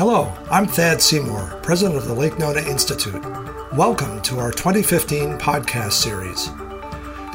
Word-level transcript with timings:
Hello, 0.00 0.32
I'm 0.50 0.66
Thad 0.66 1.02
Seymour, 1.02 1.60
president 1.62 1.98
of 1.98 2.08
the 2.08 2.14
Lake 2.14 2.38
Nona 2.38 2.62
Institute. 2.62 3.22
Welcome 3.74 4.22
to 4.22 4.38
our 4.38 4.50
2015 4.50 5.36
podcast 5.36 5.92
series. 5.92 6.48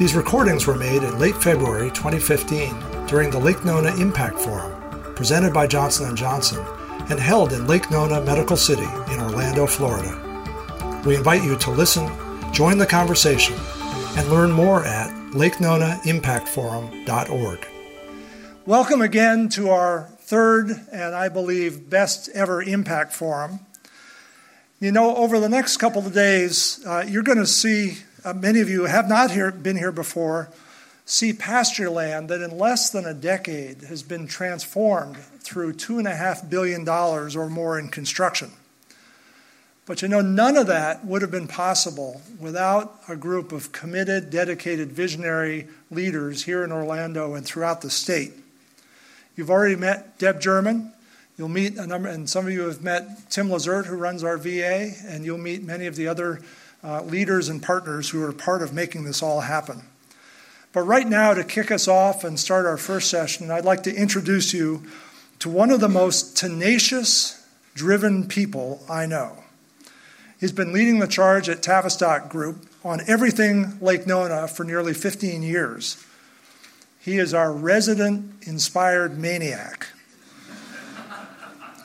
These 0.00 0.16
recordings 0.16 0.66
were 0.66 0.74
made 0.74 1.04
in 1.04 1.20
late 1.20 1.36
February 1.36 1.90
2015 1.90 3.06
during 3.06 3.30
the 3.30 3.38
Lake 3.38 3.64
Nona 3.64 3.94
Impact 3.94 4.40
Forum, 4.40 4.72
presented 5.14 5.54
by 5.54 5.68
Johnson 5.68 6.16
& 6.16 6.18
Johnson 6.18 6.58
and 7.08 7.20
held 7.20 7.52
in 7.52 7.68
Lake 7.68 7.88
Nona 7.92 8.20
Medical 8.22 8.56
City 8.56 8.88
in 9.12 9.20
Orlando, 9.20 9.68
Florida. 9.68 10.20
We 11.06 11.14
invite 11.14 11.44
you 11.44 11.56
to 11.56 11.70
listen, 11.70 12.10
join 12.52 12.78
the 12.78 12.86
conversation, 12.86 13.54
and 14.16 14.28
learn 14.28 14.50
more 14.50 14.84
at 14.84 15.14
lakenonaimpactforum.org. 15.34 17.68
Welcome 18.66 19.02
again 19.02 19.48
to 19.50 19.68
our 19.68 20.08
third 20.26 20.72
and 20.90 21.14
I 21.14 21.28
believe 21.28 21.88
best 21.88 22.28
ever 22.34 22.60
impact 22.60 23.12
forum. 23.12 23.60
You 24.80 24.90
know, 24.90 25.14
over 25.16 25.38
the 25.38 25.48
next 25.48 25.76
couple 25.76 26.04
of 26.04 26.12
days, 26.12 26.84
uh, 26.84 27.04
you're 27.06 27.22
going 27.22 27.38
to 27.38 27.46
see, 27.46 27.98
uh, 28.24 28.34
many 28.34 28.60
of 28.60 28.68
you 28.68 28.84
have 28.84 29.08
not 29.08 29.30
here, 29.30 29.52
been 29.52 29.76
here 29.76 29.92
before, 29.92 30.50
see 31.04 31.32
pasture 31.32 31.88
land 31.88 32.28
that 32.28 32.42
in 32.42 32.58
less 32.58 32.90
than 32.90 33.06
a 33.06 33.14
decade 33.14 33.82
has 33.82 34.02
been 34.02 34.26
transformed 34.26 35.16
through 35.16 35.74
$2.5 35.74 36.50
billion 36.50 36.86
or 36.88 37.48
more 37.48 37.78
in 37.78 37.88
construction. 37.88 38.50
But 39.86 40.02
you 40.02 40.08
know, 40.08 40.22
none 40.22 40.56
of 40.56 40.66
that 40.66 41.04
would 41.04 41.22
have 41.22 41.30
been 41.30 41.46
possible 41.46 42.20
without 42.40 43.00
a 43.08 43.14
group 43.14 43.52
of 43.52 43.70
committed, 43.70 44.30
dedicated, 44.30 44.90
visionary 44.90 45.68
leaders 45.88 46.42
here 46.42 46.64
in 46.64 46.72
Orlando 46.72 47.34
and 47.34 47.46
throughout 47.46 47.82
the 47.82 47.90
state. 47.90 48.32
You've 49.36 49.50
already 49.50 49.76
met 49.76 50.18
Deb 50.18 50.40
German. 50.40 50.92
You'll 51.36 51.50
meet 51.50 51.76
a 51.76 51.86
number, 51.86 52.08
and 52.08 52.28
some 52.28 52.46
of 52.46 52.52
you 52.52 52.62
have 52.62 52.82
met 52.82 53.30
Tim 53.30 53.50
Liezert, 53.50 53.84
who 53.84 53.96
runs 53.96 54.24
our 54.24 54.38
VA, 54.38 54.92
and 55.04 55.26
you'll 55.26 55.36
meet 55.36 55.62
many 55.62 55.86
of 55.86 55.94
the 55.94 56.08
other 56.08 56.40
uh, 56.82 57.02
leaders 57.02 57.50
and 57.50 57.62
partners 57.62 58.08
who 58.08 58.22
are 58.22 58.32
part 58.32 58.62
of 58.62 58.72
making 58.72 59.04
this 59.04 59.22
all 59.22 59.42
happen. 59.42 59.82
But 60.72 60.82
right 60.82 61.06
now, 61.06 61.34
to 61.34 61.44
kick 61.44 61.70
us 61.70 61.86
off 61.86 62.24
and 62.24 62.40
start 62.40 62.64
our 62.64 62.78
first 62.78 63.10
session, 63.10 63.50
I'd 63.50 63.66
like 63.66 63.82
to 63.82 63.94
introduce 63.94 64.54
you 64.54 64.84
to 65.40 65.50
one 65.50 65.70
of 65.70 65.80
the 65.80 65.88
most 65.88 66.34
tenacious, 66.36 67.46
driven 67.74 68.26
people 68.26 68.82
I 68.88 69.04
know. 69.04 69.36
He's 70.40 70.52
been 70.52 70.72
leading 70.72 70.98
the 70.98 71.06
charge 71.06 71.50
at 71.50 71.62
Tavistock 71.62 72.30
Group 72.30 72.66
on 72.82 73.00
everything 73.06 73.78
Lake 73.80 74.06
Nona 74.06 74.48
for 74.48 74.64
nearly 74.64 74.94
15 74.94 75.42
years. 75.42 76.02
He 77.06 77.18
is 77.18 77.32
our 77.32 77.52
resident 77.52 78.48
inspired 78.48 79.16
maniac. 79.16 79.86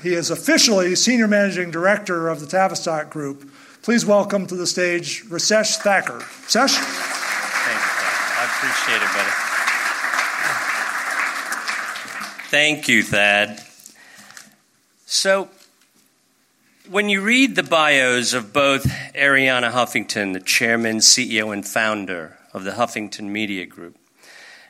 He 0.01 0.15
is 0.15 0.31
officially 0.31 0.95
Senior 0.95 1.27
Managing 1.27 1.69
Director 1.69 2.27
of 2.27 2.39
the 2.39 2.47
Tavistock 2.47 3.11
Group. 3.11 3.47
Please 3.83 4.03
welcome 4.03 4.47
to 4.47 4.55
the 4.55 4.65
stage 4.65 5.23
Rasesh 5.25 5.77
Thakkar. 5.77 6.21
Rasesh? 6.21 6.73
Thanks, 6.73 7.85
I 8.35 8.45
appreciate 8.49 9.03
it, 9.03 9.11
buddy. 9.13 9.29
Thank 12.49 12.87
you, 12.87 13.03
Thad. 13.03 13.63
So, 15.05 15.49
when 16.89 17.09
you 17.09 17.21
read 17.21 17.55
the 17.55 17.61
bios 17.61 18.33
of 18.33 18.53
both 18.53 18.85
Arianna 19.13 19.71
Huffington, 19.71 20.33
the 20.33 20.39
chairman, 20.39 20.97
CEO, 20.97 21.53
and 21.53 21.63
founder 21.63 22.39
of 22.55 22.63
the 22.63 22.71
Huffington 22.71 23.25
Media 23.25 23.67
Group, 23.67 23.99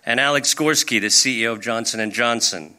and 0.06 0.20
Alex 0.20 0.54
Gorsky, 0.54 1.00
the 1.00 1.08
CEO 1.08 1.54
of 1.54 1.62
Johnson 1.62 2.12
& 2.12 2.14
Johnson, 2.14 2.76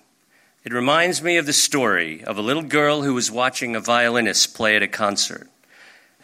it 0.65 0.73
reminds 0.73 1.23
me 1.23 1.37
of 1.37 1.47
the 1.47 1.53
story 1.53 2.23
of 2.25 2.39
a 2.39 2.43
little 2.43 2.63
girl 2.63 3.03
who 3.03 3.15
was 3.15 3.31
watching 3.31 3.75
a 3.75 3.81
violinist 3.81 4.55
play 4.55 4.77
at 4.77 4.83
a 4.83 4.89
concert. 4.89 5.49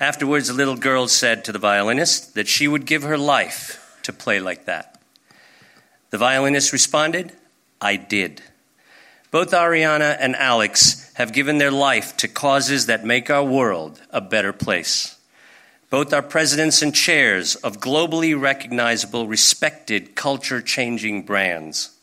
Afterwards, 0.00 0.48
the 0.48 0.54
little 0.54 0.76
girl 0.76 1.08
said 1.08 1.44
to 1.44 1.52
the 1.52 1.58
violinist 1.58 2.34
that 2.34 2.46
she 2.46 2.68
would 2.68 2.86
give 2.86 3.02
her 3.02 3.18
life 3.18 3.98
to 4.04 4.12
play 4.12 4.38
like 4.38 4.64
that. 4.66 5.00
The 6.10 6.18
violinist 6.18 6.72
responded, 6.72 7.32
I 7.80 7.96
did. 7.96 8.42
Both 9.30 9.50
Arianna 9.50 10.16
and 10.18 10.34
Alex 10.36 11.12
have 11.14 11.32
given 11.32 11.58
their 11.58 11.72
life 11.72 12.16
to 12.18 12.28
causes 12.28 12.86
that 12.86 13.04
make 13.04 13.28
our 13.28 13.44
world 13.44 14.00
a 14.10 14.20
better 14.20 14.52
place. 14.52 15.17
Both 15.90 16.12
are 16.12 16.22
presidents 16.22 16.82
and 16.82 16.94
chairs 16.94 17.54
of 17.56 17.80
globally 17.80 18.38
recognizable, 18.38 19.26
respected, 19.26 20.14
culture 20.14 20.60
changing 20.60 21.22
brands. 21.22 21.96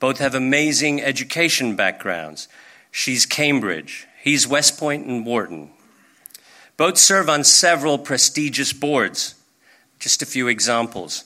Both 0.00 0.18
have 0.18 0.34
amazing 0.34 1.00
education 1.00 1.76
backgrounds. 1.76 2.48
She's 2.90 3.24
Cambridge, 3.24 4.08
he's 4.22 4.48
West 4.48 4.78
Point 4.78 5.06
and 5.06 5.24
Wharton. 5.24 5.70
Both 6.76 6.98
serve 6.98 7.28
on 7.28 7.44
several 7.44 7.98
prestigious 7.98 8.72
boards. 8.72 9.36
Just 10.00 10.22
a 10.22 10.26
few 10.26 10.48
examples. 10.48 11.24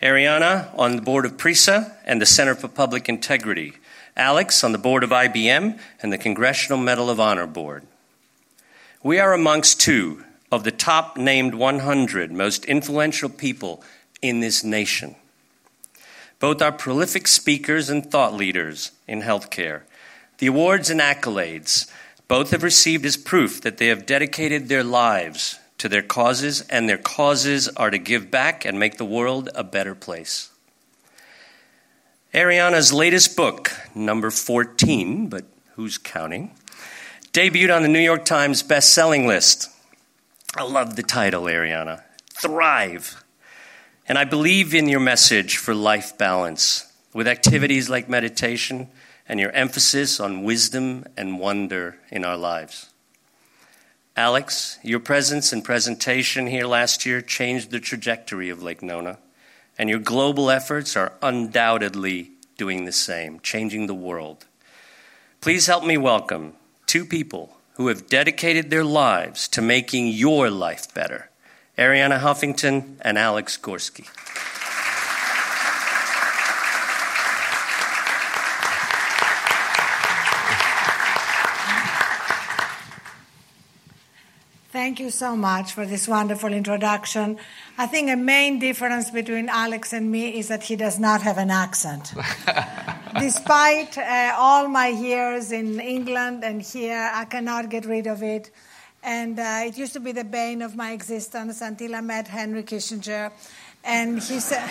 Arianna 0.00 0.68
on 0.78 0.94
the 0.94 1.02
board 1.02 1.24
of 1.24 1.36
PRISA 1.36 1.96
and 2.04 2.22
the 2.22 2.26
Center 2.26 2.54
for 2.54 2.68
Public 2.68 3.08
Integrity. 3.08 3.74
Alex 4.16 4.62
on 4.62 4.70
the 4.70 4.78
board 4.78 5.02
of 5.02 5.10
IBM 5.10 5.78
and 6.00 6.12
the 6.12 6.18
Congressional 6.18 6.78
Medal 6.78 7.10
of 7.10 7.18
Honor 7.18 7.48
board. 7.48 7.84
We 9.02 9.18
are 9.18 9.32
amongst 9.32 9.80
two 9.80 10.22
of 10.54 10.64
the 10.64 10.70
top 10.70 11.16
named 11.16 11.54
100 11.54 12.32
most 12.32 12.64
influential 12.64 13.28
people 13.28 13.82
in 14.22 14.40
this 14.40 14.62
nation. 14.62 15.16
Both 16.38 16.62
are 16.62 16.72
prolific 16.72 17.26
speakers 17.26 17.90
and 17.90 18.04
thought 18.04 18.34
leaders 18.34 18.92
in 19.08 19.22
healthcare. 19.22 19.82
The 20.38 20.46
awards 20.46 20.90
and 20.90 21.00
accolades 21.00 21.90
both 22.28 22.52
have 22.52 22.62
received 22.62 23.04
as 23.04 23.16
proof 23.16 23.60
that 23.62 23.78
they 23.78 23.88
have 23.88 24.06
dedicated 24.06 24.68
their 24.68 24.84
lives 24.84 25.58
to 25.78 25.88
their 25.88 26.02
causes, 26.02 26.62
and 26.70 26.88
their 26.88 26.98
causes 26.98 27.68
are 27.68 27.90
to 27.90 27.98
give 27.98 28.30
back 28.30 28.64
and 28.64 28.78
make 28.78 28.96
the 28.96 29.04
world 29.04 29.50
a 29.54 29.64
better 29.64 29.94
place. 29.94 30.50
Arianna's 32.32 32.92
latest 32.92 33.36
book, 33.36 33.72
number 33.94 34.30
14, 34.30 35.28
but 35.28 35.44
who's 35.74 35.98
counting, 35.98 36.52
debuted 37.32 37.74
on 37.74 37.82
the 37.82 37.88
New 37.88 37.98
York 37.98 38.24
Times 38.24 38.62
best-selling 38.62 39.26
list. 39.26 39.68
I 40.56 40.62
love 40.62 40.94
the 40.94 41.02
title, 41.02 41.44
Arianna 41.44 42.04
Thrive. 42.32 43.24
And 44.06 44.16
I 44.16 44.22
believe 44.22 44.72
in 44.72 44.88
your 44.88 45.00
message 45.00 45.56
for 45.56 45.74
life 45.74 46.16
balance 46.16 46.92
with 47.12 47.26
activities 47.26 47.90
like 47.90 48.08
meditation 48.08 48.88
and 49.28 49.40
your 49.40 49.50
emphasis 49.50 50.20
on 50.20 50.44
wisdom 50.44 51.06
and 51.16 51.40
wonder 51.40 51.96
in 52.08 52.24
our 52.24 52.36
lives. 52.36 52.90
Alex, 54.16 54.78
your 54.84 55.00
presence 55.00 55.52
and 55.52 55.64
presentation 55.64 56.46
here 56.46 56.66
last 56.66 57.04
year 57.04 57.20
changed 57.20 57.72
the 57.72 57.80
trajectory 57.80 58.48
of 58.48 58.62
Lake 58.62 58.80
Nona 58.80 59.18
and 59.76 59.90
your 59.90 59.98
global 59.98 60.50
efforts 60.50 60.96
are 60.96 61.14
undoubtedly 61.20 62.30
doing 62.56 62.84
the 62.84 62.92
same, 62.92 63.40
changing 63.40 63.88
the 63.88 63.94
world. 63.94 64.44
Please 65.40 65.66
help 65.66 65.84
me 65.84 65.96
welcome 65.96 66.52
two 66.86 67.04
people 67.04 67.53
who 67.74 67.88
have 67.88 68.08
dedicated 68.08 68.70
their 68.70 68.84
lives 68.84 69.48
to 69.48 69.62
making 69.62 70.08
your 70.08 70.50
life 70.50 70.92
better 70.94 71.30
Arianna 71.76 72.20
Huffington 72.20 72.96
and 73.00 73.18
Alex 73.18 73.58
Gorsky. 73.58 74.06
Thank 84.70 85.00
you 85.00 85.10
so 85.10 85.34
much 85.34 85.72
for 85.72 85.86
this 85.86 86.06
wonderful 86.06 86.52
introduction. 86.52 87.38
I 87.78 87.86
think 87.86 88.10
a 88.10 88.16
main 88.16 88.58
difference 88.58 89.10
between 89.10 89.48
Alex 89.48 89.92
and 89.92 90.12
me 90.12 90.38
is 90.38 90.48
that 90.48 90.64
he 90.64 90.76
does 90.76 90.98
not 90.98 91.22
have 91.22 91.38
an 91.38 91.50
accent. 91.50 92.12
Despite 93.18 93.96
uh, 93.96 94.34
all 94.36 94.66
my 94.66 94.88
years 94.88 95.52
in 95.52 95.78
England 95.78 96.42
and 96.42 96.60
here, 96.60 97.10
I 97.14 97.24
cannot 97.26 97.70
get 97.70 97.86
rid 97.86 98.08
of 98.08 98.22
it. 98.22 98.50
And 99.04 99.38
uh, 99.38 99.66
it 99.66 99.78
used 99.78 99.92
to 99.92 100.00
be 100.00 100.12
the 100.12 100.24
bane 100.24 100.62
of 100.62 100.74
my 100.74 100.92
existence 100.92 101.60
until 101.60 101.94
I 101.94 102.00
met 102.00 102.26
Henry 102.26 102.64
Kissinger. 102.64 103.30
And 103.84 104.20
he 104.20 104.40
said, 104.40 104.58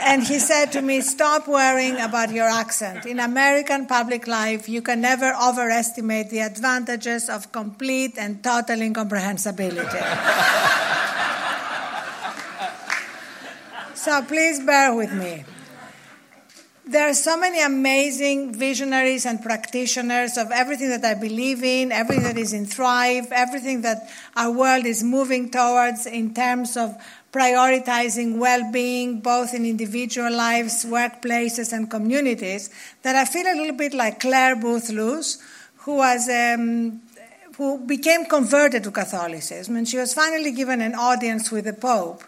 and 0.00 0.26
he 0.26 0.38
said 0.38 0.72
to 0.72 0.82
me, 0.82 1.02
Stop 1.02 1.46
worrying 1.46 2.00
about 2.00 2.32
your 2.32 2.48
accent. 2.48 3.06
In 3.06 3.20
American 3.20 3.86
public 3.86 4.26
life, 4.26 4.68
you 4.68 4.82
can 4.82 5.00
never 5.00 5.32
overestimate 5.34 6.30
the 6.30 6.40
advantages 6.40 7.28
of 7.28 7.52
complete 7.52 8.18
and 8.18 8.42
total 8.42 8.80
incomprehensibility. 8.80 9.98
so 13.94 14.22
please 14.22 14.58
bear 14.64 14.94
with 14.94 15.12
me. 15.12 15.44
There 16.86 17.08
are 17.08 17.14
so 17.14 17.38
many 17.38 17.62
amazing 17.62 18.52
visionaries 18.52 19.24
and 19.24 19.42
practitioners 19.42 20.36
of 20.36 20.50
everything 20.50 20.90
that 20.90 21.02
I 21.02 21.14
believe 21.14 21.64
in, 21.64 21.90
everything 21.90 22.24
that 22.24 22.36
is 22.36 22.52
in 22.52 22.66
Thrive, 22.66 23.32
everything 23.32 23.80
that 23.82 24.10
our 24.36 24.50
world 24.50 24.84
is 24.84 25.02
moving 25.02 25.50
towards 25.50 26.04
in 26.04 26.34
terms 26.34 26.76
of 26.76 26.94
prioritizing 27.32 28.36
well 28.36 28.70
being, 28.70 29.20
both 29.20 29.54
in 29.54 29.64
individual 29.64 30.30
lives, 30.30 30.84
workplaces, 30.84 31.72
and 31.72 31.90
communities, 31.90 32.68
that 33.02 33.16
I 33.16 33.24
feel 33.24 33.46
a 33.46 33.56
little 33.56 33.76
bit 33.76 33.94
like 33.94 34.20
Clare 34.20 34.54
Boothe 34.54 34.90
Luce, 34.90 35.38
who 35.78 35.96
was 35.96 36.28
um, 36.28 37.00
who 37.56 37.78
became 37.78 38.26
converted 38.26 38.84
to 38.84 38.90
Catholicism, 38.90 39.76
and 39.76 39.88
she 39.88 39.96
was 39.96 40.12
finally 40.12 40.52
given 40.52 40.82
an 40.82 40.94
audience 40.94 41.50
with 41.50 41.64
the 41.64 41.72
Pope. 41.72 42.24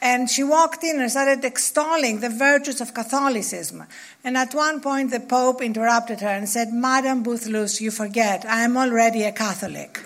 And 0.00 0.28
she 0.28 0.44
walked 0.44 0.84
in 0.84 1.00
and 1.00 1.10
started 1.10 1.44
extolling 1.44 2.20
the 2.20 2.28
virtues 2.28 2.80
of 2.80 2.92
Catholicism. 2.92 3.84
And 4.22 4.36
at 4.36 4.54
one 4.54 4.80
point, 4.80 5.10
the 5.10 5.20
Pope 5.20 5.62
interrupted 5.62 6.20
her 6.20 6.28
and 6.28 6.48
said, 6.48 6.72
Madam 6.72 7.22
Boothe 7.22 7.46
Luce, 7.46 7.80
you 7.80 7.90
forget, 7.90 8.44
I 8.44 8.62
am 8.62 8.76
already 8.76 9.22
a 9.24 9.32
Catholic. 9.32 9.98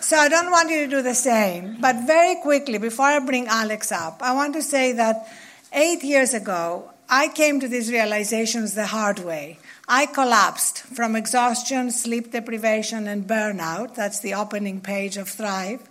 so 0.00 0.16
I 0.16 0.28
don't 0.28 0.50
want 0.50 0.70
you 0.70 0.84
to 0.84 0.90
do 0.90 1.02
the 1.02 1.14
same. 1.14 1.78
But 1.80 2.06
very 2.06 2.36
quickly, 2.40 2.78
before 2.78 3.06
I 3.06 3.18
bring 3.18 3.48
Alex 3.48 3.90
up, 3.90 4.22
I 4.22 4.32
want 4.32 4.54
to 4.54 4.62
say 4.62 4.92
that 4.92 5.26
eight 5.72 6.04
years 6.04 6.34
ago, 6.34 6.90
I 7.08 7.28
came 7.28 7.60
to 7.60 7.68
these 7.68 7.90
realizations 7.90 8.74
the 8.74 8.86
hard 8.86 9.18
way. 9.18 9.58
I 9.86 10.06
collapsed 10.06 10.78
from 10.78 11.14
exhaustion, 11.16 11.90
sleep 11.90 12.32
deprivation, 12.32 13.06
and 13.06 13.26
burnout. 13.26 13.94
That's 13.94 14.20
the 14.20 14.34
opening 14.34 14.80
page 14.80 15.18
of 15.18 15.28
Thrive. 15.28 15.86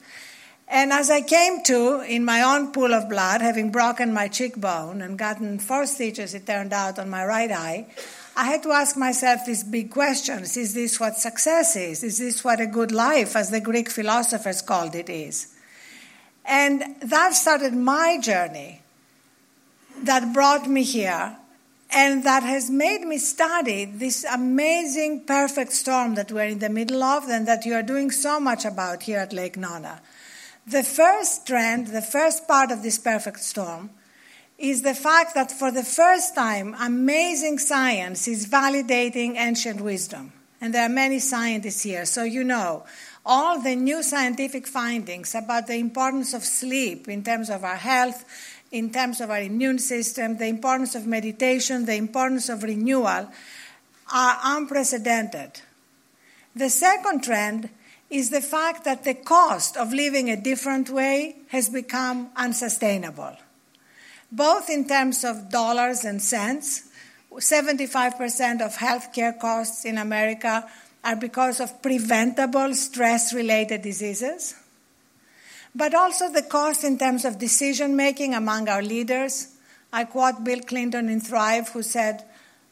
And 0.74 0.92
as 0.92 1.12
I 1.12 1.22
came 1.22 1.62
to, 1.66 2.02
in 2.02 2.26
my 2.26 2.42
own 2.42 2.72
pool 2.72 2.96
of 2.96 3.08
blood, 3.08 3.42
having 3.42 3.70
broken 3.72 4.12
my 4.12 4.28
cheekbone 4.28 5.04
and 5.04 5.20
gotten 5.20 5.60
four 5.60 5.86
stitches, 5.86 6.34
it 6.34 6.48
turned 6.48 6.74
out, 6.74 6.98
on 6.98 7.12
my 7.12 7.24
right 7.26 7.52
eye, 7.52 7.86
I 8.36 8.46
had 8.46 8.64
to 8.64 8.72
ask 8.72 8.98
myself 8.98 9.42
these 9.46 9.64
big 9.64 9.92
questions. 9.92 10.58
Is 10.58 10.74
this 10.74 11.00
what 11.00 11.16
success 11.18 11.76
is? 11.76 12.04
Is 12.04 12.18
this 12.18 12.44
what 12.44 12.60
a 12.60 12.66
good 12.66 12.92
life, 12.92 13.36
as 13.36 13.52
the 13.52 13.62
Greek 13.62 13.88
philosophers 13.88 14.64
called 14.64 14.96
it, 14.96 15.12
is? 15.12 15.54
And 16.44 16.82
that 17.04 17.36
started 17.36 17.76
my 17.76 18.18
journey 18.20 18.82
that 20.02 20.34
brought 20.34 20.68
me 20.68 20.82
here 20.82 21.38
and 21.92 22.24
that 22.24 22.42
has 22.42 22.72
made 22.72 23.02
me 23.02 23.20
study 23.20 23.86
this 23.86 24.24
amazing 24.24 25.26
perfect 25.26 25.72
storm 25.72 26.16
that 26.16 26.32
we're 26.32 26.46
in 26.46 26.58
the 26.58 26.70
middle 26.70 27.04
of 27.04 27.30
and 27.30 27.48
that 27.48 27.64
you 27.64 27.76
are 27.76 27.84
doing 27.84 28.10
so 28.10 28.40
much 28.40 28.66
about 28.66 29.04
here 29.04 29.20
at 29.20 29.32
Lake 29.32 29.56
Nona. 29.56 30.02
The 30.66 30.84
first 30.84 31.46
trend, 31.46 31.88
the 31.88 32.02
first 32.02 32.48
part 32.48 32.72
of 32.72 32.84
this 32.84 32.98
perfect 32.98 33.40
storm, 33.42 33.90
is 34.58 34.82
the 34.82 34.94
fact 34.94 35.36
that 35.36 35.52
for 35.52 35.72
the 35.72 35.84
first 35.84 36.36
time, 36.36 36.76
amazing 36.80 37.60
science 37.60 38.28
is 38.28 38.48
validating 38.48 39.36
ancient 39.36 39.82
wisdom. 39.82 40.32
And 40.62 40.74
there 40.74 40.86
are 40.86 40.90
many 40.90 41.20
scientists 41.20 41.84
here, 41.84 42.06
so 42.06 42.24
you 42.24 42.44
know 42.44 42.86
all 43.26 43.62
the 43.62 43.76
new 43.76 44.04
scientific 44.04 44.68
findings 44.68 45.34
about 45.34 45.68
the 45.68 45.76
importance 45.76 46.34
of 46.34 46.44
sleep 46.44 47.08
in 47.08 47.24
terms 47.24 47.50
of 47.50 47.64
our 47.64 47.76
health, 47.76 48.26
in 48.72 48.92
terms 48.92 49.22
of 49.22 49.30
our 49.30 49.42
immune 49.42 49.80
system, 49.80 50.38
the 50.38 50.48
importance 50.48 50.96
of 50.96 51.08
meditation, 51.08 51.86
the 51.86 51.96
importance 51.96 52.50
of 52.50 52.64
renewal 52.64 53.30
are 54.14 54.40
unprecedented. 54.44 55.62
The 56.56 56.70
second 56.70 57.24
trend 57.24 57.70
is 58.14 58.30
the 58.30 58.42
fact 58.42 58.84
that 58.86 59.04
the 59.04 59.16
cost 59.16 59.76
of 59.76 59.92
living 59.92 60.30
a 60.30 60.38
different 60.40 60.88
way 60.88 61.36
has 61.48 61.68
become 61.68 62.30
unsustainable, 62.36 63.36
both 64.32 64.70
in 64.70 64.88
terms 64.88 65.24
of 65.24 65.50
dollars 65.50 66.06
and 66.06 66.22
cents. 66.22 66.90
75% 67.34 68.62
of 68.62 68.78
healthcare 68.78 69.38
costs 69.40 69.84
in 69.86 69.98
America 69.98 70.70
are 71.04 71.16
because 71.16 71.60
of 71.60 71.82
preventable 71.82 72.76
stress 72.76 73.34
related 73.34 73.82
diseases, 73.82 74.54
but 75.74 75.96
also 75.96 76.32
the 76.32 76.44
cost 76.44 76.84
in 76.84 77.00
terms 77.00 77.26
of 77.26 77.40
decision 77.40 77.96
making 77.96 78.36
among 78.36 78.70
our 78.70 78.84
leaders. 78.84 79.56
I 79.92 80.04
quote 80.04 80.44
Bill 80.44 80.62
Clinton 80.62 81.10
in 81.10 81.20
Thrive, 81.20 81.70
who 81.70 81.82
said, 81.82 82.24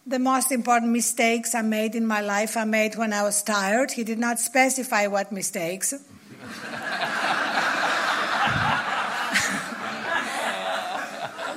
the 0.06 0.20
most 0.20 0.52
important 0.52 0.92
mistakes 0.92 1.54
I 1.54 1.62
made 1.62 1.96
in 1.96 2.06
my 2.06 2.22
life 2.22 2.58
I 2.58 2.64
made 2.64 2.96
when 2.96 3.14
I 3.14 3.24
was 3.24 3.44
tired. 3.44 3.92
He 3.92 4.04
did 4.04 4.20
not 4.20 4.40
specify 4.40 5.08
what 5.08 5.32
mistakes. 5.32 5.94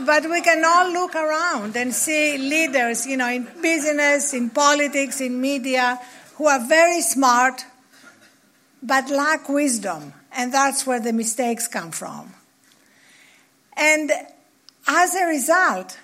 but 0.06 0.28
we 0.28 0.42
can 0.42 0.62
all 0.64 0.92
look 0.92 1.14
around 1.14 1.76
and 1.76 1.94
see 1.94 2.36
leaders, 2.36 3.06
you 3.06 3.16
know, 3.16 3.28
in 3.28 3.48
business, 3.62 4.34
in 4.34 4.50
politics, 4.50 5.20
in 5.20 5.40
media, 5.40 5.98
who 6.34 6.46
are 6.46 6.60
very 6.66 7.00
smart 7.00 7.64
but 8.82 9.08
lack 9.08 9.48
wisdom. 9.48 10.12
And 10.32 10.52
that's 10.52 10.86
where 10.86 11.00
the 11.00 11.12
mistakes 11.12 11.66
come 11.66 11.90
from. 11.90 12.34
And 13.76 14.12
as 14.86 15.14
a 15.14 15.24
result, 15.26 15.98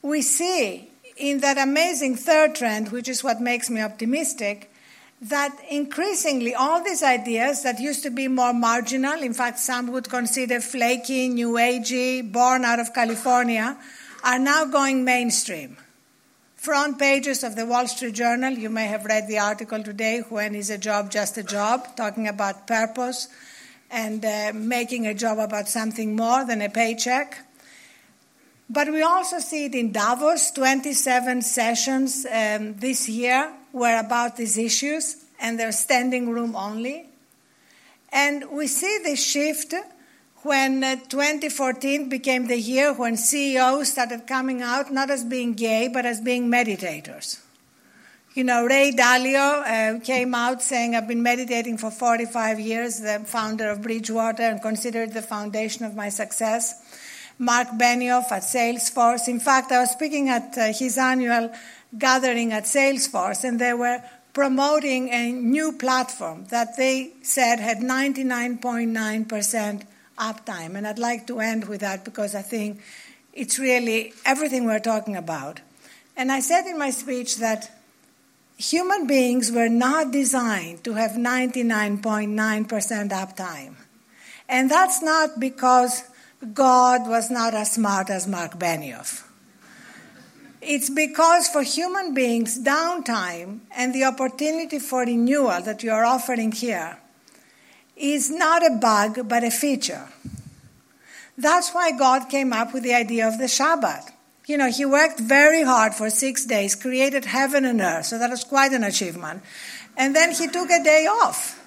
we 0.00 0.22
see 0.22 0.91
in 1.16 1.40
that 1.40 1.58
amazing 1.58 2.16
third 2.16 2.54
trend, 2.54 2.90
which 2.90 3.08
is 3.08 3.22
what 3.22 3.40
makes 3.40 3.70
me 3.70 3.80
optimistic, 3.80 4.70
that 5.22 5.56
increasingly 5.70 6.54
all 6.54 6.82
these 6.82 7.02
ideas 7.02 7.62
that 7.62 7.78
used 7.78 8.02
to 8.02 8.10
be 8.10 8.26
more 8.26 8.52
marginal, 8.52 9.22
in 9.22 9.32
fact, 9.32 9.58
some 9.58 9.92
would 9.92 10.08
consider 10.08 10.60
flaky, 10.60 11.28
new 11.28 11.52
agey, 11.52 12.20
born 12.32 12.64
out 12.64 12.80
of 12.80 12.92
California, 12.92 13.76
are 14.24 14.38
now 14.38 14.64
going 14.64 15.04
mainstream. 15.04 15.76
Front 16.56 16.98
pages 16.98 17.42
of 17.42 17.56
the 17.56 17.66
Wall 17.66 17.86
Street 17.88 18.14
Journal, 18.14 18.52
you 18.52 18.70
may 18.70 18.86
have 18.86 19.04
read 19.04 19.28
the 19.28 19.38
article 19.38 19.82
today, 19.82 20.22
When 20.28 20.54
is 20.54 20.70
a 20.70 20.78
Job 20.78 21.10
Just 21.10 21.36
a 21.36 21.42
Job, 21.42 21.96
talking 21.96 22.28
about 22.28 22.66
purpose 22.66 23.28
and 23.92 24.24
uh, 24.24 24.52
making 24.54 25.06
a 25.06 25.14
job 25.14 25.38
about 25.38 25.68
something 25.68 26.16
more 26.16 26.46
than 26.46 26.62
a 26.62 26.68
paycheck. 26.68 27.38
But 28.72 28.90
we 28.90 29.02
also 29.02 29.38
see 29.38 29.66
it 29.66 29.74
in 29.74 29.92
Davos. 29.92 30.50
27 30.52 31.42
sessions 31.42 32.24
um, 32.24 32.74
this 32.78 33.06
year 33.06 33.52
were 33.70 34.00
about 34.00 34.38
these 34.38 34.56
issues, 34.56 35.22
and 35.38 35.60
they're 35.60 35.72
standing 35.72 36.30
room 36.30 36.56
only. 36.56 37.04
And 38.10 38.50
we 38.50 38.66
see 38.66 38.98
this 39.02 39.22
shift 39.22 39.74
when 40.36 40.82
uh, 40.82 40.96
2014 41.10 42.08
became 42.08 42.46
the 42.46 42.58
year 42.58 42.94
when 42.94 43.18
CEOs 43.18 43.92
started 43.92 44.26
coming 44.26 44.62
out 44.62 44.90
not 44.90 45.10
as 45.10 45.22
being 45.22 45.52
gay, 45.52 45.88
but 45.92 46.06
as 46.06 46.22
being 46.22 46.50
meditators. 46.50 47.40
You 48.32 48.44
know, 48.44 48.64
Ray 48.64 48.92
Dalio 48.92 49.98
uh, 49.98 50.00
came 50.00 50.34
out 50.34 50.62
saying, 50.62 50.96
I've 50.96 51.06
been 51.06 51.22
meditating 51.22 51.76
for 51.76 51.90
45 51.90 52.58
years, 52.58 53.00
the 53.00 53.22
founder 53.26 53.68
of 53.68 53.82
Bridgewater, 53.82 54.44
and 54.44 54.62
considered 54.62 55.12
the 55.12 55.20
foundation 55.20 55.84
of 55.84 55.94
my 55.94 56.08
success. 56.08 57.10
Marc 57.42 57.68
Benioff 57.70 58.30
at 58.30 58.42
Salesforce. 58.42 59.26
In 59.26 59.40
fact, 59.40 59.72
I 59.72 59.80
was 59.80 59.90
speaking 59.90 60.28
at 60.28 60.56
uh, 60.56 60.72
his 60.72 60.96
annual 60.96 61.50
gathering 61.98 62.52
at 62.52 62.62
Salesforce, 62.64 63.42
and 63.42 63.58
they 63.58 63.74
were 63.74 64.00
promoting 64.32 65.10
a 65.10 65.32
new 65.32 65.72
platform 65.72 66.46
that 66.50 66.76
they 66.76 67.14
said 67.22 67.58
had 67.58 67.78
99.9% 67.78 69.82
uptime. 70.18 70.76
And 70.76 70.86
I'd 70.86 71.00
like 71.00 71.26
to 71.26 71.40
end 71.40 71.68
with 71.68 71.80
that 71.80 72.04
because 72.04 72.36
I 72.36 72.42
think 72.42 72.80
it's 73.32 73.58
really 73.58 74.14
everything 74.24 74.64
we're 74.64 74.78
talking 74.78 75.16
about. 75.16 75.58
And 76.16 76.30
I 76.30 76.38
said 76.38 76.66
in 76.66 76.78
my 76.78 76.90
speech 76.90 77.38
that 77.38 77.72
human 78.56 79.08
beings 79.08 79.50
were 79.50 79.68
not 79.68 80.12
designed 80.12 80.84
to 80.84 80.92
have 80.92 81.12
99.9% 81.12 83.10
uptime. 83.10 83.74
And 84.48 84.70
that's 84.70 85.02
not 85.02 85.40
because 85.40 86.04
God 86.52 87.06
was 87.06 87.30
not 87.30 87.54
as 87.54 87.72
smart 87.72 88.10
as 88.10 88.26
Marc 88.26 88.58
Benioff. 88.58 89.22
It's 90.60 90.90
because 90.90 91.48
for 91.48 91.62
human 91.62 92.14
beings, 92.14 92.58
downtime 92.58 93.60
and 93.76 93.94
the 93.94 94.04
opportunity 94.04 94.80
for 94.80 95.00
renewal 95.00 95.60
that 95.62 95.82
you 95.82 95.92
are 95.92 96.04
offering 96.04 96.50
here 96.50 96.98
is 97.96 98.30
not 98.30 98.66
a 98.66 98.78
bug, 98.80 99.28
but 99.28 99.44
a 99.44 99.50
feature. 99.50 100.08
That's 101.38 101.70
why 101.70 101.92
God 101.92 102.28
came 102.28 102.52
up 102.52 102.74
with 102.74 102.82
the 102.82 102.94
idea 102.94 103.26
of 103.28 103.38
the 103.38 103.44
Shabbat. 103.44 104.10
You 104.46 104.58
know, 104.58 104.70
he 104.70 104.84
worked 104.84 105.20
very 105.20 105.62
hard 105.62 105.94
for 105.94 106.10
six 106.10 106.44
days, 106.44 106.74
created 106.74 107.24
heaven 107.24 107.64
and 107.64 107.80
earth, 107.80 108.06
so 108.06 108.18
that 108.18 108.30
was 108.30 108.42
quite 108.42 108.72
an 108.72 108.82
achievement. 108.82 109.42
And 109.96 110.14
then 110.16 110.32
he 110.32 110.48
took 110.48 110.70
a 110.70 110.82
day 110.82 111.06
off. 111.06 111.61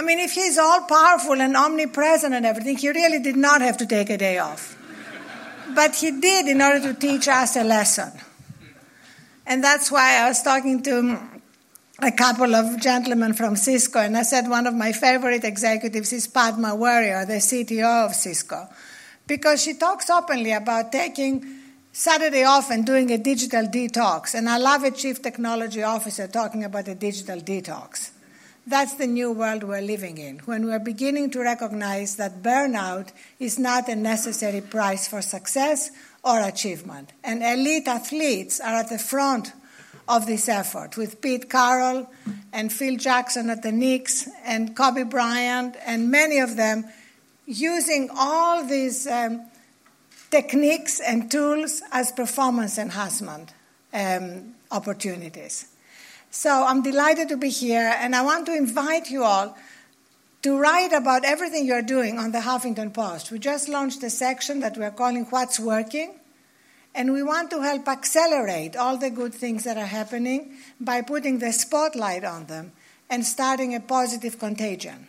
I 0.00 0.02
mean, 0.02 0.18
if 0.18 0.32
he's 0.32 0.56
all 0.56 0.80
powerful 0.84 1.38
and 1.42 1.54
omnipresent 1.54 2.32
and 2.32 2.46
everything, 2.46 2.78
he 2.78 2.88
really 2.88 3.18
did 3.18 3.36
not 3.36 3.60
have 3.60 3.76
to 3.76 3.86
take 3.86 4.08
a 4.08 4.16
day 4.16 4.38
off. 4.38 4.74
But 5.74 5.94
he 5.94 6.18
did 6.18 6.48
in 6.48 6.62
order 6.62 6.80
to 6.80 6.98
teach 6.98 7.28
us 7.28 7.54
a 7.56 7.64
lesson. 7.64 8.10
And 9.44 9.62
that's 9.62 9.92
why 9.92 10.22
I 10.22 10.28
was 10.28 10.42
talking 10.42 10.82
to 10.84 11.20
a 11.98 12.12
couple 12.12 12.54
of 12.54 12.80
gentlemen 12.80 13.34
from 13.34 13.56
Cisco, 13.56 13.98
and 14.00 14.16
I 14.16 14.22
said 14.22 14.48
one 14.48 14.66
of 14.66 14.72
my 14.72 14.92
favorite 14.92 15.44
executives 15.44 16.14
is 16.14 16.26
Padma 16.26 16.74
Warrior, 16.74 17.26
the 17.26 17.34
CTO 17.34 18.06
of 18.06 18.14
Cisco, 18.14 18.70
because 19.26 19.62
she 19.62 19.74
talks 19.74 20.08
openly 20.08 20.52
about 20.52 20.92
taking 20.92 21.44
Saturday 21.92 22.44
off 22.44 22.70
and 22.70 22.86
doing 22.86 23.10
a 23.10 23.18
digital 23.18 23.66
detox. 23.66 24.34
And 24.34 24.48
I 24.48 24.56
love 24.56 24.82
a 24.82 24.92
chief 24.92 25.20
technology 25.20 25.82
officer 25.82 26.26
talking 26.26 26.64
about 26.64 26.88
a 26.88 26.94
digital 26.94 27.38
detox. 27.38 28.12
That's 28.70 28.94
the 28.94 29.08
new 29.08 29.32
world 29.32 29.64
we're 29.64 29.80
living 29.80 30.16
in, 30.18 30.38
when 30.44 30.64
we're 30.64 30.78
beginning 30.78 31.32
to 31.32 31.40
recognize 31.40 32.14
that 32.16 32.40
burnout 32.40 33.10
is 33.40 33.58
not 33.58 33.88
a 33.88 33.96
necessary 33.96 34.60
price 34.60 35.08
for 35.08 35.22
success 35.22 35.90
or 36.22 36.38
achievement. 36.38 37.12
And 37.24 37.42
elite 37.42 37.88
athletes 37.88 38.60
are 38.60 38.74
at 38.74 38.88
the 38.88 38.98
front 39.00 39.52
of 40.08 40.26
this 40.26 40.48
effort 40.48 40.96
with 40.96 41.20
Pete 41.20 41.50
Carroll 41.50 42.08
and 42.52 42.72
Phil 42.72 42.96
Jackson 42.96 43.50
at 43.50 43.64
the 43.64 43.72
Knicks 43.72 44.28
and 44.44 44.76
Kobe 44.76 45.02
Bryant 45.02 45.74
and 45.84 46.08
many 46.08 46.38
of 46.38 46.54
them 46.54 46.84
using 47.46 48.08
all 48.16 48.64
these 48.64 49.04
um, 49.08 49.50
techniques 50.30 51.00
and 51.00 51.28
tools 51.28 51.82
as 51.90 52.12
performance 52.12 52.78
enhancement 52.78 53.52
um, 53.92 54.54
opportunities. 54.70 55.69
So 56.30 56.64
I'm 56.64 56.82
delighted 56.82 57.28
to 57.30 57.36
be 57.36 57.50
here, 57.50 57.92
and 57.98 58.14
I 58.14 58.22
want 58.22 58.46
to 58.46 58.56
invite 58.56 59.10
you 59.10 59.24
all 59.24 59.56
to 60.42 60.56
write 60.56 60.92
about 60.92 61.24
everything 61.24 61.66
you're 61.66 61.82
doing 61.82 62.18
on 62.18 62.30
the 62.30 62.38
Huffington 62.38 62.94
Post. 62.94 63.32
We 63.32 63.40
just 63.40 63.68
launched 63.68 64.02
a 64.04 64.10
section 64.10 64.60
that 64.60 64.78
we're 64.78 64.92
calling 64.92 65.26
What's 65.26 65.58
Working. 65.58 66.14
And 66.94 67.12
we 67.12 67.22
want 67.22 67.50
to 67.50 67.62
help 67.62 67.86
accelerate 67.86 68.76
all 68.76 68.96
the 68.96 69.10
good 69.10 69.32
things 69.32 69.64
that 69.64 69.76
are 69.76 69.86
happening 69.86 70.56
by 70.80 71.02
putting 71.02 71.38
the 71.38 71.52
spotlight 71.52 72.24
on 72.24 72.46
them 72.46 72.72
and 73.08 73.24
starting 73.24 73.74
a 73.74 73.80
positive 73.80 74.38
contagion. 74.38 75.06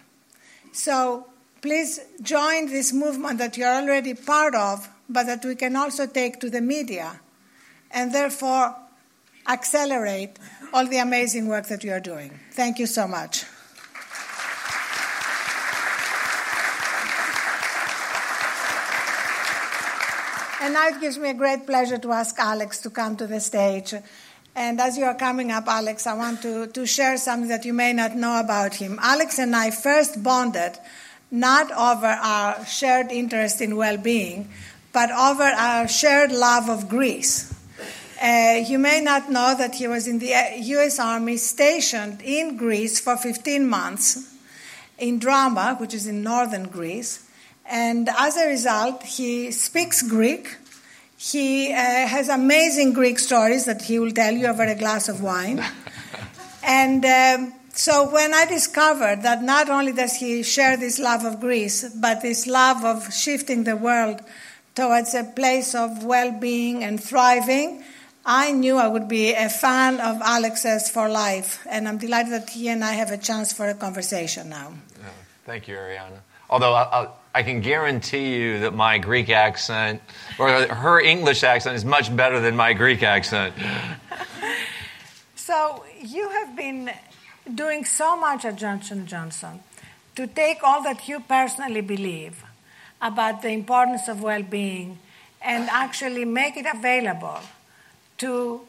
So 0.73 1.27
please 1.61 1.99
join 2.21 2.67
this 2.67 2.93
movement 2.93 3.39
that 3.39 3.57
you're 3.57 3.73
already 3.73 4.13
part 4.13 4.53
of, 4.53 4.89
but 5.09 5.25
that 5.25 5.43
we 5.43 5.55
can 5.55 5.75
also 5.75 6.05
take 6.05 6.39
to 6.41 6.49
the 6.49 6.61
media 6.61 7.19
and 7.89 8.13
therefore 8.13 8.75
accelerate 9.47 10.37
all 10.73 10.87
the 10.87 10.97
amazing 10.97 11.47
work 11.47 11.67
that 11.67 11.83
you 11.83 11.91
are 11.91 11.99
doing. 11.99 12.39
Thank 12.51 12.79
you 12.79 12.85
so 12.85 13.07
much. 13.07 13.45
And 20.61 20.75
now 20.75 20.87
it 20.87 21.01
gives 21.01 21.17
me 21.17 21.29
a 21.29 21.33
great 21.33 21.65
pleasure 21.65 21.97
to 21.97 22.11
ask 22.11 22.37
Alex 22.37 22.79
to 22.81 22.89
come 22.89 23.17
to 23.17 23.27
the 23.27 23.39
stage. 23.39 23.95
And 24.55 24.79
as 24.79 24.97
you 24.97 25.05
are 25.05 25.15
coming 25.15 25.51
up, 25.51 25.67
Alex, 25.67 26.05
I 26.05 26.13
want 26.13 26.41
to, 26.43 26.67
to 26.67 26.85
share 26.85 27.17
something 27.17 27.49
that 27.49 27.65
you 27.65 27.73
may 27.73 27.93
not 27.93 28.15
know 28.15 28.39
about 28.39 28.75
him. 28.75 28.99
Alex 29.01 29.39
and 29.39 29.55
I 29.55 29.71
first 29.71 30.21
bonded 30.21 30.77
not 31.31 31.71
over 31.71 32.05
our 32.07 32.63
shared 32.65 33.11
interest 33.11 33.61
in 33.61 33.75
well 33.75 33.97
being, 33.97 34.49
but 34.93 35.09
over 35.09 35.43
our 35.43 35.87
shared 35.87 36.31
love 36.31 36.69
of 36.69 36.89
Greece. 36.89 37.53
Uh, 38.21 38.63
you 38.67 38.77
may 38.77 39.01
not 39.01 39.31
know 39.31 39.55
that 39.57 39.73
he 39.73 39.87
was 39.87 40.07
in 40.07 40.19
the 40.19 40.31
US 40.55 40.99
uh, 40.99 41.03
Army 41.03 41.37
stationed 41.37 42.21
in 42.21 42.55
Greece 42.55 42.99
for 42.99 43.17
15 43.17 43.67
months 43.67 44.35
in 44.99 45.17
Drama, 45.17 45.75
which 45.79 45.95
is 45.95 46.05
in 46.05 46.21
northern 46.21 46.67
Greece. 46.67 47.27
And 47.65 48.09
as 48.19 48.37
a 48.37 48.47
result, 48.47 49.01
he 49.01 49.49
speaks 49.49 50.03
Greek. 50.03 50.57
He 51.17 51.73
uh, 51.73 51.75
has 51.75 52.29
amazing 52.29 52.93
Greek 52.93 53.17
stories 53.17 53.65
that 53.65 53.81
he 53.81 53.97
will 53.97 54.11
tell 54.11 54.33
you 54.35 54.45
over 54.45 54.63
a 54.63 54.75
glass 54.75 55.09
of 55.09 55.23
wine. 55.23 55.65
and 56.63 57.03
um, 57.03 57.53
so 57.73 58.07
when 58.11 58.35
I 58.35 58.45
discovered 58.45 59.23
that 59.23 59.41
not 59.41 59.67
only 59.67 59.93
does 59.93 60.17
he 60.17 60.43
share 60.43 60.77
this 60.77 60.99
love 60.99 61.25
of 61.25 61.39
Greece, 61.39 61.91
but 61.95 62.21
this 62.21 62.45
love 62.45 62.85
of 62.85 63.11
shifting 63.11 63.63
the 63.63 63.75
world 63.75 64.21
towards 64.75 65.15
a 65.15 65.23
place 65.23 65.73
of 65.73 66.03
well 66.03 66.31
being 66.31 66.83
and 66.83 67.03
thriving, 67.03 67.83
I 68.25 68.51
knew 68.51 68.77
I 68.77 68.87
would 68.87 69.07
be 69.07 69.33
a 69.33 69.49
fan 69.49 69.99
of 69.99 70.21
Alex's 70.21 70.89
for 70.89 71.09
life. 71.09 71.65
And 71.69 71.87
I'm 71.87 71.97
delighted 71.97 72.33
that 72.33 72.49
he 72.49 72.69
and 72.69 72.83
I 72.83 72.93
have 72.93 73.11
a 73.11 73.17
chance 73.17 73.51
for 73.51 73.67
a 73.67 73.73
conversation 73.73 74.49
now. 74.49 74.73
thank 75.45 75.67
you, 75.67 75.75
Arianna. 75.75 76.19
Although 76.49 76.73
I'll, 76.73 77.17
I 77.33 77.43
can 77.43 77.61
guarantee 77.61 78.35
you 78.35 78.59
that 78.59 78.73
my 78.73 78.97
Greek 78.97 79.29
accent 79.29 80.01
or 80.37 80.49
her 80.67 80.99
English 80.99 81.43
accent 81.43 81.75
is 81.75 81.85
much 81.85 82.13
better 82.15 82.39
than 82.39 82.55
my 82.55 82.73
Greek 82.73 83.03
accent. 83.03 83.55
so 85.35 85.83
you 86.01 86.29
have 86.29 86.55
been 86.55 86.91
doing 87.55 87.85
so 87.85 88.17
much 88.17 88.45
at 88.45 88.57
Johnson 88.57 89.07
Johnson 89.07 89.61
to 90.15 90.27
take 90.27 90.61
all 90.61 90.83
that 90.83 91.07
you 91.07 91.21
personally 91.21 91.81
believe 91.81 92.43
about 93.01 93.41
the 93.41 93.49
importance 93.49 94.07
of 94.07 94.21
well-being 94.21 94.99
and 95.41 95.69
actually 95.69 96.25
make 96.25 96.57
it 96.57 96.67
available 96.71 97.39
to 98.21 98.61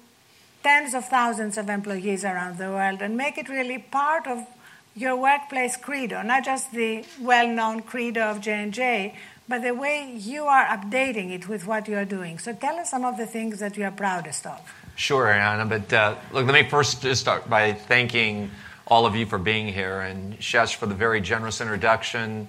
tens 0.62 0.94
of 0.94 1.04
thousands 1.08 1.58
of 1.58 1.68
employees 1.68 2.24
around 2.24 2.58
the 2.58 2.70
world 2.70 3.02
and 3.02 3.16
make 3.16 3.36
it 3.36 3.48
really 3.48 3.78
part 3.78 4.26
of 4.26 4.46
your 4.94 5.16
workplace 5.16 5.76
credo, 5.76 6.22
not 6.22 6.44
just 6.44 6.72
the 6.72 7.04
well-known 7.20 7.82
credo 7.82 8.22
of 8.22 8.40
J&J, 8.40 9.14
but 9.48 9.62
the 9.62 9.74
way 9.74 10.14
you 10.16 10.44
are 10.44 10.64
updating 10.66 11.30
it 11.30 11.48
with 11.48 11.66
what 11.66 11.88
you 11.88 11.96
are 11.96 12.04
doing. 12.04 12.38
So 12.38 12.52
tell 12.52 12.76
us 12.78 12.90
some 12.90 13.04
of 13.04 13.16
the 13.16 13.26
things 13.26 13.58
that 13.58 13.76
you 13.76 13.84
are 13.84 13.90
proudest 13.90 14.46
of. 14.46 14.60
Sure, 14.96 15.26
Arianna. 15.26 15.68
But 15.68 15.92
uh, 15.92 16.14
look, 16.32 16.46
let 16.46 16.54
me 16.54 16.68
first 16.68 17.02
just 17.02 17.20
start 17.20 17.48
by 17.48 17.72
thanking 17.72 18.50
all 18.86 19.06
of 19.06 19.16
you 19.16 19.26
for 19.26 19.38
being 19.38 19.68
here 19.68 20.00
and 20.00 20.38
Shesh 20.38 20.74
for 20.76 20.86
the 20.86 20.94
very 20.94 21.20
generous 21.20 21.60
introduction. 21.60 22.48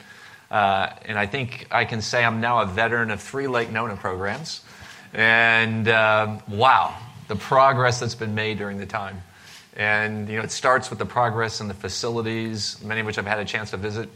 Uh, 0.51 0.89
and 1.05 1.17
I 1.17 1.25
think 1.25 1.67
I 1.71 1.85
can 1.85 2.01
say 2.01 2.23
I'm 2.23 2.41
now 2.41 2.61
a 2.61 2.65
veteran 2.65 3.11
of 3.11 3.21
three 3.21 3.47
Lake 3.47 3.71
Nona 3.71 3.95
programs. 3.95 4.62
And 5.13 5.87
uh, 5.87 6.39
wow, 6.47 6.97
the 7.27 7.35
progress 7.35 7.99
that's 7.99 8.15
been 8.15 8.35
made 8.35 8.57
during 8.57 8.77
the 8.77 8.85
time. 8.85 9.21
And 9.75 10.27
you 10.29 10.37
know, 10.37 10.43
it 10.43 10.51
starts 10.51 10.89
with 10.89 10.99
the 10.99 11.05
progress 11.05 11.61
in 11.61 11.67
the 11.67 11.73
facilities, 11.73 12.83
many 12.83 12.99
of 13.01 13.05
which 13.05 13.17
I've 13.17 13.25
had 13.25 13.39
a 13.39 13.45
chance 13.45 13.71
to 13.71 13.77
visit, 13.77 14.09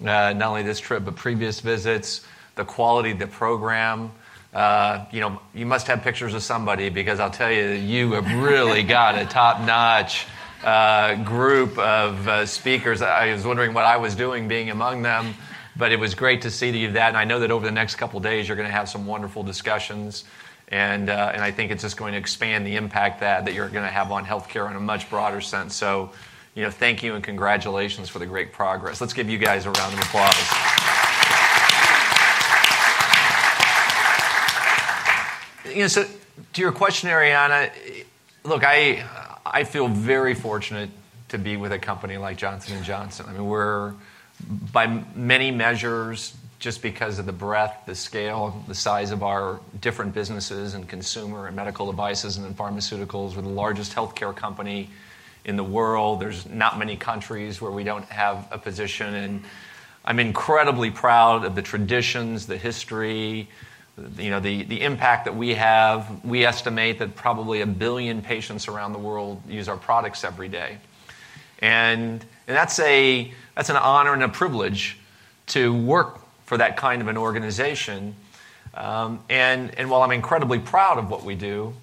uh, 0.00 0.32
not 0.32 0.42
only 0.42 0.62
this 0.62 0.80
trip 0.80 1.04
but 1.04 1.16
previous 1.16 1.60
visits. 1.60 2.22
The 2.54 2.64
quality 2.66 3.12
of 3.12 3.18
the 3.18 3.26
program. 3.26 4.12
Uh, 4.52 5.06
you 5.10 5.20
know, 5.20 5.40
you 5.54 5.64
must 5.64 5.86
have 5.86 6.02
pictures 6.02 6.34
of 6.34 6.42
somebody 6.42 6.90
because 6.90 7.18
I'll 7.18 7.30
tell 7.30 7.50
you, 7.50 7.70
you 7.70 8.12
have 8.12 8.30
really 8.44 8.82
got 8.98 9.16
a 9.16 9.24
top-notch 9.24 10.26
uh, 10.62 11.14
group 11.24 11.78
of 11.78 12.28
uh, 12.28 12.44
speakers. 12.44 13.00
I 13.00 13.32
was 13.32 13.46
wondering 13.46 13.72
what 13.72 13.86
I 13.86 13.96
was 13.96 14.14
doing 14.14 14.48
being 14.48 14.68
among 14.68 15.00
them, 15.00 15.34
but 15.76 15.92
it 15.92 15.98
was 15.98 16.14
great 16.14 16.42
to 16.42 16.50
see 16.50 16.76
you 16.76 16.92
that. 16.92 17.08
And 17.08 17.16
I 17.16 17.24
know 17.24 17.40
that 17.40 17.50
over 17.50 17.64
the 17.64 17.72
next 17.72 17.94
couple 17.94 18.20
days, 18.20 18.46
you're 18.46 18.56
going 18.56 18.68
to 18.68 18.74
have 18.74 18.90
some 18.90 19.06
wonderful 19.06 19.42
discussions. 19.42 20.24
And, 20.72 21.10
uh, 21.10 21.32
and 21.34 21.42
I 21.42 21.50
think 21.50 21.70
it's 21.70 21.82
just 21.82 21.98
going 21.98 22.12
to 22.12 22.18
expand 22.18 22.66
the 22.66 22.76
impact 22.76 23.20
that, 23.20 23.44
that 23.44 23.52
you're 23.52 23.68
going 23.68 23.84
to 23.84 23.90
have 23.90 24.10
on 24.10 24.24
healthcare 24.24 24.70
in 24.70 24.76
a 24.76 24.80
much 24.80 25.10
broader 25.10 25.42
sense. 25.42 25.76
So, 25.76 26.12
you 26.54 26.62
know, 26.62 26.70
thank 26.70 27.02
you 27.02 27.14
and 27.14 27.22
congratulations 27.22 28.08
for 28.08 28.18
the 28.18 28.24
great 28.24 28.54
progress. 28.54 28.98
Let's 28.98 29.12
give 29.12 29.28
you 29.28 29.36
guys 29.36 29.66
a 29.66 29.70
round 29.70 29.92
of 29.92 30.00
applause. 30.00 30.34
You 35.74 35.82
know, 35.82 35.88
so 35.88 36.06
to 36.54 36.60
your 36.62 36.72
question, 36.72 37.10
Arianna, 37.10 37.70
look, 38.42 38.64
I, 38.64 39.04
I 39.44 39.64
feel 39.64 39.88
very 39.88 40.34
fortunate 40.34 40.88
to 41.28 41.38
be 41.38 41.58
with 41.58 41.72
a 41.72 41.78
company 41.78 42.16
like 42.16 42.38
Johnson 42.38 42.82
& 42.82 42.84
Johnson. 42.84 43.26
I 43.28 43.32
mean, 43.32 43.44
we're, 43.44 43.92
by 44.72 45.04
many 45.14 45.50
measures, 45.50 46.34
just 46.62 46.80
because 46.80 47.18
of 47.18 47.26
the 47.26 47.32
breadth, 47.32 47.86
the 47.86 47.94
scale, 47.94 48.62
the 48.68 48.74
size 48.74 49.10
of 49.10 49.24
our 49.24 49.58
different 49.80 50.14
businesses 50.14 50.74
and 50.74 50.88
consumer 50.88 51.48
and 51.48 51.56
medical 51.56 51.86
devices 51.86 52.36
and 52.36 52.46
in 52.46 52.54
pharmaceuticals. 52.54 53.34
We're 53.34 53.42
the 53.42 53.48
largest 53.48 53.92
healthcare 53.96 54.34
company 54.34 54.88
in 55.44 55.56
the 55.56 55.64
world. 55.64 56.20
There's 56.20 56.48
not 56.48 56.78
many 56.78 56.96
countries 56.96 57.60
where 57.60 57.72
we 57.72 57.82
don't 57.82 58.04
have 58.04 58.46
a 58.52 58.58
position. 58.58 59.12
And 59.12 59.42
I'm 60.04 60.20
incredibly 60.20 60.92
proud 60.92 61.44
of 61.44 61.56
the 61.56 61.62
traditions, 61.62 62.46
the 62.46 62.56
history, 62.56 63.48
you 64.16 64.30
know, 64.30 64.38
the, 64.38 64.82
impact 64.82 65.24
that 65.24 65.34
we 65.34 65.54
have. 65.54 66.24
We 66.24 66.46
estimate 66.46 67.00
that 67.00 67.16
probably 67.16 67.62
a 67.62 67.66
billion 67.66 68.22
patients 68.22 68.68
around 68.68 68.92
the 68.92 69.00
world 69.00 69.42
use 69.48 69.68
our 69.68 69.76
products 69.76 70.22
every 70.22 70.48
day. 70.48 70.78
And, 71.58 72.24
that's 72.46 72.78
an 72.78 73.32
honor 73.56 74.12
and 74.12 74.22
a 74.22 74.28
privilege 74.28 74.98
to 75.46 75.74
work 75.74 76.21
for 76.44 76.58
that 76.58 76.76
kind 76.76 77.02
of 77.02 77.08
an 77.08 77.16
organization. 77.16 78.14
Um, 78.74 79.20
and, 79.28 79.74
and 79.78 79.90
while 79.90 80.02
I'm 80.02 80.12
incredibly 80.12 80.58
proud 80.58 80.98
of 80.98 81.10
what 81.10 81.24
we 81.24 81.34
do, 81.34 81.74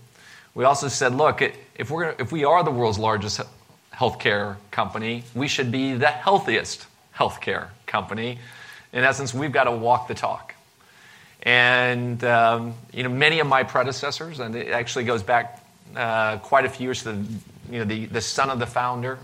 we 0.55 0.65
also 0.65 0.87
said, 0.87 1.13
look, 1.13 1.41
if, 1.75 1.91
we're, 1.91 2.15
if 2.19 2.31
we 2.31 2.43
are 2.43 2.63
the 2.63 2.71
world's 2.71 2.99
largest 2.99 3.41
healthcare 3.93 4.57
company, 4.71 5.23
we 5.35 5.47
should 5.47 5.71
be 5.71 5.93
the 5.93 6.07
healthiest 6.07 6.87
healthcare 7.15 7.67
company. 7.85 8.39
In 8.91 9.03
essence, 9.03 9.33
we've 9.33 9.51
got 9.51 9.65
to 9.65 9.71
walk 9.71 10.07
the 10.07 10.15
talk. 10.15 10.55
And 11.43 12.23
um, 12.23 12.73
you 12.93 13.03
know, 13.03 13.09
many 13.09 13.39
of 13.39 13.47
my 13.47 13.63
predecessors, 13.63 14.39
and 14.39 14.55
it 14.55 14.69
actually 14.69 15.05
goes 15.05 15.23
back 15.23 15.63
uh, 15.95 16.37
quite 16.37 16.65
a 16.65 16.69
few 16.69 16.85
years 16.87 17.03
to 17.03 17.13
the, 17.13 17.33
you 17.71 17.79
know, 17.79 17.85
the, 17.85 18.05
the 18.07 18.21
son 18.21 18.49
of 18.49 18.59
the 18.59 18.65
founder, 18.65 19.19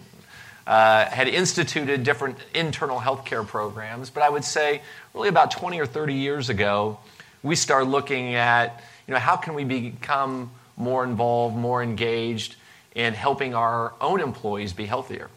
uh, 0.68 1.06
had 1.06 1.28
instituted 1.28 2.04
different 2.04 2.38
internal 2.54 3.00
healthcare 3.00 3.46
programs. 3.46 4.10
But 4.10 4.24
I 4.24 4.30
would 4.30 4.44
say, 4.44 4.82
really 5.14 5.30
about 5.30 5.52
20 5.52 5.80
or 5.80 5.86
30 5.86 6.14
years 6.14 6.50
ago, 6.50 7.00
we 7.44 7.56
started 7.56 7.90
looking 7.90 8.36
at, 8.36 8.82
you 9.08 9.14
know, 9.14 9.20
how 9.20 9.36
can 9.36 9.54
we 9.54 9.64
become 9.64 10.52
more 10.78 11.04
involved, 11.04 11.56
more 11.56 11.84
engaged 11.84 12.56
in 12.96 13.14
helping 13.14 13.54
our 13.54 13.94
own 14.02 14.22
employees 14.22 14.74
be 14.74 14.86
healthier. 14.86 15.30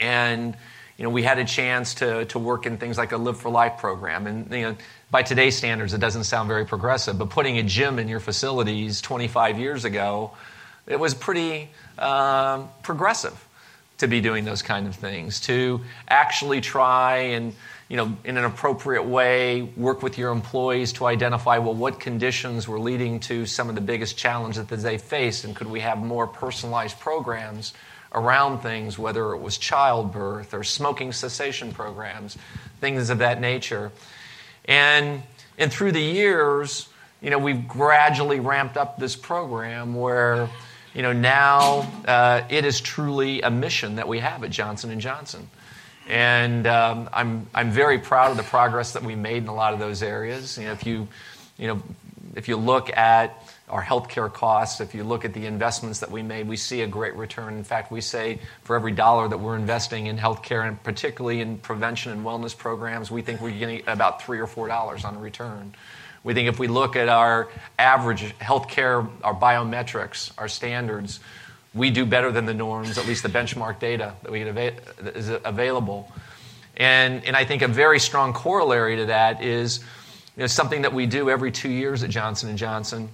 And 0.00 0.56
you 0.96 1.04
know, 1.04 1.10
we 1.10 1.22
had 1.22 1.38
a 1.38 1.44
chance 1.44 1.94
to, 1.96 2.24
to 2.26 2.38
work 2.38 2.64
in 2.64 2.78
things 2.78 2.96
like 2.96 3.12
a 3.12 3.18
Live 3.18 3.38
for 3.38 3.50
Life 3.50 3.78
program. 3.78 4.26
And 4.26 4.50
you 4.50 4.62
know, 4.62 4.76
by 5.10 5.22
today's 5.22 5.56
standards, 5.56 5.92
it 5.92 6.00
doesn't 6.00 6.24
sound 6.24 6.48
very 6.48 6.64
progressive, 6.64 7.18
but 7.18 7.28
putting 7.28 7.58
a 7.58 7.62
gym 7.62 7.98
in 7.98 8.08
your 8.08 8.20
facilities 8.20 9.02
25 9.02 9.58
years 9.58 9.84
ago 9.84 10.32
it 10.86 11.00
was 11.00 11.14
pretty 11.14 11.68
um, 11.98 12.68
progressive 12.82 13.45
to 13.98 14.06
be 14.06 14.20
doing 14.20 14.44
those 14.44 14.62
kind 14.62 14.86
of 14.86 14.94
things, 14.94 15.40
to 15.40 15.80
actually 16.08 16.60
try 16.60 17.16
and, 17.16 17.54
you 17.88 17.96
know, 17.96 18.16
in 18.24 18.36
an 18.36 18.44
appropriate 18.44 19.04
way, 19.04 19.62
work 19.76 20.02
with 20.02 20.18
your 20.18 20.32
employees 20.32 20.92
to 20.94 21.06
identify, 21.06 21.58
well, 21.58 21.74
what 21.74 21.98
conditions 21.98 22.68
were 22.68 22.78
leading 22.78 23.20
to 23.20 23.46
some 23.46 23.68
of 23.68 23.74
the 23.74 23.80
biggest 23.80 24.16
challenges 24.18 24.66
that 24.66 24.80
they 24.80 24.98
faced, 24.98 25.44
and 25.44 25.56
could 25.56 25.66
we 25.66 25.80
have 25.80 25.98
more 25.98 26.26
personalized 26.26 27.00
programs 27.00 27.72
around 28.12 28.60
things, 28.60 28.98
whether 28.98 29.32
it 29.32 29.38
was 29.38 29.58
childbirth 29.58 30.54
or 30.54 30.62
smoking 30.62 31.12
cessation 31.12 31.72
programs, 31.72 32.36
things 32.80 33.10
of 33.10 33.18
that 33.18 33.40
nature. 33.40 33.92
And, 34.66 35.22
and 35.58 35.72
through 35.72 35.92
the 35.92 36.02
years, 36.02 36.88
you 37.20 37.30
know, 37.30 37.38
we've 37.38 37.66
gradually 37.66 38.40
ramped 38.40 38.76
up 38.76 38.98
this 38.98 39.16
program 39.16 39.94
where 39.94 40.48
you 40.96 41.02
know, 41.02 41.12
now 41.12 41.86
uh, 42.08 42.42
it 42.48 42.64
is 42.64 42.80
truly 42.80 43.42
a 43.42 43.50
mission 43.50 43.96
that 43.96 44.08
we 44.08 44.18
have 44.20 44.42
at 44.42 44.50
Johnson 44.50 44.98
& 44.98 45.00
Johnson. 45.00 45.46
And 46.08 46.66
um, 46.66 47.10
I'm, 47.12 47.46
I'm 47.54 47.70
very 47.70 47.98
proud 47.98 48.30
of 48.30 48.38
the 48.38 48.42
progress 48.44 48.94
that 48.94 49.02
we 49.02 49.14
made 49.14 49.42
in 49.42 49.48
a 49.48 49.54
lot 49.54 49.74
of 49.74 49.78
those 49.78 50.02
areas. 50.02 50.56
You 50.56 50.64
know, 50.64 50.72
if 50.72 50.86
you, 50.86 51.06
you 51.58 51.66
know, 51.66 51.82
if 52.34 52.48
you 52.48 52.56
look 52.56 52.96
at 52.96 53.46
our 53.68 53.82
healthcare 53.82 54.32
costs, 54.32 54.80
if 54.80 54.94
you 54.94 55.04
look 55.04 55.26
at 55.26 55.34
the 55.34 55.44
investments 55.44 56.00
that 56.00 56.10
we 56.10 56.22
made, 56.22 56.48
we 56.48 56.56
see 56.56 56.80
a 56.80 56.86
great 56.86 57.14
return. 57.14 57.58
In 57.58 57.64
fact, 57.64 57.92
we 57.92 58.00
say 58.00 58.38
for 58.62 58.74
every 58.74 58.92
dollar 58.92 59.28
that 59.28 59.38
we're 59.38 59.56
investing 59.56 60.06
in 60.06 60.16
healthcare, 60.16 60.66
and 60.66 60.82
particularly 60.82 61.42
in 61.42 61.58
prevention 61.58 62.12
and 62.12 62.24
wellness 62.24 62.56
programs, 62.56 63.10
we 63.10 63.20
think 63.20 63.42
we're 63.42 63.50
getting 63.50 63.82
about 63.86 64.22
three 64.22 64.38
or 64.38 64.46
four 64.46 64.66
dollars 64.66 65.04
on 65.04 65.20
return. 65.20 65.74
We 66.26 66.34
think 66.34 66.48
if 66.48 66.58
we 66.58 66.66
look 66.66 66.96
at 66.96 67.08
our 67.08 67.46
average 67.78 68.36
healthcare, 68.40 69.08
our 69.22 69.32
biometrics, 69.32 70.32
our 70.36 70.48
standards, 70.48 71.20
we 71.72 71.90
do 71.90 72.04
better 72.04 72.32
than 72.32 72.46
the 72.46 72.52
norms, 72.52 72.98
at 72.98 73.06
least 73.06 73.22
the 73.22 73.28
benchmark 73.28 73.78
data 73.78 74.12
that 74.24 74.32
we 74.32 74.42
get 74.42 74.82
is 75.14 75.28
available. 75.44 76.10
And, 76.76 77.24
and 77.24 77.36
I 77.36 77.44
think 77.44 77.62
a 77.62 77.68
very 77.68 78.00
strong 78.00 78.32
corollary 78.32 78.96
to 78.96 79.06
that 79.06 79.40
is 79.40 79.84
something 80.46 80.82
that 80.82 80.92
we 80.92 81.06
do 81.06 81.30
every 81.30 81.52
two 81.52 81.70
years 81.70 82.02
at 82.02 82.10
Johnson 82.10 82.56
& 82.56 82.58
Johnson 82.58 83.10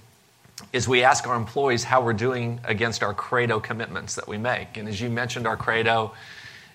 is 0.71 0.87
we 0.87 1.03
ask 1.03 1.27
our 1.27 1.35
employees 1.35 1.83
how 1.83 2.01
we're 2.01 2.13
doing 2.13 2.61
against 2.63 3.03
our 3.03 3.13
credo 3.13 3.59
commitments 3.59 4.15
that 4.15 4.27
we 4.27 4.39
make. 4.39 4.75
And 4.75 4.89
as 4.89 4.99
you 4.99 5.11
mentioned, 5.11 5.45
our 5.45 5.55
credo, 5.55 6.13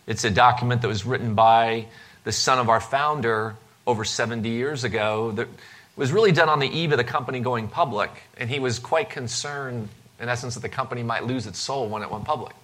it's 0.06 0.22
a 0.22 0.30
document 0.30 0.82
that 0.82 0.88
was 0.88 1.04
written 1.04 1.34
by 1.34 1.86
the 2.22 2.30
son 2.30 2.60
of 2.60 2.68
our 2.68 2.80
founder 2.80 3.56
over 3.88 4.04
70 4.04 4.48
years 4.48 4.84
ago 4.84 5.32
that 5.32 5.48
was 5.98 6.12
really 6.12 6.32
done 6.32 6.48
on 6.48 6.60
the 6.60 6.68
eve 6.68 6.92
of 6.92 6.98
the 6.98 7.04
company 7.04 7.40
going 7.40 7.66
public, 7.68 8.10
and 8.36 8.48
he 8.48 8.60
was 8.60 8.78
quite 8.78 9.10
concerned, 9.10 9.88
in 10.20 10.28
essence, 10.28 10.54
that 10.54 10.60
the 10.60 10.68
company 10.68 11.02
might 11.02 11.24
lose 11.24 11.46
its 11.46 11.58
soul 11.58 11.88
when 11.88 12.02
it 12.02 12.10
went 12.10 12.24
public. 12.24 12.54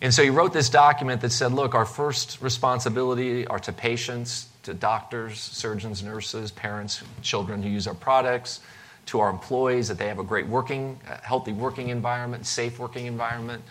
And 0.00 0.14
so 0.14 0.22
he 0.22 0.30
wrote 0.30 0.52
this 0.52 0.70
document 0.70 1.20
that 1.22 1.32
said, 1.32 1.52
look, 1.52 1.74
our 1.74 1.84
first 1.84 2.40
responsibility 2.40 3.44
are 3.48 3.58
to 3.58 3.72
patients, 3.72 4.46
to 4.62 4.72
doctors, 4.72 5.40
surgeons, 5.40 6.04
nurses, 6.04 6.52
parents, 6.52 7.02
children 7.22 7.60
who 7.60 7.68
use 7.68 7.88
our 7.88 7.94
products, 7.94 8.60
to 9.06 9.18
our 9.18 9.30
employees, 9.30 9.88
that 9.88 9.98
they 9.98 10.06
have 10.06 10.20
a 10.20 10.24
great 10.24 10.46
working, 10.46 11.00
healthy 11.22 11.52
working 11.52 11.88
environment, 11.88 12.46
safe 12.46 12.78
working 12.78 13.06
environment, 13.06 13.64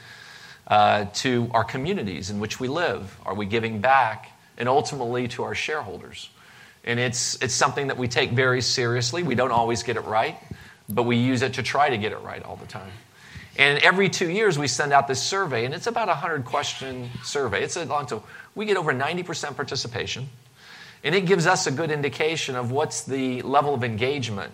uh, 0.67 1.05
to 1.13 1.49
our 1.53 1.63
communities 1.63 2.29
in 2.29 2.41
which 2.41 2.59
we 2.59 2.67
live. 2.67 3.17
Are 3.25 3.35
we 3.35 3.45
giving 3.45 3.79
back? 3.79 4.31
And 4.57 4.67
ultimately 4.67 5.29
to 5.29 5.43
our 5.43 5.55
shareholders. 5.55 6.29
And 6.87 7.01
it's, 7.01 7.35
it's 7.43 7.53
something 7.53 7.87
that 7.87 7.97
we 7.97 8.07
take 8.07 8.31
very 8.31 8.61
seriously. 8.61 9.21
We 9.21 9.35
don't 9.35 9.51
always 9.51 9.83
get 9.83 9.97
it 9.97 10.05
right, 10.05 10.37
but 10.87 11.03
we 11.03 11.17
use 11.17 11.41
it 11.41 11.55
to 11.55 11.63
try 11.63 11.89
to 11.89 11.97
get 11.97 12.13
it 12.13 12.21
right 12.21 12.41
all 12.41 12.55
the 12.55 12.65
time. 12.65 12.91
And 13.57 13.79
every 13.79 14.09
two 14.09 14.29
years, 14.29 14.57
we 14.57 14.67
send 14.67 14.93
out 14.93 15.07
this 15.07 15.21
survey, 15.21 15.65
and 15.65 15.73
it's 15.73 15.87
about 15.87 16.07
a 16.07 16.11
100 16.11 16.45
question 16.45 17.09
survey. 17.23 17.61
It's 17.61 17.75
a 17.75 17.83
long 17.83 18.05
time. 18.05 18.21
We 18.55 18.65
get 18.65 18.77
over 18.77 18.93
90% 18.93 19.57
participation, 19.57 20.29
and 21.03 21.13
it 21.13 21.25
gives 21.25 21.45
us 21.45 21.67
a 21.67 21.71
good 21.71 21.91
indication 21.91 22.55
of 22.55 22.71
what's 22.71 23.03
the 23.03 23.41
level 23.41 23.73
of 23.73 23.83
engagement 23.83 24.53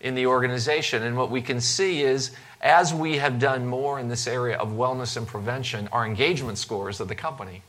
in 0.00 0.14
the 0.14 0.26
organization. 0.26 1.02
And 1.02 1.16
what 1.16 1.30
we 1.30 1.40
can 1.40 1.62
see 1.62 2.02
is 2.02 2.30
as 2.60 2.92
we 2.92 3.16
have 3.16 3.38
done 3.38 3.66
more 3.66 3.98
in 3.98 4.08
this 4.08 4.26
area 4.26 4.58
of 4.58 4.68
wellness 4.68 5.16
and 5.16 5.26
prevention, 5.26 5.88
our 5.92 6.04
engagement 6.04 6.58
scores 6.58 7.00
of 7.00 7.08
the 7.08 7.14
company 7.14 7.62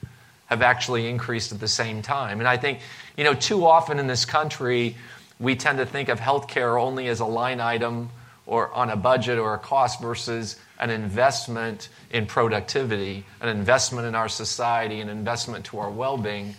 have 0.52 0.62
actually 0.62 1.08
increased 1.08 1.54
at 1.54 1.62
the 1.62 1.68
same 1.68 2.02
time. 2.02 2.40
And 2.40 2.48
I 2.48 2.58
think, 2.58 2.80
you 3.16 3.24
know, 3.24 3.34
too 3.34 3.66
often 3.66 4.00
in 4.00 4.08
this 4.08 4.26
country, 4.26 4.98
we 5.40 5.56
tend 5.56 5.78
to 5.78 5.86
think 5.86 6.10
of 6.10 6.20
healthcare 6.20 6.80
only 6.80 7.08
as 7.08 7.22
a 7.22 7.26
line 7.26 7.62
item 7.62 8.10
or 8.46 8.72
on 8.74 8.90
a 8.90 8.98
budget 8.98 9.40
or 9.40 9.54
a 9.54 9.58
cost 9.58 10.02
versus 10.02 10.60
an 10.78 10.90
investment 10.90 11.88
in 12.12 12.26
productivity, 12.26 13.24
an 13.40 13.48
investment 13.48 14.06
in 14.06 14.14
our 14.14 14.28
society, 14.28 15.00
an 15.00 15.08
investment 15.08 15.64
to 15.66 15.80
our 15.80 15.90
well 15.90 16.18
being. 16.18 16.54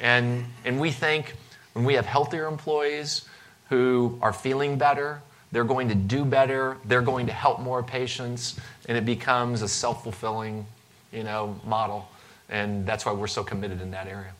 And, 0.00 0.44
and 0.64 0.80
we 0.80 0.90
think 0.90 1.36
when 1.72 1.84
we 1.84 1.94
have 1.94 2.04
healthier 2.04 2.48
employees 2.48 3.26
who 3.68 4.18
are 4.22 4.32
feeling 4.32 4.76
better, 4.76 5.22
they're 5.52 5.62
going 5.62 5.88
to 5.88 5.94
do 5.94 6.24
better, 6.24 6.78
they're 6.84 7.00
going 7.00 7.26
to 7.26 7.32
help 7.32 7.60
more 7.60 7.84
patients, 7.84 8.58
and 8.88 8.98
it 8.98 9.04
becomes 9.04 9.62
a 9.62 9.68
self 9.68 10.02
fulfilling 10.02 10.66
you 11.12 11.22
know, 11.22 11.58
model. 11.64 12.08
And 12.48 12.86
that's 12.86 13.04
why 13.04 13.12
we're 13.12 13.26
so 13.26 13.42
committed 13.42 13.80
in 13.80 13.90
that 13.90 14.06
area. 14.06 14.32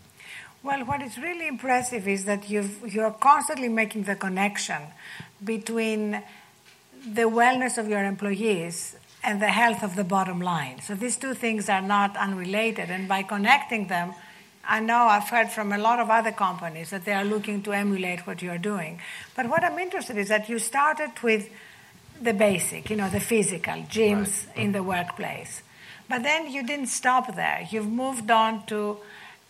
Well, 0.62 0.84
what 0.84 1.02
is 1.02 1.18
really 1.18 1.46
impressive 1.46 2.08
is 2.08 2.24
that 2.24 2.50
you 2.50 2.68
you're 2.86 3.12
constantly 3.12 3.68
making 3.68 4.04
the 4.04 4.16
connection 4.16 4.82
between 5.44 6.22
the 7.06 7.22
wellness 7.22 7.78
of 7.78 7.88
your 7.88 8.04
employees 8.04 8.96
and 9.22 9.40
the 9.40 9.48
health 9.48 9.82
of 9.82 9.96
the 9.96 10.04
bottom 10.04 10.40
line. 10.40 10.80
So 10.80 10.94
these 10.94 11.16
two 11.16 11.34
things 11.34 11.68
are 11.68 11.82
not 11.82 12.16
unrelated. 12.16 12.90
And 12.90 13.08
by 13.08 13.22
connecting 13.22 13.88
them, 13.88 14.14
I 14.68 14.80
know 14.80 15.06
I've 15.06 15.28
heard 15.28 15.50
from 15.50 15.72
a 15.72 15.78
lot 15.78 16.00
of 16.00 16.10
other 16.10 16.32
companies 16.32 16.90
that 16.90 17.04
they 17.04 17.12
are 17.12 17.24
looking 17.24 17.62
to 17.62 17.72
emulate 17.72 18.26
what 18.26 18.42
you're 18.42 18.58
doing. 18.58 19.00
But 19.36 19.48
what 19.48 19.62
I'm 19.62 19.78
interested 19.78 20.16
in 20.16 20.22
is 20.22 20.28
that 20.28 20.48
you 20.48 20.58
started 20.58 21.10
with 21.22 21.48
the 22.20 22.32
basic, 22.32 22.90
you 22.90 22.96
know, 22.96 23.08
the 23.08 23.20
physical, 23.20 23.74
gyms 23.74 24.46
right. 24.48 24.56
in 24.56 24.72
the 24.72 24.82
workplace. 24.82 25.62
But 26.08 26.22
then 26.22 26.50
you 26.50 26.62
didn't 26.64 26.86
stop 26.86 27.34
there. 27.34 27.66
You've 27.70 27.90
moved 27.90 28.30
on 28.30 28.66
to 28.66 28.98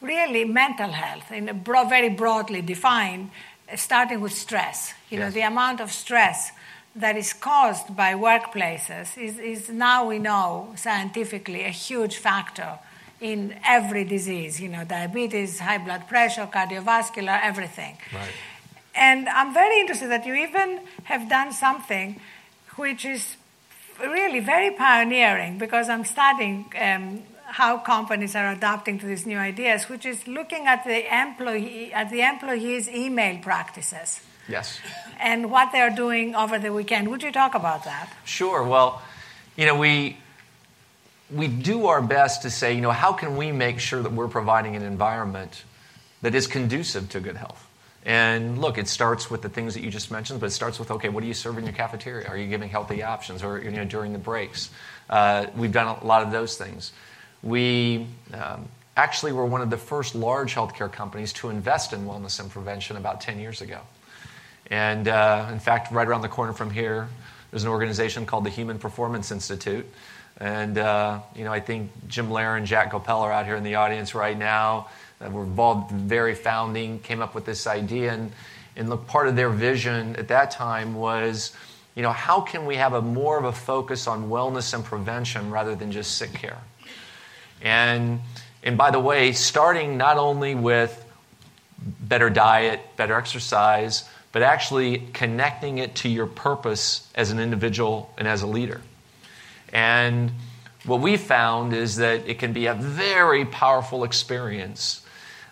really 0.01 0.45
mental 0.45 0.91
health, 0.91 1.31
in 1.31 1.49
a 1.49 1.55
broad, 1.55 1.89
very 1.89 2.09
broadly 2.09 2.63
defined, 2.63 3.31
starting 3.75 4.21
with 4.21 4.33
stress. 4.33 4.95
You 5.11 5.19
yes. 5.19 5.27
know, 5.27 5.31
the 5.35 5.47
amount 5.47 5.81
of 5.81 5.91
stress 5.91 6.53
that 6.95 7.17
is 7.17 7.33
caused 7.33 7.95
by 7.95 8.15
workplaces 8.15 9.19
is, 9.19 9.39
is 9.39 9.69
now 9.69 10.09
we 10.09 10.19
know 10.19 10.73
scientifically 10.77 11.65
a 11.65 11.71
huge 11.71 12.17
factor 12.17 12.79
in 13.21 13.55
every 13.67 14.05
disease, 14.05 14.61
you 14.61 14.69
know, 14.69 14.85
diabetes, 14.85 15.61
high 15.61 15.79
blood 15.79 16.09
pressure, 16.09 16.47
cardiovascular, 16.53 17.39
everything. 17.43 17.97
Right. 18.15 18.31
And 18.95 19.29
I'm 19.29 19.53
very 19.53 19.81
interested 19.81 20.11
that 20.11 20.27
you 20.27 20.35
even 20.35 20.81
have 21.05 21.29
done 21.29 21.53
something 21.53 22.21
which 22.77 23.05
is 23.05 23.37
really 24.01 24.41
very 24.41 24.71
pioneering 24.71 25.59
because 25.59 25.89
I'm 25.89 26.05
studying 26.05 26.73
um, 26.81 27.23
how 27.45 27.79
companies 27.79 28.35
are 28.35 28.53
adapting 28.53 28.99
to 28.99 29.07
these 29.07 29.27
new 29.27 29.39
ideas, 29.39 29.89
which 29.89 30.05
is 30.05 30.27
looking 30.27 30.67
at 30.67 30.85
the 30.85 31.15
employee 31.15 31.93
at 31.93 32.11
the 32.11 32.23
employees' 32.23 32.89
email 32.89 33.39
practices. 33.39 34.21
Yes. 34.49 34.79
And 35.19 35.51
what 35.51 35.73
they're 35.73 35.95
doing 35.95 36.35
over 36.35 36.59
the 36.59 36.73
weekend. 36.73 37.09
Would 37.09 37.23
you 37.23 37.33
talk 37.33 37.55
about 37.55 37.85
that? 37.85 38.13
Sure. 38.25 38.63
Well, 38.63 39.03
you 39.57 39.67
know, 39.67 39.77
we 39.79 40.19
we 41.31 41.49
do 41.49 41.87
our 41.87 42.03
best 42.03 42.43
to 42.43 42.51
say, 42.51 42.75
you 42.75 42.81
know, 42.81 42.93
how 42.93 43.13
can 43.13 43.37
we 43.37 43.53
make 43.53 43.81
sure 43.81 44.03
that 44.03 44.13
we're 44.13 44.29
providing 44.29 44.77
an 44.77 44.83
environment 44.83 45.65
that 46.23 46.35
is 46.35 46.47
conducive 46.47 47.09
to 47.11 47.21
good 47.21 47.37
health? 47.37 47.66
And 48.07 48.61
look, 48.61 48.79
it 48.79 48.87
starts 48.87 49.33
with 49.33 49.43
the 49.43 49.49
things 49.49 49.75
that 49.75 49.83
you 49.83 49.91
just 49.91 50.13
mentioned, 50.13 50.39
but 50.39 50.47
it 50.47 50.51
starts 50.51 50.79
with 50.79 50.93
okay, 50.93 51.09
what 51.09 51.23
do 51.23 51.27
you 51.27 51.35
serve 51.35 51.59
in 51.59 51.65
your 51.65 51.73
cafeteria? 51.73 52.29
Are 52.29 52.37
you 52.37 52.47
giving 52.47 52.69
healthy 52.69 53.03
options, 53.03 53.43
or 53.43 53.61
you 53.61 53.73
know, 53.73 53.85
during 53.85 54.13
the 54.13 54.19
breaks? 54.19 54.71
Uh, 55.11 55.47
we've 55.57 55.73
done 55.73 55.89
a 56.01 56.07
lot 56.07 56.23
of 56.23 56.31
those 56.31 56.57
things. 56.57 56.93
We 57.43 58.07
um, 58.33 58.69
actually 58.97 59.33
were 59.33 59.45
one 59.45 59.61
of 59.61 59.71
the 59.71 59.77
first 59.77 60.15
large 60.15 60.55
healthcare 60.55 60.91
companies 60.91 61.33
to 61.35 61.51
invest 61.51 61.93
in 61.93 62.07
wellness 62.07 62.39
and 62.39 62.49
prevention 62.49 62.97
about 62.97 63.21
10 63.21 63.41
years 63.41 63.61
ago. 63.61 63.81
And 64.71 65.09
uh, 65.09 65.49
in 65.51 65.59
fact, 65.59 65.93
right 65.93 66.07
around 66.07 66.23
the 66.23 66.29
corner 66.29 66.53
from 66.53 66.71
here, 66.71 67.09
there's 67.51 67.65
an 67.65 67.69
organization 67.69 68.25
called 68.25 68.45
the 68.45 68.51
Human 68.51 68.79
Performance 68.79 69.33
Institute. 69.33 69.85
And 70.39 70.79
uh, 70.79 71.21
you 71.35 71.43
know, 71.43 71.53
I 71.53 71.59
think 71.59 71.91
Jim 72.07 72.31
Loehr 72.31 72.57
and 72.57 72.67
Jack 72.67 72.93
Groppel 72.93 73.23
are 73.23 73.33
out 73.33 73.47
here 73.47 73.57
in 73.57 73.65
the 73.65 73.75
audience 73.75 74.15
right 74.15 74.39
now 74.39 74.89
that 75.19 75.33
were 75.33 75.45
involved 75.45 75.91
in 75.91 75.99
the 75.99 76.05
very 76.05 76.35
founding, 76.35 76.99
came 77.01 77.21
up 77.21 77.35
with 77.35 77.45
this 77.45 77.67
idea. 77.67 78.13
And, 78.13 78.33
and 78.77 78.91
look, 78.91 79.07
part 79.07 79.29
of 79.29 79.37
their 79.37 79.51
vision 79.51 80.17
at 80.17 80.29
that 80.29 80.51
time 80.51 80.95
was, 80.95 81.57
you 81.95 82.03
know, 82.03 82.13
how 82.13 82.41
can 82.43 82.67
we 82.67 82.77
have 82.77 82.93
a 82.93 83.01
more 83.01 83.39
of 83.39 83.45
a 83.45 83.53
focus 83.53 84.07
on 84.07 84.29
wellness 84.29 84.75
and 84.75 84.85
prevention 84.85 85.51
rather 85.51 85.75
than 85.75 85.91
just 85.91 86.19
sick 86.19 86.35
care? 86.35 86.59
And, 87.63 88.21
and 88.63 88.77
by 88.77 88.91
the 88.91 89.01
way, 89.01 89.33
starting 89.33 89.97
not 89.97 90.19
only 90.19 90.55
with 90.55 91.03
better 91.79 92.29
diet, 92.29 92.81
better 92.97 93.15
exercise, 93.15 94.09
but 94.33 94.43
actually 94.43 94.99
connecting 95.15 95.79
it 95.79 95.95
to 95.95 96.09
your 96.11 96.27
purpose 96.27 97.09
as 97.15 97.31
an 97.31 97.39
individual 97.39 98.13
and 98.19 98.29
as 98.29 98.43
a 98.43 98.47
leader. 98.47 98.83
And 99.73 100.33
what 100.85 101.01
we 101.01 101.17
found 101.17 101.73
is 101.73 101.97
that 101.97 102.29
it 102.29 102.39
can 102.39 102.53
be 102.53 102.67
a 102.67 102.75
very 102.75 103.47
powerful 103.47 104.05
experience 104.05 105.03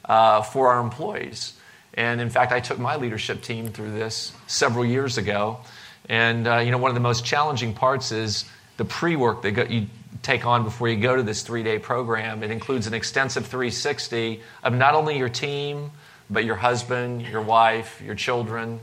uh, 0.05 0.43
for 0.43 0.69
our 0.69 0.81
employees. 0.81 1.55
And 1.95 2.21
in 2.21 2.31
fact, 2.31 2.53
I 2.53 2.61
took 2.61 2.79
my 2.79 2.97
leadership 2.97 3.43
team 3.43 3.69
through 3.69 3.93
this 3.93 4.33
several 4.47 4.85
years 4.85 5.17
ago. 5.17 5.61
And 6.09 6.47
uh, 6.47 6.59
you 6.59 6.71
know, 6.71 6.79
one 6.79 6.91
of 6.91 6.95
the 6.95 7.01
most 7.01 7.25
challenging 7.25 7.75
parts 7.75 8.13
is 8.13 8.45
the 8.77 8.85
pre-work 8.85 9.43
that 9.43 9.71
you 9.71 9.87
take 10.23 10.45
on 10.47 10.65
before 10.65 10.89
you 10.89 10.97
go 11.01 11.15
to 11.15 11.23
this 11.23 11.43
three-day 11.43 11.79
program. 11.79 12.43
It 12.43 12.51
includes 12.51 12.87
an 12.87 12.95
extensive 12.95 13.47
360 13.47 14.41
of 14.63 14.73
not 14.75 14.95
only 14.95 15.19
your 15.19 15.29
team, 15.29 15.93
but 16.31 16.45
your 16.45 16.57
husband, 16.57 17.23
your 17.23 17.43
wife, 17.43 18.01
your 18.05 18.15
children, 18.15 18.81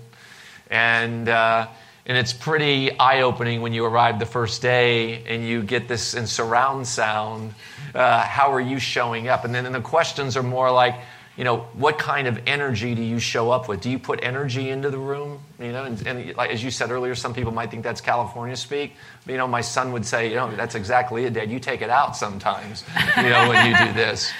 and 0.70 1.28
uh, 1.28 1.68
and 2.06 2.18
it's 2.18 2.34
pretty 2.34 2.98
eye-opening 2.98 3.62
when 3.62 3.74
you 3.74 3.86
arrive 3.86 4.20
the 4.20 4.26
first 4.26 4.62
day 4.62 5.24
and 5.26 5.46
you 5.46 5.62
get 5.64 5.88
this 5.88 6.14
in 6.14 6.28
surround 6.28 6.88
sound. 6.88 7.54
Uh, 7.94 8.22
how 8.24 8.52
are 8.54 8.62
you 8.62 8.80
showing 8.80 9.28
up? 9.28 9.46
And 9.46 9.54
then 9.54 9.66
and 9.66 9.76
the 9.76 9.82
questions 9.82 10.36
are 10.38 10.44
more 10.44 10.72
like 10.72 10.96
you 11.38 11.46
know, 11.46 11.60
what 11.74 11.98
kind 11.98 12.28
of 12.28 12.40
energy 12.46 12.94
do 12.94 13.02
you 13.02 13.18
show 13.18 13.52
up 13.52 13.70
with? 13.70 13.82
Do 13.82 13.90
you 13.90 13.98
put 13.98 14.22
energy 14.22 14.70
into 14.70 14.90
the 14.90 14.98
room? 14.98 15.40
You 15.60 15.72
know, 15.72 15.86
and, 15.86 16.06
and 16.06 16.36
like, 16.36 16.52
as 16.52 16.64
you 16.64 16.70
said 16.70 16.92
earlier, 16.92 17.16
some 17.16 17.34
people 17.34 17.54
might 17.54 17.72
think 17.72 17.84
that's 17.84 18.02
California 18.02 18.56
speak. 18.56 18.96
But, 19.26 19.32
you 19.32 19.38
know, 19.38 19.48
my 19.48 19.62
son 19.62 19.94
would 19.94 20.06
say, 20.06 20.30
you 20.30 20.36
know, 20.36 20.54
that's 20.56 20.76
exactly 20.76 21.24
it, 21.26 21.34
Dad. 21.34 21.50
You 21.50 21.60
take 21.60 21.82
it 21.82 21.90
out 21.90 22.18
sometimes, 22.18 22.84
you 23.18 23.24
know, 23.30 23.48
when 23.48 23.66
you 23.66 23.78
do 23.78 23.94
this. 23.94 24.32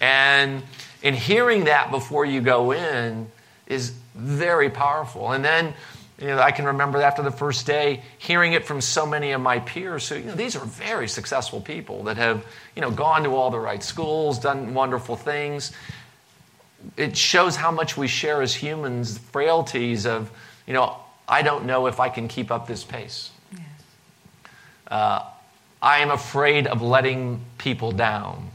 And 0.00 0.62
in 1.02 1.14
hearing 1.14 1.64
that 1.64 1.90
before 1.90 2.26
you 2.26 2.42
go 2.42 2.72
in 2.72 3.30
is 3.66 3.94
very 4.14 4.68
powerful. 4.68 5.32
And 5.32 5.42
then, 5.42 5.72
you 6.18 6.28
know, 6.28 6.38
I 6.38 6.52
can 6.52 6.64
remember 6.64 7.02
after 7.02 7.22
the 7.22 7.30
first 7.30 7.66
day 7.66 8.02
hearing 8.18 8.52
it 8.52 8.64
from 8.64 8.80
so 8.80 9.04
many 9.04 9.32
of 9.32 9.40
my 9.40 9.58
peers 9.58 10.08
who, 10.08 10.16
you 10.16 10.24
know, 10.24 10.34
these 10.34 10.54
are 10.54 10.64
very 10.64 11.08
successful 11.08 11.60
people 11.60 12.04
that 12.04 12.16
have, 12.16 12.44
you 12.76 12.82
know, 12.82 12.90
gone 12.90 13.24
to 13.24 13.30
all 13.30 13.50
the 13.50 13.58
right 13.58 13.82
schools, 13.82 14.38
done 14.38 14.74
wonderful 14.74 15.16
things 15.16 15.72
it 16.96 17.16
shows 17.16 17.56
how 17.56 17.70
much 17.70 17.96
we 17.96 18.08
share 18.08 18.42
as 18.42 18.54
humans 18.54 19.18
frailties 19.18 20.06
of, 20.06 20.30
you 20.66 20.74
know, 20.74 20.96
I 21.28 21.42
don't 21.42 21.64
know 21.64 21.86
if 21.86 22.00
I 22.00 22.08
can 22.08 22.28
keep 22.28 22.50
up 22.50 22.66
this 22.66 22.84
pace. 22.84 23.30
Yes. 23.52 23.62
Uh, 24.88 25.24
I 25.80 25.98
am 25.98 26.10
afraid 26.10 26.66
of 26.66 26.82
letting 26.82 27.40
people 27.58 27.92
down. 27.92 28.50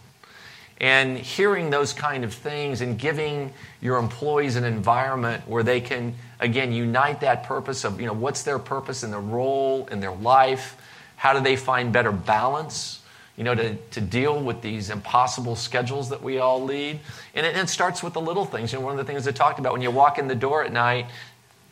And 0.80 1.18
hearing 1.18 1.70
those 1.70 1.92
kind 1.92 2.24
of 2.24 2.34
things 2.34 2.82
and 2.82 2.98
giving 2.98 3.54
your 3.82 3.98
employees 3.98 4.56
an 4.56 4.64
environment 4.64 5.46
where 5.48 5.64
they 5.64 5.82
can, 5.82 6.16
again, 6.40 6.72
unite 6.72 7.22
that 7.22 7.44
purpose 7.44 7.84
of, 7.84 8.00
you 8.00 8.08
know, 8.08 8.14
what's 8.14 8.44
their 8.44 8.60
purpose 8.60 9.04
in 9.04 9.12
their 9.12 9.20
role, 9.20 9.88
in 9.92 10.00
their 10.00 10.16
life? 10.16 10.78
How 11.18 11.34
do 11.34 11.42
they 11.42 11.58
find 11.58 11.92
better 11.92 12.12
balance? 12.12 13.00
you 13.40 13.46
know, 13.46 13.56
to, 13.56 13.74
to 13.74 14.02
deal 14.02 14.38
with 14.44 14.62
these 14.62 14.90
impossible 14.90 15.56
schedules 15.56 16.10
that 16.10 16.22
we 16.22 16.40
all 16.40 16.62
lead. 16.62 17.00
And 17.34 17.46
it, 17.46 17.56
it 17.56 17.70
starts 17.70 18.04
with 18.04 18.12
the 18.12 18.20
little 18.20 18.44
things. 18.44 18.74
You 18.74 18.80
know, 18.80 18.86
one 18.86 19.00
of 19.00 19.06
the 19.06 19.10
things 19.10 19.26
I 19.30 19.32
talked 19.32 19.60
about 19.60 19.72
when 19.72 19.82
you 19.82 19.92
walk 19.92 20.20
in 20.20 20.28
the 20.28 20.36
door 20.36 20.62
at 20.62 20.74
night 20.74 21.06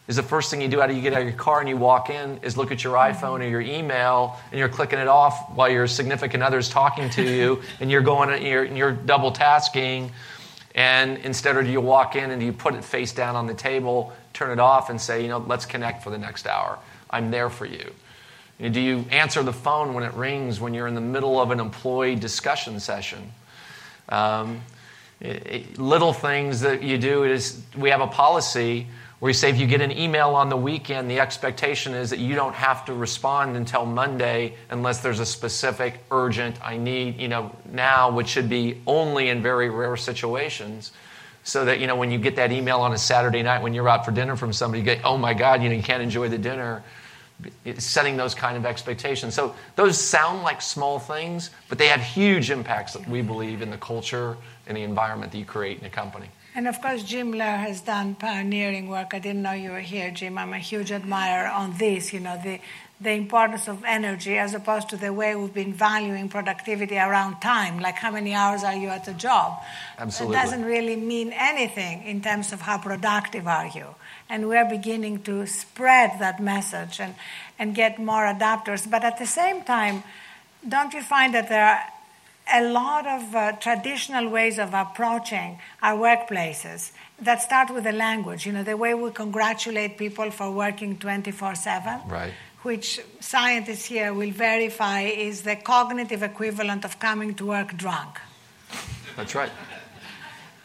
is 0.07 0.15
the 0.15 0.23
first 0.23 0.49
thing 0.49 0.61
you 0.61 0.69
do 0.69 0.79
after 0.79 0.95
you 0.95 1.01
get 1.01 1.13
out 1.13 1.21
of 1.21 1.27
your 1.27 1.37
car 1.37 1.59
and 1.59 1.67
you 1.67 1.75
walk 1.75 2.09
in 2.09 2.39
is 2.41 2.55
look 2.55 2.71
at 2.71 2.83
your 2.83 2.95
iPhone 2.95 3.41
or 3.41 3.47
your 3.47 3.61
email 3.61 4.37
and 4.51 4.59
you're 4.59 4.69
clicking 4.69 4.99
it 4.99 5.07
off 5.07 5.51
while 5.53 5.69
your 5.69 5.85
significant 5.85 6.41
other's 6.41 6.69
talking 6.69 7.09
to 7.09 7.23
you 7.23 7.61
and 7.81 7.91
you're 7.91 8.01
going 8.01 8.29
and 8.29 8.43
you're, 8.43 8.65
you're 8.65 8.93
double 8.93 9.31
tasking. 9.31 10.11
And 10.73 11.17
instead, 11.19 11.57
of 11.57 11.67
you 11.67 11.81
walk 11.81 12.15
in 12.15 12.31
and 12.31 12.41
you 12.41 12.53
put 12.53 12.75
it 12.75 12.85
face 12.85 13.11
down 13.11 13.35
on 13.35 13.47
the 13.47 13.53
table, 13.53 14.13
turn 14.33 14.51
it 14.51 14.59
off, 14.59 14.91
and 14.91 15.01
say, 15.01 15.23
you 15.23 15.27
know, 15.27 15.39
let's 15.39 15.65
connect 15.65 16.03
for 16.03 16.11
the 16.11 16.19
next 16.19 16.45
hour. 16.45 16.77
I'm 17.09 17.31
there 17.31 17.49
for 17.49 17.65
you. 17.65 17.91
Do 18.59 18.79
you 18.79 19.05
answer 19.09 19.43
the 19.43 19.53
phone 19.53 19.93
when 19.93 20.03
it 20.03 20.13
rings 20.13 20.59
when 20.59 20.73
you're 20.73 20.87
in 20.87 20.95
the 20.95 21.01
middle 21.01 21.39
of 21.39 21.51
an 21.51 21.59
employee 21.59 22.15
discussion 22.15 22.79
session? 22.79 23.31
Um, 24.09 24.61
it, 25.19 25.47
it, 25.47 25.79
little 25.79 26.13
things 26.13 26.61
that 26.61 26.83
you 26.83 26.97
do 26.97 27.23
is 27.23 27.61
we 27.75 27.89
have 27.89 28.01
a 28.01 28.07
policy 28.07 28.87
where 29.19 29.29
you 29.29 29.33
say 29.33 29.49
if 29.49 29.59
you 29.59 29.65
get 29.65 29.81
an 29.81 29.91
email 29.91 30.29
on 30.29 30.49
the 30.49 30.57
weekend, 30.57 31.09
the 31.09 31.19
expectation 31.19 31.93
is 31.93 32.11
that 32.11 32.19
you 32.19 32.35
don't 32.35 32.53
have 32.53 32.85
to 32.85 32.93
respond 32.93 33.55
until 33.57 33.85
Monday 33.85 34.53
unless 34.69 34.99
there's 34.99 35.19
a 35.19 35.25
specific, 35.25 36.03
urgent, 36.11 36.63
I 36.63 36.77
need, 36.77 37.19
you 37.19 37.27
know, 37.27 37.55
now, 37.71 38.11
which 38.11 38.27
should 38.27 38.47
be 38.47 38.79
only 38.85 39.29
in 39.29 39.41
very 39.41 39.69
rare 39.69 39.97
situations. 39.97 40.91
So 41.43 41.65
that, 41.65 41.79
you 41.79 41.87
know, 41.87 41.95
when 41.95 42.11
you 42.11 42.19
get 42.19 42.35
that 42.35 42.51
email 42.51 42.79
on 42.81 42.93
a 42.93 42.97
Saturday 42.97 43.41
night 43.41 43.63
when 43.63 43.73
you're 43.73 43.89
out 43.89 44.05
for 44.05 44.11
dinner 44.11 44.35
from 44.35 44.53
somebody, 44.53 44.83
you 44.83 44.95
go, 44.95 45.01
oh 45.03 45.17
my 45.17 45.33
God, 45.33 45.63
you 45.63 45.69
know, 45.69 45.75
you 45.75 45.83
can't 45.83 46.03
enjoy 46.03 46.27
the 46.27 46.37
dinner 46.37 46.83
setting 47.77 48.17
those 48.17 48.33
kind 48.33 48.57
of 48.57 48.65
expectations. 48.65 49.33
So 49.33 49.55
those 49.75 49.99
sound 49.99 50.43
like 50.43 50.61
small 50.61 50.99
things, 50.99 51.51
but 51.69 51.77
they 51.77 51.87
have 51.87 52.01
huge 52.01 52.49
impacts, 52.49 52.97
we 53.07 53.21
believe, 53.21 53.61
in 53.61 53.69
the 53.69 53.77
culture 53.77 54.37
and 54.65 54.75
the 54.75 54.81
environment 54.81 55.31
that 55.31 55.37
you 55.37 55.45
create 55.45 55.79
in 55.79 55.85
a 55.85 55.89
company. 55.89 56.29
And 56.57 56.67
of 56.67 56.81
course, 56.81 57.03
Jim 57.03 57.33
Loehr 57.33 57.57
has 57.57 57.81
done 57.81 58.15
pioneering 58.15 58.89
work. 58.89 59.13
I 59.13 59.19
didn't 59.19 59.43
know 59.43 59.51
you 59.51 59.69
were 59.69 59.79
here, 59.79 60.09
Jim. 60.09 60.39
I'm 60.39 60.53
a 60.53 60.57
huge 60.57 60.91
admirer 60.91 61.47
on 61.49 61.77
this, 61.77 62.11
you 62.11 62.19
know, 62.19 62.35
the, 62.43 62.59
the 62.99 63.11
importance 63.11 63.67
of 63.67 63.83
energy 63.85 64.39
as 64.39 64.55
opposed 64.55 64.89
to 64.89 64.97
the 64.97 65.13
way 65.13 65.35
we've 65.35 65.53
been 65.53 65.71
valuing 65.71 66.29
productivity 66.29 66.97
around 66.97 67.41
time, 67.41 67.79
like 67.79 67.93
how 67.97 68.09
many 68.09 68.33
hours 68.33 68.63
are 68.63 68.73
you 68.73 68.87
at 68.87 69.07
a 69.07 69.13
job. 69.13 69.61
Absolutely. 69.99 70.35
It 70.35 70.41
doesn't 70.41 70.65
really 70.65 70.95
mean 70.95 71.31
anything 71.31 72.01
in 72.07 72.21
terms 72.21 72.51
of 72.51 72.61
how 72.61 72.79
productive 72.79 73.47
are 73.47 73.67
you 73.67 73.93
and 74.27 74.49
we're 74.49 74.67
beginning 74.67 75.21
to 75.23 75.45
spread 75.45 76.19
that 76.19 76.41
message 76.41 76.99
and, 76.99 77.13
and 77.59 77.75
get 77.75 77.99
more 77.99 78.23
adapters. 78.23 78.89
But 78.89 79.03
at 79.03 79.19
the 79.19 79.27
same 79.27 79.63
time, 79.63 80.01
don't 80.67 80.91
you 80.91 81.03
find 81.03 81.35
that 81.35 81.49
there 81.49 81.67
are 81.67 81.83
a 82.53 82.71
lot 82.71 83.07
of 83.07 83.35
uh, 83.35 83.51
traditional 83.53 84.29
ways 84.29 84.59
of 84.59 84.73
approaching 84.73 85.59
our 85.81 85.97
workplaces 85.97 86.91
that 87.21 87.41
start 87.41 87.73
with 87.73 87.83
the 87.83 87.91
language, 87.91 88.45
you 88.45 88.51
know, 88.51 88.63
the 88.63 88.77
way 88.77 88.93
we 88.93 89.11
congratulate 89.11 89.97
people 89.97 90.31
for 90.31 90.51
working 90.51 90.97
24 90.97 91.55
7. 91.55 91.99
Right. 92.07 92.33
Which 92.63 92.99
scientists 93.19 93.85
here 93.85 94.13
will 94.13 94.31
verify 94.31 95.01
is 95.01 95.43
the 95.43 95.55
cognitive 95.55 96.23
equivalent 96.23 96.85
of 96.85 96.99
coming 96.99 97.33
to 97.35 97.45
work 97.45 97.75
drunk. 97.77 98.19
That's 99.15 99.35
right. 99.35 99.51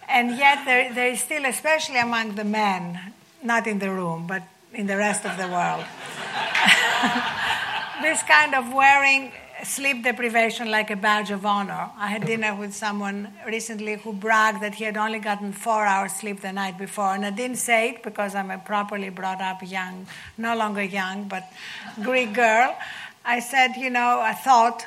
And 0.08 0.36
yet, 0.36 0.64
there, 0.64 0.92
there 0.92 1.08
is 1.08 1.20
still, 1.20 1.44
especially 1.46 1.98
among 1.98 2.34
the 2.34 2.44
men, 2.44 2.98
not 3.42 3.66
in 3.66 3.78
the 3.78 3.90
room, 3.90 4.26
but 4.26 4.42
in 4.74 4.86
the 4.86 4.96
rest 4.96 5.24
of 5.24 5.36
the 5.38 5.48
world. 5.48 5.84
this 8.02 8.22
kind 8.24 8.54
of 8.54 8.72
wearing 8.72 9.32
sleep 9.64 10.02
deprivation 10.02 10.70
like 10.70 10.90
a 10.90 10.96
badge 10.96 11.30
of 11.30 11.46
honor. 11.46 11.90
I 11.96 12.08
had 12.08 12.26
dinner 12.26 12.54
with 12.54 12.74
someone 12.74 13.32
recently 13.46 13.96
who 13.96 14.12
bragged 14.12 14.62
that 14.62 14.74
he 14.74 14.84
had 14.84 14.96
only 14.96 15.18
gotten 15.18 15.52
four 15.52 15.84
hours 15.84 16.12
sleep 16.12 16.40
the 16.40 16.52
night 16.52 16.78
before. 16.78 17.14
And 17.14 17.24
I 17.24 17.30
didn't 17.30 17.58
say 17.58 17.90
it 17.90 18.02
because 18.02 18.34
I'm 18.34 18.50
a 18.50 18.58
properly 18.58 19.10
brought 19.10 19.40
up 19.40 19.60
young, 19.64 20.06
no 20.36 20.56
longer 20.56 20.82
young, 20.82 21.28
but 21.28 21.44
Greek 22.02 22.34
girl. 22.34 22.76
I 23.24 23.40
said, 23.40 23.76
you 23.76 23.90
know, 23.90 24.20
I 24.20 24.32
thought, 24.32 24.84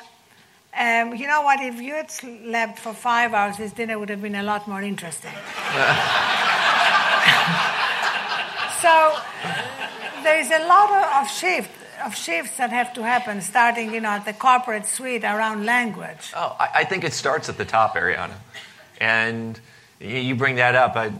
um, 0.78 1.14
you 1.14 1.26
know 1.26 1.42
what, 1.42 1.60
if 1.60 1.80
you 1.80 1.94
had 1.94 2.10
slept 2.10 2.78
for 2.78 2.92
five 2.92 3.32
hours, 3.32 3.56
this 3.56 3.72
dinner 3.72 3.98
would 3.98 4.10
have 4.10 4.20
been 4.20 4.34
a 4.34 4.42
lot 4.42 4.68
more 4.68 4.82
interesting. 4.82 5.32
So 8.82 9.16
there 10.22 10.38
is 10.38 10.50
a 10.50 10.68
lot 10.68 11.20
of 11.20 11.30
shift 11.30 11.70
of 12.04 12.16
shifts 12.16 12.56
that 12.58 12.70
have 12.70 12.94
to 12.94 13.02
happen, 13.02 13.40
starting 13.40 13.92
you 13.92 14.00
know 14.00 14.10
at 14.10 14.24
the 14.24 14.32
corporate 14.32 14.86
suite 14.86 15.24
around 15.24 15.64
language. 15.64 16.32
Oh, 16.34 16.56
I, 16.58 16.68
I 16.74 16.84
think 16.84 17.04
it 17.04 17.12
starts 17.12 17.48
at 17.48 17.58
the 17.58 17.64
top, 17.64 17.94
Arianna, 17.94 18.34
and 19.00 19.58
you 20.00 20.34
bring 20.34 20.56
that 20.56 20.74
up. 20.74 20.96
I, 20.96 21.12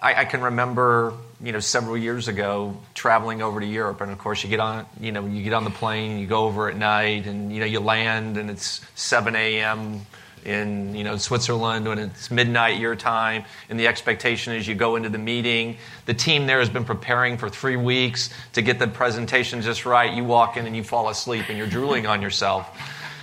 I, 0.00 0.22
I 0.22 0.24
can 0.24 0.40
remember 0.42 1.14
you 1.42 1.52
know 1.52 1.60
several 1.60 1.96
years 1.96 2.28
ago 2.28 2.76
traveling 2.94 3.42
over 3.42 3.60
to 3.60 3.66
Europe, 3.66 4.00
and 4.00 4.10
of 4.10 4.18
course 4.18 4.42
you 4.42 4.50
get 4.50 4.60
on 4.60 4.86
you 5.00 5.12
know 5.12 5.26
you 5.26 5.42
get 5.42 5.52
on 5.52 5.64
the 5.64 5.70
plane, 5.70 6.18
you 6.18 6.26
go 6.26 6.44
over 6.44 6.68
at 6.68 6.76
night, 6.76 7.26
and 7.26 7.52
you 7.52 7.60
know 7.60 7.66
you 7.66 7.80
land, 7.80 8.36
and 8.36 8.50
it's 8.50 8.80
7 8.94 9.34
a.m 9.34 10.06
in 10.44 10.94
you 10.94 11.04
know 11.04 11.16
Switzerland 11.16 11.86
when 11.86 11.98
it's 11.98 12.30
midnight 12.30 12.78
your 12.78 12.96
time, 12.96 13.44
and 13.68 13.78
the 13.78 13.86
expectation 13.86 14.54
is 14.54 14.66
you 14.68 14.74
go 14.74 14.96
into 14.96 15.08
the 15.08 15.18
meeting. 15.18 15.76
The 16.06 16.14
team 16.14 16.46
there 16.46 16.58
has 16.58 16.68
been 16.68 16.84
preparing 16.84 17.38
for 17.38 17.48
three 17.48 17.76
weeks 17.76 18.30
to 18.52 18.62
get 18.62 18.78
the 18.78 18.86
presentation 18.86 19.62
just 19.62 19.86
right. 19.86 20.12
You 20.12 20.24
walk 20.24 20.56
in 20.56 20.66
and 20.66 20.76
you 20.76 20.84
fall 20.84 21.08
asleep 21.08 21.46
and 21.48 21.58
you're 21.58 21.66
drooling 21.66 22.06
on 22.06 22.22
yourself. 22.22 22.68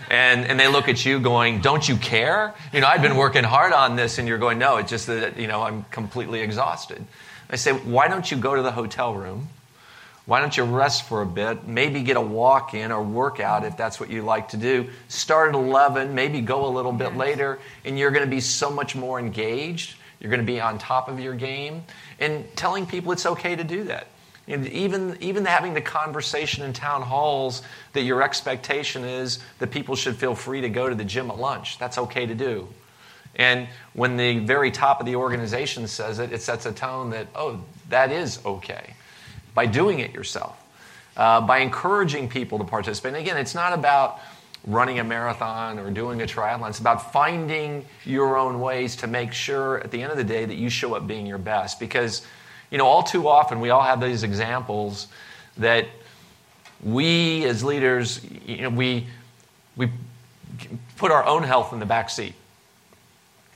And, 0.09 0.45
and 0.45 0.59
they 0.59 0.67
look 0.67 0.89
at 0.89 1.05
you 1.05 1.21
going, 1.21 1.61
Don't 1.61 1.87
you 1.87 1.95
care? 1.95 2.53
You 2.73 2.81
know, 2.81 2.87
I've 2.87 3.01
been 3.01 3.15
working 3.15 3.45
hard 3.45 3.71
on 3.71 3.95
this, 3.95 4.17
and 4.17 4.27
you're 4.27 4.37
going, 4.37 4.59
No, 4.59 4.75
it's 4.75 4.89
just 4.89 5.07
that, 5.07 5.37
you 5.37 5.47
know, 5.47 5.61
I'm 5.61 5.85
completely 5.85 6.41
exhausted. 6.41 7.05
I 7.49 7.55
say, 7.55 7.71
Why 7.71 8.09
don't 8.09 8.29
you 8.29 8.35
go 8.35 8.53
to 8.53 8.61
the 8.61 8.73
hotel 8.73 9.15
room? 9.15 9.47
Why 10.25 10.39
don't 10.39 10.55
you 10.55 10.63
rest 10.63 11.07
for 11.07 11.21
a 11.21 11.25
bit? 11.25 11.67
Maybe 11.67 12.03
get 12.03 12.15
a 12.15 12.21
walk 12.21 12.73
in 12.73 12.91
or 12.91 13.01
workout 13.01 13.65
if 13.65 13.75
that's 13.75 13.99
what 13.99 14.09
you 14.09 14.21
like 14.21 14.49
to 14.49 14.57
do. 14.57 14.89
Start 15.07 15.49
at 15.49 15.55
11, 15.55 16.13
maybe 16.13 16.41
go 16.41 16.65
a 16.67 16.69
little 16.69 16.91
bit 16.91 17.15
later, 17.15 17.59
and 17.85 17.97
you're 17.97 18.11
going 18.11 18.25
to 18.25 18.29
be 18.29 18.39
so 18.39 18.69
much 18.69 18.95
more 18.95 19.19
engaged. 19.19 19.95
You're 20.19 20.29
going 20.29 20.41
to 20.41 20.45
be 20.45 20.61
on 20.61 20.77
top 20.77 21.09
of 21.09 21.19
your 21.19 21.33
game. 21.33 21.83
And 22.19 22.45
telling 22.55 22.85
people 22.85 23.11
it's 23.11 23.25
okay 23.25 23.55
to 23.55 23.63
do 23.63 23.85
that. 23.85 24.07
And 24.47 24.67
even, 24.67 25.17
even 25.21 25.45
having 25.45 25.73
the 25.73 25.81
conversation 25.81 26.63
in 26.63 26.73
town 26.73 27.01
halls 27.01 27.61
that 27.93 28.01
your 28.01 28.21
expectation 28.21 29.03
is 29.03 29.39
that 29.59 29.71
people 29.71 29.95
should 29.95 30.15
feel 30.15 30.35
free 30.35 30.61
to 30.61 30.69
go 30.69 30.89
to 30.89 30.95
the 30.95 31.05
gym 31.05 31.31
at 31.31 31.39
lunch. 31.39 31.79
That's 31.79 31.97
okay 31.97 32.25
to 32.25 32.35
do. 32.35 32.67
And 33.35 33.67
when 33.93 34.17
the 34.17 34.39
very 34.39 34.71
top 34.71 34.99
of 34.99 35.05
the 35.05 35.15
organization 35.15 35.87
says 35.87 36.19
it, 36.19 36.33
it 36.33 36.41
sets 36.41 36.65
a 36.65 36.71
tone 36.71 37.11
that, 37.11 37.27
oh, 37.33 37.61
that 37.89 38.11
is 38.11 38.43
okay. 38.45 38.93
By 39.53 39.65
doing 39.65 39.99
it 39.99 40.13
yourself, 40.13 40.57
uh, 41.17 41.41
by 41.41 41.59
encouraging 41.59 42.29
people 42.29 42.57
to 42.59 42.63
participate. 42.63 43.13
And 43.13 43.21
again, 43.21 43.37
it's 43.37 43.55
not 43.55 43.73
about 43.73 44.19
running 44.65 44.99
a 44.99 45.03
marathon 45.03 45.79
or 45.79 45.89
doing 45.89 46.21
a 46.21 46.25
triathlon. 46.25 46.69
It's 46.69 46.79
about 46.79 47.11
finding 47.11 47.85
your 48.05 48.37
own 48.37 48.59
ways 48.59 48.95
to 48.97 49.07
make 49.07 49.33
sure 49.33 49.79
at 49.79 49.91
the 49.91 50.01
end 50.01 50.11
of 50.11 50.17
the 50.17 50.23
day 50.23 50.45
that 50.45 50.55
you 50.55 50.69
show 50.69 50.93
up 50.93 51.07
being 51.07 51.25
your 51.25 51.39
best. 51.39 51.79
Because, 51.79 52.25
you 52.69 52.77
know, 52.77 52.85
all 52.85 53.03
too 53.03 53.27
often 53.27 53.59
we 53.59 53.71
all 53.71 53.81
have 53.81 53.99
these 53.99 54.23
examples 54.23 55.07
that 55.57 55.87
we 56.83 57.43
as 57.45 57.63
leaders, 57.63 58.21
you 58.45 58.61
know, 58.61 58.69
we, 58.69 59.07
we 59.75 59.89
put 60.97 61.11
our 61.11 61.25
own 61.25 61.43
health 61.43 61.73
in 61.73 61.79
the 61.79 61.85
back 61.85 62.09
seat. 62.09 62.33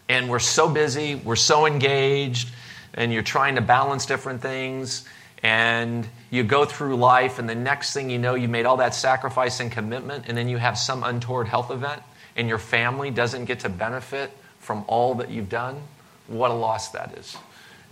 And 0.10 0.30
we're 0.30 0.40
so 0.40 0.70
busy, 0.70 1.16
we're 1.16 1.36
so 1.36 1.66
engaged, 1.66 2.50
and 2.94 3.12
you're 3.12 3.24
trying 3.24 3.56
to 3.56 3.62
balance 3.62 4.06
different 4.06 4.42
things 4.42 5.08
and 5.46 6.08
you 6.32 6.42
go 6.42 6.66
through 6.66 6.96
life, 6.96 7.38
and 7.38 7.48
the 7.48 7.54
next 7.54 7.94
thing 7.94 8.10
you 8.10 8.18
know, 8.18 8.34
you 8.34 8.48
made 8.48 8.66
all 8.66 8.78
that 8.78 8.96
sacrifice 8.96 9.60
and 9.60 9.72
commitment, 9.72 10.26
and 10.28 10.36
then 10.36 10.50
you 10.50 10.58
have 10.58 10.76
some 10.76 11.04
untoward 11.04 11.48
health 11.48 11.70
event, 11.70 12.02
and 12.36 12.48
your 12.50 12.58
family 12.58 13.12
doesn't 13.12 13.46
get 13.46 13.60
to 13.60 13.70
benefit 13.70 14.32
from 14.58 14.84
all 14.88 15.14
that 15.14 15.30
you've 15.30 15.48
done. 15.48 15.80
What 16.26 16.50
a 16.50 16.56
loss 16.56 16.90
that 16.94 17.16
is. 17.20 17.38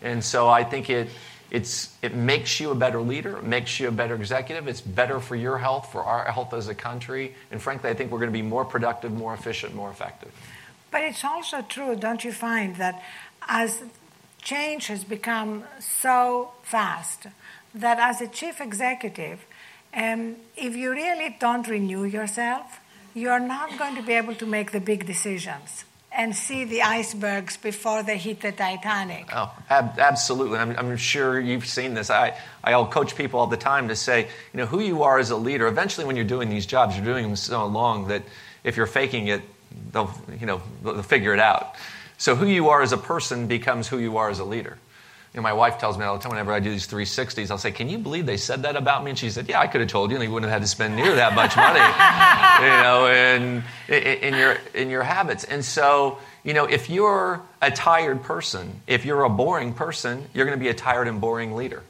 And 0.02 0.24
so 0.24 0.50
I 0.50 0.64
think 0.64 0.90
it, 0.90 1.10
it's, 1.52 1.96
it 2.02 2.16
makes 2.16 2.60
you 2.60 2.72
a 2.72 2.76
better 2.76 3.00
leader, 3.00 3.38
it 3.38 3.44
makes 3.44 3.80
you 3.80 3.88
a 3.88 3.92
better 3.92 4.16
executive. 4.16 4.68
It's 4.68 4.82
better 4.82 5.20
for 5.20 5.36
your 5.36 5.60
health, 5.60 5.92
for 5.92 6.04
our 6.04 6.26
health 6.32 6.56
as 6.56 6.70
a 6.70 6.76
country. 6.76 7.36
And 7.52 7.62
frankly, 7.62 7.92
I 7.92 7.94
think 7.94 8.10
we're 8.12 8.18
going 8.18 8.32
to 8.32 8.40
be 8.40 8.42
more 8.42 8.66
productive, 8.66 9.12
more 9.12 9.36
efficient, 9.36 9.76
more 9.76 9.92
effective. 9.92 10.32
But 10.90 11.04
it's 11.04 11.24
also 11.24 11.62
true, 11.62 11.96
don't 11.96 12.24
you 12.24 12.32
find, 12.32 12.78
that 12.78 13.00
as 13.48 13.84
change 14.42 14.88
has 14.88 15.04
become 15.04 15.66
so 15.80 16.52
fast, 16.64 17.28
that 17.76 18.00
as 18.00 18.22
a 18.22 18.28
chief 18.28 18.62
executive, 18.62 19.46
um, 19.94 20.36
if 20.56 20.76
you 20.76 20.92
really 20.92 21.36
don't 21.40 21.68
renew 21.68 22.04
yourself, 22.04 22.80
you're 23.14 23.40
not 23.40 23.78
going 23.78 23.96
to 23.96 24.02
be 24.02 24.14
able 24.14 24.36
to 24.36 24.46
make 24.46 24.72
the 24.72 24.80
big 24.80 25.06
decisions 25.06 25.86
and 26.16 26.36
see 26.36 26.64
the 26.64 26.82
icebergs 26.84 27.58
before 27.58 28.04
they 28.04 28.18
hit 28.18 28.42
the 28.42 28.52
Titanic. 28.52 29.30
Oh, 29.34 29.52
ab- 29.70 29.98
absolutely. 29.98 30.60
I'm, 30.60 30.78
I'm, 30.78 30.98
sure 30.98 31.40
you've 31.40 31.66
seen 31.66 31.96
this. 31.96 32.10
I, 32.10 32.38
I'll 32.64 32.86
coach 32.86 33.16
people 33.16 33.40
all 33.40 33.48
the 33.48 33.58
time 33.58 33.88
to 33.88 33.96
say, 33.96 34.22
you 34.22 34.58
know, 34.58 34.66
who 34.66 34.80
you 34.80 35.04
are 35.04 35.18
as 35.18 35.32
a 35.32 35.36
leader. 35.36 35.68
Eventually, 35.68 36.06
when 36.06 36.16
you're 36.16 36.26
doing 36.26 36.50
these 36.50 36.68
jobs, 36.68 36.96
you're 36.96 37.06
doing 37.06 37.24
them 37.24 37.36
so 37.36 37.66
long 37.66 38.08
that 38.10 38.22
if 38.64 38.78
you're 38.78 38.86
faking 38.86 39.28
it, 39.28 39.42
they'll, 39.92 40.14
you 40.40 40.46
know, 40.46 40.62
they'll 40.84 41.02
figure 41.02 41.34
it 41.34 41.40
out. 41.40 41.76
So 42.18 42.36
who 42.36 42.46
you 42.46 42.70
are 42.70 42.82
as 42.82 42.92
a 42.92 42.98
person 42.98 43.48
becomes 43.48 43.88
who 43.88 43.98
you 43.98 44.18
are 44.18 44.30
as 44.30 44.40
a 44.40 44.46
leader. 44.46 44.78
You 45.34 45.40
know, 45.40 45.44
my 45.44 45.54
wife 45.54 45.80
tells 45.80 45.98
me 45.98 46.06
all 46.06 46.16
the 46.16 46.22
time 46.22 46.30
whenever 46.30 46.52
I 46.52 46.60
do 46.60 46.70
these 46.70 46.88
360s, 46.88 47.50
I'll 47.50 47.58
say, 47.58 47.72
Can 47.72 47.90
you 47.90 47.98
believe 47.98 48.28
they 48.28 48.38
said 48.38 48.62
that 48.64 48.76
about 48.76 49.04
me? 49.04 49.10
And 49.10 49.18
she 49.18 49.32
said, 49.32 49.50
Yeah, 49.50 49.60
I 49.60 49.66
could 49.66 49.82
have 49.82 49.90
told 49.90 50.12
you, 50.12 50.18
and 50.18 50.24
you 50.24 50.32
wouldn't 50.32 50.52
have 50.52 50.62
had 50.62 50.64
to 50.64 50.70
spend 50.70 50.96
near 50.96 51.16
that 51.16 51.34
much 51.34 51.56
money, 51.58 51.80
you 52.64 52.84
know, 52.84 53.08
in, 53.08 53.64
in, 54.28 54.36
your, 54.36 54.58
in 54.76 54.92
your 54.92 55.02
habits. 55.02 55.44
And 55.44 55.66
so, 55.66 56.20
you 56.44 56.54
know, 56.54 56.66
if 56.66 56.88
you're 56.88 57.42
a 57.64 57.72
tired 57.72 58.22
person, 58.22 58.82
if 58.86 59.06
you're 59.06 59.24
a 59.24 59.30
boring 59.30 59.74
person, 59.74 60.24
you're 60.36 60.46
going 60.46 60.58
to 60.58 60.64
be 60.64 60.70
a 60.70 60.74
tired 60.76 61.08
and 61.08 61.20
boring 61.20 61.56
leader. 61.56 61.82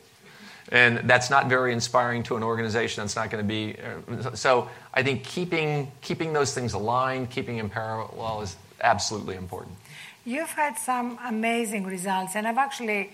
And 0.71 0.99
that's 0.99 1.29
not 1.29 1.49
very 1.49 1.73
inspiring 1.73 2.23
to 2.23 2.37
an 2.37 2.43
organization. 2.43 3.03
That's 3.03 3.17
not 3.17 3.29
going 3.29 3.43
to 3.43 3.47
be. 3.47 3.75
Uh, 3.75 4.35
so 4.35 4.69
I 4.93 5.03
think 5.03 5.25
keeping, 5.25 5.91
keeping 5.99 6.31
those 6.31 6.53
things 6.53 6.71
aligned, 6.71 7.29
keeping 7.29 7.57
in 7.57 7.69
parallel 7.69 8.41
is 8.41 8.55
absolutely 8.79 9.35
important. 9.35 9.75
You've 10.25 10.51
had 10.51 10.77
some 10.77 11.19
amazing 11.25 11.83
results, 11.83 12.37
and 12.37 12.47
I've 12.47 12.57
actually 12.57 13.11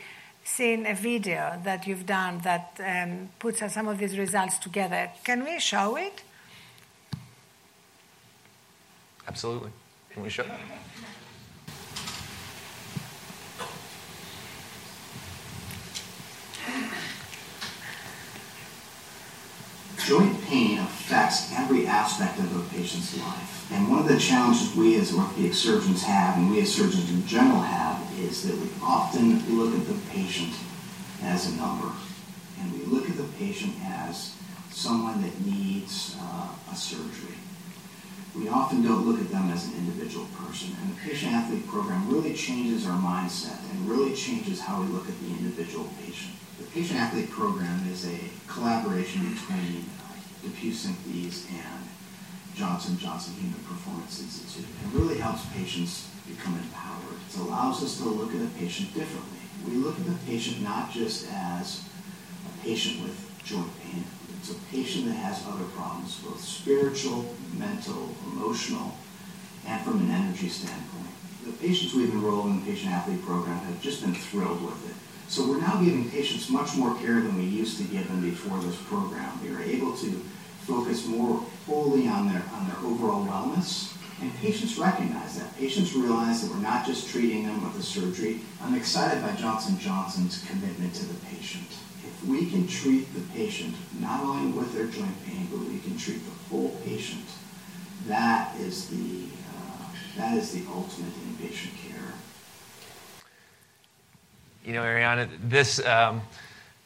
seen 0.49 0.85
a 0.85 0.95
video 0.95 1.59
that 1.63 1.87
you've 1.87 2.05
done 2.05 2.39
that 2.39 2.79
um, 2.83 3.29
puts 3.39 3.59
some 3.73 3.87
of 3.87 3.97
these 3.97 4.17
results 4.17 4.57
together. 4.57 5.09
Can 5.23 5.45
we 5.45 5.59
show 5.59 5.95
it? 5.95 6.23
Absolutely. 9.27 9.71
Can 10.11 10.23
we 10.23 10.29
show 10.29 10.43
it? 10.43 10.49
Joint 20.09 20.43
pain 20.45 20.79
affects 20.79 21.53
every 21.53 21.85
aspect 21.85 22.39
of 22.39 22.55
a 22.55 22.75
patient's 22.75 23.15
life. 23.19 23.71
And 23.71 23.87
one 23.87 23.99
of 23.99 24.07
the 24.07 24.17
challenges 24.17 24.75
we 24.75 24.95
as 24.95 25.13
orthopedic 25.13 25.53
surgeons 25.53 26.01
have, 26.01 26.35
and 26.35 26.49
we 26.49 26.61
as 26.61 26.73
surgeons 26.73 27.11
in 27.11 27.27
general 27.27 27.61
have, 27.61 28.01
is 28.17 28.41
that 28.41 28.57
we 28.57 28.67
often 28.81 29.37
look 29.55 29.71
at 29.79 29.85
the 29.85 29.93
patient 30.09 30.51
as 31.21 31.53
a 31.53 31.55
number. 31.57 31.91
And 32.59 32.73
we 32.73 32.85
look 32.85 33.07
at 33.07 33.17
the 33.17 33.27
patient 33.37 33.75
as 33.85 34.33
someone 34.71 35.21
that 35.21 35.41
needs 35.41 36.17
uh, 36.19 36.47
a 36.71 36.75
surgery. 36.75 37.37
We 38.35 38.49
often 38.49 38.81
don't 38.81 39.05
look 39.05 39.21
at 39.21 39.29
them 39.29 39.51
as 39.51 39.67
an 39.67 39.75
individual 39.75 40.25
person. 40.43 40.75
And 40.81 40.91
the 40.91 41.01
patient 41.01 41.33
athlete 41.33 41.67
program 41.67 42.09
really 42.09 42.33
changes 42.33 42.87
our 42.87 42.97
mindset 42.97 43.59
and 43.69 43.87
really 43.87 44.15
changes 44.15 44.59
how 44.59 44.81
we 44.81 44.87
look 44.87 45.07
at 45.07 45.19
the 45.21 45.27
individual 45.27 45.87
patient. 46.03 46.33
The 46.57 46.65
patient 46.65 46.99
athlete 46.99 47.29
program 47.29 47.87
is 47.91 48.07
a 48.07 48.19
collaboration 48.47 49.33
between 49.33 49.85
uh, 50.43 50.47
DePuy 50.47 50.71
Synthes 50.71 51.49
and 51.51 51.89
Johnson 52.55 52.97
Johnson 52.97 53.33
Human 53.35 53.59
Performance 53.63 54.19
Institute. 54.21 54.65
It 54.65 54.97
really 54.97 55.17
helps 55.17 55.45
patients 55.53 56.09
become 56.27 56.55
empowered. 56.55 57.19
It 57.29 57.39
allows 57.39 57.83
us 57.83 57.97
to 57.97 58.05
look 58.05 58.33
at 58.35 58.41
a 58.41 58.49
patient 58.57 58.93
differently. 58.93 59.39
We 59.67 59.73
look 59.75 59.97
at 59.97 60.05
the 60.05 60.17
patient 60.25 60.61
not 60.61 60.91
just 60.91 61.27
as 61.31 61.83
a 62.45 62.63
patient 62.63 63.01
with 63.03 63.15
joint 63.43 63.71
pain. 63.81 64.03
It's 64.39 64.51
a 64.51 64.59
patient 64.71 65.05
that 65.05 65.13
has 65.13 65.45
other 65.47 65.65
problems, 65.75 66.19
both 66.19 66.41
spiritual, 66.41 67.25
mental, 67.57 68.15
emotional, 68.31 68.95
and 69.65 69.81
from 69.83 69.99
an 69.99 70.11
energy 70.11 70.47
standpoint. 70.49 71.13
The 71.45 71.51
patients 71.53 71.93
we've 71.93 72.11
enrolled 72.11 72.47
in 72.47 72.59
the 72.59 72.65
patient 72.65 72.91
athlete 72.91 73.21
program 73.25 73.57
have 73.57 73.81
just 73.81 74.01
been 74.01 74.13
thrilled 74.13 74.63
with 74.63 74.89
it. 74.89 74.95
So 75.29 75.47
we're 75.47 75.61
now 75.61 75.79
giving 75.79 76.09
patients 76.09 76.49
much 76.49 76.75
more 76.75 76.95
care 76.95 77.21
than 77.21 77.37
we 77.37 77.43
used 77.43 77.77
to 77.77 77.83
give 77.83 78.07
them 78.07 78.19
before 78.21 78.57
this 78.61 78.75
program. 78.87 79.39
We 79.43 79.53
are 79.53 79.61
able 79.61 79.95
to 79.97 80.09
focus 80.65 81.05
more 81.05 81.45
fully 81.67 82.07
on 82.07 82.27
their, 82.27 82.41
on 82.51 82.67
their 82.67 82.77
overall 82.83 83.23
wellness. 83.27 83.95
And 84.21 84.35
patients 84.39 84.79
recognize 84.79 85.37
that. 85.37 85.55
Patients 85.55 85.93
realize 85.93 86.41
that 86.41 86.49
we're 86.49 86.63
not 86.63 86.83
just 86.83 87.09
treating 87.09 87.45
them 87.45 87.63
with 87.63 87.79
a 87.79 87.83
surgery. 87.83 88.41
I'm 88.59 88.73
excited 88.73 89.21
by 89.21 89.33
Johnson 89.35 89.77
Johnson's 89.77 90.43
commitment 90.47 90.95
to 90.95 91.05
the 91.05 91.13
patient. 91.27 91.67
If 92.03 92.25
we 92.27 92.49
can 92.49 92.67
treat 92.67 93.13
the 93.13 93.21
patient 93.33 93.75
not 93.99 94.21
only 94.21 94.51
with 94.51 94.73
their 94.73 94.87
joint 94.87 95.25
pain, 95.27 95.47
but 95.51 95.59
we 95.59 95.77
can 95.79 95.95
treat 95.95 96.25
the 96.25 96.49
whole 96.49 96.75
patient, 96.83 97.23
that 98.07 98.57
is 98.57 98.89
the, 98.89 99.27
uh, 99.55 99.85
that 100.17 100.37
is 100.37 100.53
the 100.53 100.63
ultimate 100.73 101.13
inpatient 101.13 101.77
care 101.83 101.88
you 104.65 104.73
know, 104.73 104.81
Arianna, 104.81 105.29
this, 105.43 105.83
um, 105.85 106.21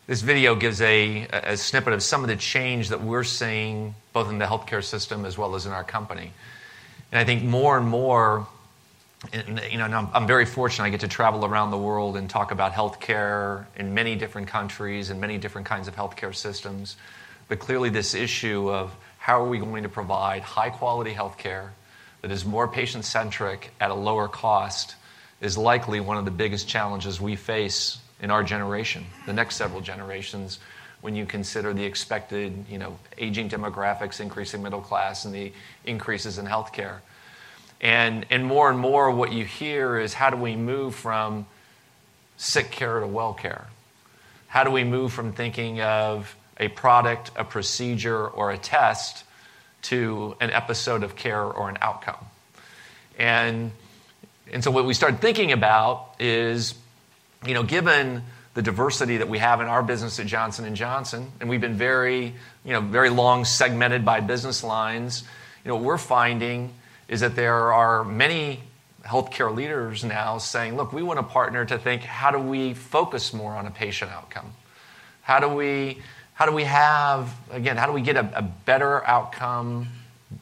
this 0.07 0.21
video 0.21 0.55
gives 0.55 0.81
a, 0.81 1.27
a 1.31 1.57
snippet 1.57 1.93
of 1.93 2.03
some 2.03 2.21
of 2.21 2.27
the 2.27 2.35
change 2.35 2.89
that 2.89 3.01
we're 3.01 3.23
seeing 3.23 3.95
both 4.11 4.29
in 4.29 4.37
the 4.37 4.45
healthcare 4.45 4.83
system 4.83 5.25
as 5.25 5.37
well 5.37 5.55
as 5.55 5.65
in 5.65 5.71
our 5.71 5.83
company. 5.83 6.31
And 7.11 7.19
I 7.19 7.23
think 7.23 7.43
more 7.43 7.77
and 7.77 7.87
more, 7.87 8.47
you 9.33 9.77
know, 9.77 9.85
I'm, 9.85 10.09
I'm 10.13 10.27
very 10.27 10.45
fortunate 10.45 10.85
I 10.85 10.89
get 10.89 11.01
to 11.01 11.07
travel 11.07 11.45
around 11.45 11.71
the 11.71 11.77
world 11.77 12.17
and 12.17 12.29
talk 12.29 12.51
about 12.51 12.73
healthcare 12.73 13.65
in 13.75 13.93
many 13.93 14.15
different 14.15 14.47
countries 14.47 15.09
and 15.09 15.21
many 15.21 15.37
different 15.37 15.67
kinds 15.67 15.87
of 15.87 15.95
healthcare 15.95 16.35
systems. 16.35 16.97
But 17.47 17.59
clearly, 17.59 17.89
this 17.89 18.13
issue 18.13 18.71
of 18.71 18.95
how 19.17 19.41
are 19.41 19.47
we 19.47 19.59
going 19.59 19.83
to 19.83 19.89
provide 19.89 20.41
high 20.41 20.69
quality 20.69 21.13
healthcare 21.13 21.69
that 22.21 22.31
is 22.31 22.45
more 22.45 22.67
patient 22.67 23.05
centric 23.05 23.71
at 23.79 23.91
a 23.91 23.93
lower 23.93 24.27
cost 24.27 24.95
is 25.43 25.57
likely 25.57 25.99
one 25.99 26.17
of 26.17 26.25
the 26.25 26.31
biggest 26.31 26.67
challenges 26.67 27.19
we 27.19 27.35
face 27.35 27.97
in 28.21 28.31
our 28.31 28.43
generation, 28.43 29.05
the 29.25 29.33
next 29.33 29.57
several 29.57 29.81
generations, 29.81 30.59
when 31.01 31.15
you 31.15 31.25
consider 31.25 31.73
the 31.73 31.83
expected, 31.83 32.65
you 32.69 32.77
know, 32.77 32.97
aging 33.17 33.49
demographics, 33.49 34.21
increasing 34.21 34.63
middle 34.63 34.79
class, 34.79 35.25
and 35.25 35.35
the 35.35 35.51
increases 35.85 36.37
in 36.37 36.45
healthcare. 36.45 36.99
And, 37.81 38.25
and 38.29 38.45
more 38.45 38.69
and 38.69 38.79
more, 38.79 39.11
what 39.11 39.33
you 39.33 39.43
hear 39.43 39.99
is 39.99 40.13
how 40.13 40.29
do 40.29 40.37
we 40.37 40.55
move 40.55 40.95
from 40.95 41.45
sick 42.37 42.71
care 42.71 43.01
to 43.01 43.07
well 43.07 43.33
care? 43.33 43.67
How 44.47 44.63
do 44.63 44.71
we 44.71 44.85
move 44.85 45.11
from 45.11 45.33
thinking 45.33 45.81
of 45.81 46.33
a 46.57 46.69
product, 46.69 47.31
a 47.35 47.43
procedure, 47.43 48.25
or 48.25 48.51
a 48.51 48.57
test 48.57 49.25
to 49.83 50.37
an 50.39 50.51
episode 50.51 51.03
of 51.03 51.17
care 51.17 51.43
or 51.43 51.67
an 51.67 51.77
outcome? 51.81 52.25
And 53.19 53.73
and 54.53 54.63
so 54.63 54.69
what 54.69 54.85
we 54.85 54.93
started 54.93 55.19
thinking 55.19 55.51
about 55.51 56.13
is, 56.19 56.75
you 57.45 57.55
know, 57.55 57.63
given 57.63 58.21
the 58.53 58.61
diversity 58.61 59.17
that 59.17 59.27
we 59.27 59.39
have 59.39 59.61
in 59.61 59.67
our 59.67 59.81
business 59.81 60.19
at 60.19 60.27
Johnson 60.27 60.73
& 60.75 60.77
Johnson, 60.77 61.31
and 61.39 61.49
we've 61.49 61.59
been 61.59 61.75
very, 61.75 62.35
you 62.63 62.71
know, 62.71 62.81
very 62.81 63.09
long 63.09 63.45
segmented 63.45 64.05
by 64.05 64.19
business 64.19 64.63
lines, 64.63 65.23
you 65.65 65.69
know, 65.69 65.75
what 65.75 65.83
we're 65.83 65.97
finding 65.97 66.71
is 67.07 67.21
that 67.21 67.35
there 67.35 67.73
are 67.73 68.03
many 68.03 68.61
healthcare 69.03 69.53
leaders 69.53 70.03
now 70.03 70.37
saying, 70.37 70.77
"Look, 70.77 70.93
we 70.93 71.01
want 71.01 71.17
to 71.17 71.23
partner 71.23 71.65
to 71.65 71.77
think, 71.79 72.03
how 72.03 72.29
do 72.29 72.37
we 72.37 72.75
focus 72.75 73.33
more 73.33 73.53
on 73.53 73.65
a 73.65 73.71
patient 73.71 74.11
outcome? 74.11 74.53
How 75.23 75.39
do 75.39 75.47
we, 75.47 76.01
how 76.33 76.45
do 76.45 76.51
we 76.51 76.63
have, 76.65 77.33
again, 77.49 77.75
how 77.75 77.87
do 77.87 77.91
we 77.91 78.01
get 78.01 78.17
a, 78.17 78.37
a 78.37 78.41
better 78.43 79.05
outcome, 79.07 79.87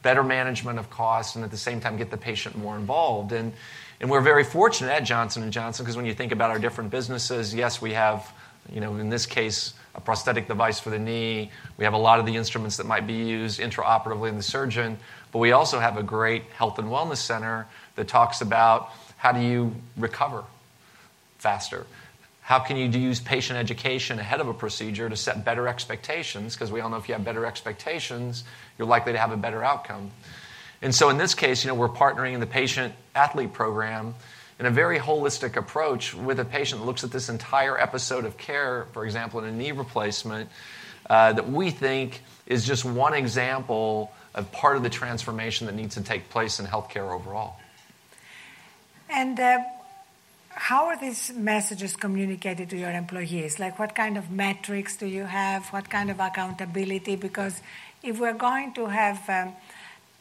better 0.02 0.22
management 0.22 0.78
of 0.78 0.90
costs, 0.90 1.34
and 1.34 1.44
at 1.44 1.50
the 1.50 1.56
same 1.56 1.80
time 1.80 1.96
get 1.96 2.10
the 2.10 2.18
patient 2.18 2.58
more 2.58 2.76
involved?" 2.76 3.32
And 3.32 3.54
and 4.02 4.10
we're 4.10 4.20
very 4.20 4.42
fortunate 4.42 4.90
at 4.90 5.04
Johnson 5.04 5.48
& 5.50 5.52
Johnson 5.52 5.84
because 5.84 5.96
when 5.96 6.04
you 6.04 6.12
think 6.12 6.32
about 6.32 6.50
our 6.50 6.58
different 6.58 6.90
businesses, 6.90 7.54
yes, 7.54 7.80
we 7.80 7.92
have, 7.92 8.32
you 8.72 8.80
know, 8.80 8.96
in 8.96 9.08
this 9.08 9.26
case, 9.26 9.74
a 9.94 10.00
prosthetic 10.00 10.48
device 10.48 10.80
for 10.80 10.90
the 10.90 10.98
knee. 10.98 11.52
We 11.78 11.84
have 11.84 11.94
a 11.94 11.98
lot 11.98 12.18
of 12.18 12.26
the 12.26 12.34
instruments 12.34 12.76
that 12.78 12.86
might 12.86 13.06
be 13.06 13.14
used 13.14 13.60
intraoperatively 13.60 14.28
in 14.28 14.36
the 14.36 14.42
surgeon, 14.42 14.98
but 15.30 15.38
we 15.38 15.52
also 15.52 15.78
have 15.78 15.96
a 15.96 16.02
great 16.02 16.42
health 16.56 16.80
and 16.80 16.88
wellness 16.88 17.18
center 17.18 17.68
that 17.94 18.08
talks 18.08 18.40
about 18.40 18.90
how 19.18 19.30
do 19.30 19.40
you 19.40 19.72
recover 19.96 20.42
faster? 21.38 21.86
How 22.40 22.58
can 22.58 22.76
you 22.76 22.88
use 22.88 23.20
patient 23.20 23.56
education 23.56 24.18
ahead 24.18 24.40
of 24.40 24.48
a 24.48 24.54
procedure 24.54 25.08
to 25.08 25.16
set 25.16 25.44
better 25.44 25.68
expectations? 25.68 26.54
Because 26.54 26.72
we 26.72 26.80
all 26.80 26.90
know 26.90 26.96
if 26.96 27.08
you 27.08 27.14
have 27.14 27.24
better 27.24 27.46
expectations, 27.46 28.42
you're 28.78 28.88
likely 28.88 29.12
to 29.12 29.18
have 29.18 29.30
a 29.30 29.36
better 29.36 29.62
outcome. 29.62 30.10
And 30.82 30.92
so 30.92 31.08
in 31.10 31.16
this 31.16 31.34
case, 31.34 31.64
you 31.64 31.68
know, 31.68 31.74
we're 31.76 31.88
partnering 31.88 32.34
in 32.34 32.40
the 32.40 32.46
patient 32.46 32.92
athlete 33.14 33.52
program 33.52 34.14
in 34.58 34.66
a 34.66 34.70
very 34.70 34.98
holistic 34.98 35.56
approach 35.56 36.12
with 36.12 36.40
a 36.40 36.44
patient 36.44 36.80
that 36.80 36.86
looks 36.86 37.04
at 37.04 37.10
this 37.10 37.28
entire 37.28 37.78
episode 37.78 38.24
of 38.24 38.36
care, 38.36 38.86
for 38.92 39.04
example, 39.04 39.40
in 39.40 39.46
a 39.46 39.52
knee 39.52 39.72
replacement, 39.72 40.50
uh, 41.08 41.32
that 41.32 41.48
we 41.48 41.70
think 41.70 42.22
is 42.46 42.66
just 42.66 42.84
one 42.84 43.14
example 43.14 44.12
of 44.34 44.50
part 44.50 44.76
of 44.76 44.82
the 44.82 44.90
transformation 44.90 45.66
that 45.66 45.74
needs 45.74 45.94
to 45.94 46.02
take 46.02 46.28
place 46.30 46.58
in 46.58 46.66
healthcare 46.66 47.12
overall. 47.12 47.56
And 49.08 49.38
uh, 49.38 49.58
how 50.48 50.86
are 50.86 50.98
these 50.98 51.32
messages 51.34 51.96
communicated 51.96 52.70
to 52.70 52.76
your 52.76 52.90
employees? 52.90 53.58
Like, 53.58 53.78
what 53.78 53.94
kind 53.94 54.16
of 54.16 54.30
metrics 54.30 54.96
do 54.96 55.06
you 55.06 55.24
have? 55.24 55.66
What 55.68 55.90
kind 55.90 56.10
of 56.10 56.18
accountability? 56.18 57.16
Because 57.16 57.60
if 58.02 58.18
we're 58.18 58.34
going 58.34 58.74
to 58.74 58.86
have 58.86 59.28
um, 59.28 59.54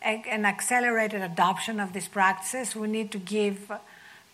an 0.01 0.45
accelerated 0.45 1.21
adoption 1.21 1.79
of 1.79 1.93
these 1.93 2.07
practices, 2.07 2.75
we 2.75 2.87
need 2.87 3.11
to 3.11 3.19
give 3.19 3.71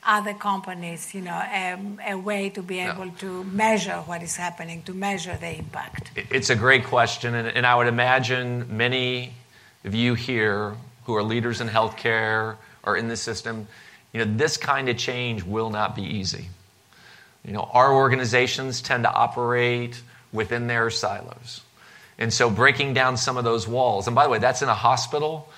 other 0.05 0.33
companies, 0.33 1.13
you 1.13 1.21
know, 1.21 1.35
a, 1.35 1.77
a 2.07 2.15
way 2.15 2.49
to 2.49 2.61
be 2.61 2.79
able 2.79 3.09
to 3.11 3.43
measure 3.43 3.97
what 4.05 4.23
is 4.23 4.37
happening, 4.37 4.81
to 4.83 4.93
measure 4.93 5.35
the 5.35 5.57
impact. 5.57 6.11
It's 6.15 6.49
a 6.49 6.55
great 6.55 6.85
question, 6.85 7.35
and, 7.35 7.47
and 7.47 7.65
I 7.65 7.75
would 7.75 7.87
imagine 7.87 8.77
many 8.77 9.33
of 9.83 9.93
you 9.93 10.13
here 10.13 10.75
who 11.05 11.15
are 11.15 11.23
leaders 11.23 11.59
in 11.61 11.67
healthcare 11.67 12.55
or 12.83 12.95
in 12.95 13.09
the 13.09 13.17
system, 13.17 13.67
you 14.13 14.23
know, 14.23 14.37
this 14.37 14.55
kind 14.55 14.87
of 14.87 14.97
change 14.97 15.43
will 15.43 15.69
not 15.69 15.95
be 15.95 16.03
easy. 16.03 16.47
You 17.43 17.53
know, 17.53 17.69
our 17.73 17.93
organizations 17.93 18.81
tend 18.81 19.03
to 19.03 19.11
operate 19.11 20.01
within 20.31 20.67
their 20.67 20.89
silos. 20.89 21.61
And 22.17 22.33
so 22.33 22.49
breaking 22.49 22.93
down 22.93 23.17
some 23.17 23.37
of 23.37 23.43
those 23.43 23.67
walls, 23.67 24.07
and 24.07 24.15
by 24.15 24.23
the 24.23 24.29
way, 24.29 24.39
that's 24.39 24.61
in 24.61 24.69
a 24.69 24.73
hospital 24.73 25.49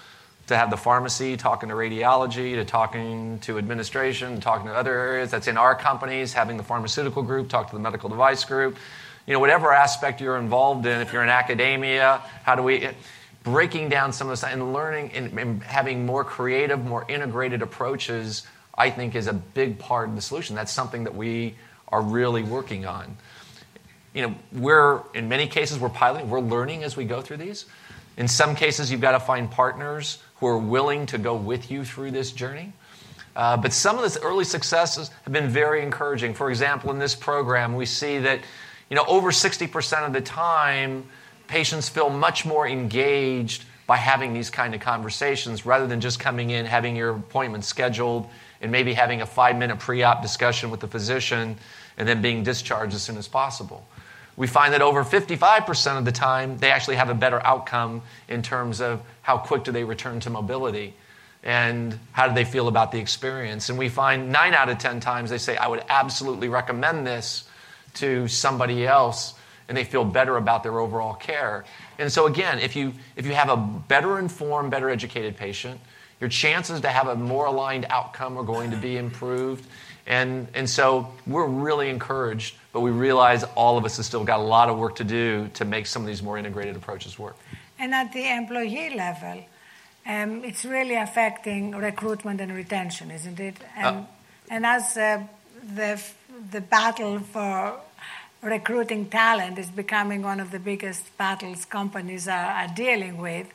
to 0.47 0.57
have 0.57 0.71
the 0.71 0.77
pharmacy 0.77 1.37
talking 1.37 1.69
to 1.69 1.75
radiology, 1.75 2.55
to 2.55 2.65
talking 2.65 3.39
to 3.39 3.57
administration, 3.57 4.41
talking 4.41 4.67
to 4.67 4.73
other 4.73 4.93
areas. 4.93 5.31
That's 5.31 5.47
in 5.47 5.57
our 5.57 5.75
companies, 5.75 6.33
having 6.33 6.57
the 6.57 6.63
pharmaceutical 6.63 7.21
group 7.23 7.49
talk 7.49 7.69
to 7.69 7.75
the 7.75 7.81
medical 7.81 8.09
device 8.09 8.43
group. 8.45 8.77
You 9.27 9.33
know, 9.33 9.39
whatever 9.39 9.71
aspect 9.71 10.21
you're 10.21 10.37
involved 10.37 10.85
in, 10.87 11.01
if 11.01 11.13
you're 11.13 11.23
in 11.23 11.29
academia, 11.29 12.17
how 12.43 12.55
do 12.55 12.63
we 12.63 12.79
eh, 12.79 12.93
breaking 13.43 13.89
down 13.89 14.11
some 14.11 14.27
of 14.27 14.31
this 14.31 14.43
and 14.43 14.73
learning 14.73 15.11
and, 15.13 15.37
and 15.37 15.63
having 15.63 16.05
more 16.05 16.23
creative, 16.23 16.83
more 16.83 17.05
integrated 17.07 17.61
approaches, 17.61 18.45
I 18.75 18.89
think 18.89 19.15
is 19.15 19.27
a 19.27 19.33
big 19.33 19.77
part 19.77 20.09
of 20.09 20.15
the 20.15 20.21
solution. 20.21 20.55
That's 20.55 20.71
something 20.71 21.03
that 21.03 21.15
we 21.15 21.55
are 21.89 22.01
really 22.01 22.43
working 22.43 22.85
on. 22.85 23.17
You 24.13 24.23
know, 24.23 24.35
we're 24.51 25.01
in 25.13 25.29
many 25.29 25.47
cases 25.47 25.79
we're 25.79 25.89
piloting, 25.89 26.29
we're 26.29 26.39
learning 26.39 26.83
as 26.83 26.97
we 26.97 27.05
go 27.05 27.21
through 27.21 27.37
these. 27.37 27.65
In 28.17 28.27
some 28.27 28.55
cases, 28.55 28.91
you've 28.91 29.01
got 29.01 29.11
to 29.11 29.19
find 29.19 29.49
partners 29.49 30.17
who 30.35 30.47
are 30.47 30.57
willing 30.57 31.05
to 31.07 31.17
go 31.17 31.35
with 31.35 31.71
you 31.71 31.85
through 31.85 32.11
this 32.11 32.31
journey. 32.31 32.73
Uh, 33.35 33.55
but 33.55 33.71
some 33.71 33.97
of 33.97 34.11
the 34.11 34.19
early 34.21 34.43
successes 34.43 35.11
have 35.23 35.31
been 35.31 35.47
very 35.47 35.81
encouraging. 35.83 36.33
For 36.33 36.49
example, 36.49 36.91
in 36.91 36.99
this 36.99 37.15
program, 37.15 37.75
we 37.75 37.85
see 37.85 38.17
that 38.19 38.41
you 38.89 38.95
know 38.95 39.05
over 39.07 39.31
60% 39.31 40.05
of 40.05 40.13
the 40.13 40.21
time, 40.21 41.05
patients 41.47 41.87
feel 41.87 42.09
much 42.09 42.45
more 42.45 42.67
engaged 42.67 43.65
by 43.85 43.97
having 43.97 44.33
these 44.33 44.49
kind 44.49 44.75
of 44.75 44.81
conversations 44.81 45.65
rather 45.65 45.87
than 45.87 46.01
just 46.01 46.19
coming 46.19 46.49
in, 46.49 46.65
having 46.65 46.95
your 46.95 47.11
appointment 47.11 47.63
scheduled, 47.63 48.27
and 48.61 48.71
maybe 48.71 48.93
having 48.93 49.21
a 49.21 49.25
five-minute 49.25 49.79
pre-op 49.79 50.21
discussion 50.21 50.69
with 50.69 50.79
the 50.79 50.87
physician, 50.87 51.57
and 51.97 52.07
then 52.07 52.21
being 52.21 52.43
discharged 52.43 52.93
as 52.93 53.01
soon 53.01 53.17
as 53.17 53.27
possible 53.27 53.85
we 54.39 54.47
find 54.47 54.73
that 54.73 54.81
over 54.81 55.03
55% 55.03 55.97
of 55.97 56.05
the 56.05 56.13
time, 56.13 56.57
they 56.59 56.71
actually 56.71 56.95
have 56.95 57.09
a 57.09 57.13
better 57.13 57.45
outcome 57.45 58.01
in 58.29 58.41
terms 58.41 58.79
of 58.79 59.01
how 59.21 59.37
quick 59.37 59.65
do 59.65 59.73
they 59.73 59.83
return 59.83 60.21
to 60.21 60.29
mobility 60.29 60.93
and 61.43 61.99
how 62.13 62.25
do 62.25 62.33
they 62.33 62.45
feel 62.45 62.69
about 62.69 62.93
the 62.93 62.99
experience. 62.99 63.67
And 63.67 63.77
we 63.77 63.89
find 63.89 64.31
nine 64.31 64.53
out 64.53 64.69
of 64.69 64.77
10 64.77 65.01
times 65.01 65.29
they 65.29 65.37
say, 65.37 65.57
I 65.57 65.67
would 65.67 65.83
absolutely 65.89 66.47
recommend 66.47 67.05
this 67.05 67.49
to 67.95 68.29
somebody 68.29 68.87
else, 68.87 69.33
and 69.67 69.77
they 69.77 69.83
feel 69.83 70.05
better 70.05 70.37
about 70.37 70.63
their 70.63 70.79
overall 70.79 71.15
care. 71.15 71.65
And 71.97 72.09
so, 72.09 72.25
again, 72.25 72.59
if 72.59 72.77
you, 72.77 72.93
if 73.17 73.25
you 73.25 73.33
have 73.33 73.49
a 73.49 73.57
better 73.57 74.19
informed, 74.19 74.71
better 74.71 74.89
educated 74.89 75.35
patient, 75.35 75.81
your 76.21 76.29
chances 76.29 76.79
to 76.79 76.87
have 76.87 77.09
a 77.09 77.15
more 77.15 77.47
aligned 77.47 77.87
outcome 77.89 78.37
are 78.37 78.45
going 78.45 78.71
to 78.71 78.77
be 78.77 78.95
improved. 78.95 79.65
And, 80.07 80.47
and 80.53 80.69
so 80.69 81.11
we're 81.27 81.45
really 81.45 81.89
encouraged 81.89 82.55
but 82.71 82.81
we 82.81 82.91
realize 82.91 83.43
all 83.55 83.77
of 83.77 83.85
us 83.85 83.97
have 83.97 84.05
still 84.05 84.23
got 84.23 84.39
a 84.39 84.43
lot 84.43 84.69
of 84.69 84.77
work 84.77 84.95
to 84.95 85.03
do 85.03 85.49
to 85.55 85.65
make 85.65 85.87
some 85.87 86.03
of 86.03 86.07
these 86.07 86.21
more 86.21 86.37
integrated 86.37 86.75
approaches 86.75 87.17
work. 87.17 87.35
And 87.79 87.93
at 87.93 88.13
the 88.13 88.29
employee 88.35 88.93
level, 88.95 89.43
um, 90.05 90.43
it's 90.43 90.65
really 90.65 90.95
affecting 90.95 91.71
recruitment 91.71 92.41
and 92.41 92.53
retention, 92.53 93.11
isn't 93.11 93.39
it? 93.39 93.55
And, 93.75 93.97
uh, 93.97 94.03
and 94.49 94.65
as 94.65 94.97
uh, 94.97 95.23
the, 95.75 96.01
the 96.51 96.61
battle 96.61 97.19
for 97.19 97.79
recruiting 98.41 99.09
talent 99.09 99.57
is 99.59 99.69
becoming 99.69 100.21
one 100.21 100.39
of 100.39 100.51
the 100.51 100.59
biggest 100.59 101.15
battles 101.17 101.65
companies 101.65 102.27
are, 102.27 102.51
are 102.51 102.67
dealing 102.67 103.17
with, 103.17 103.47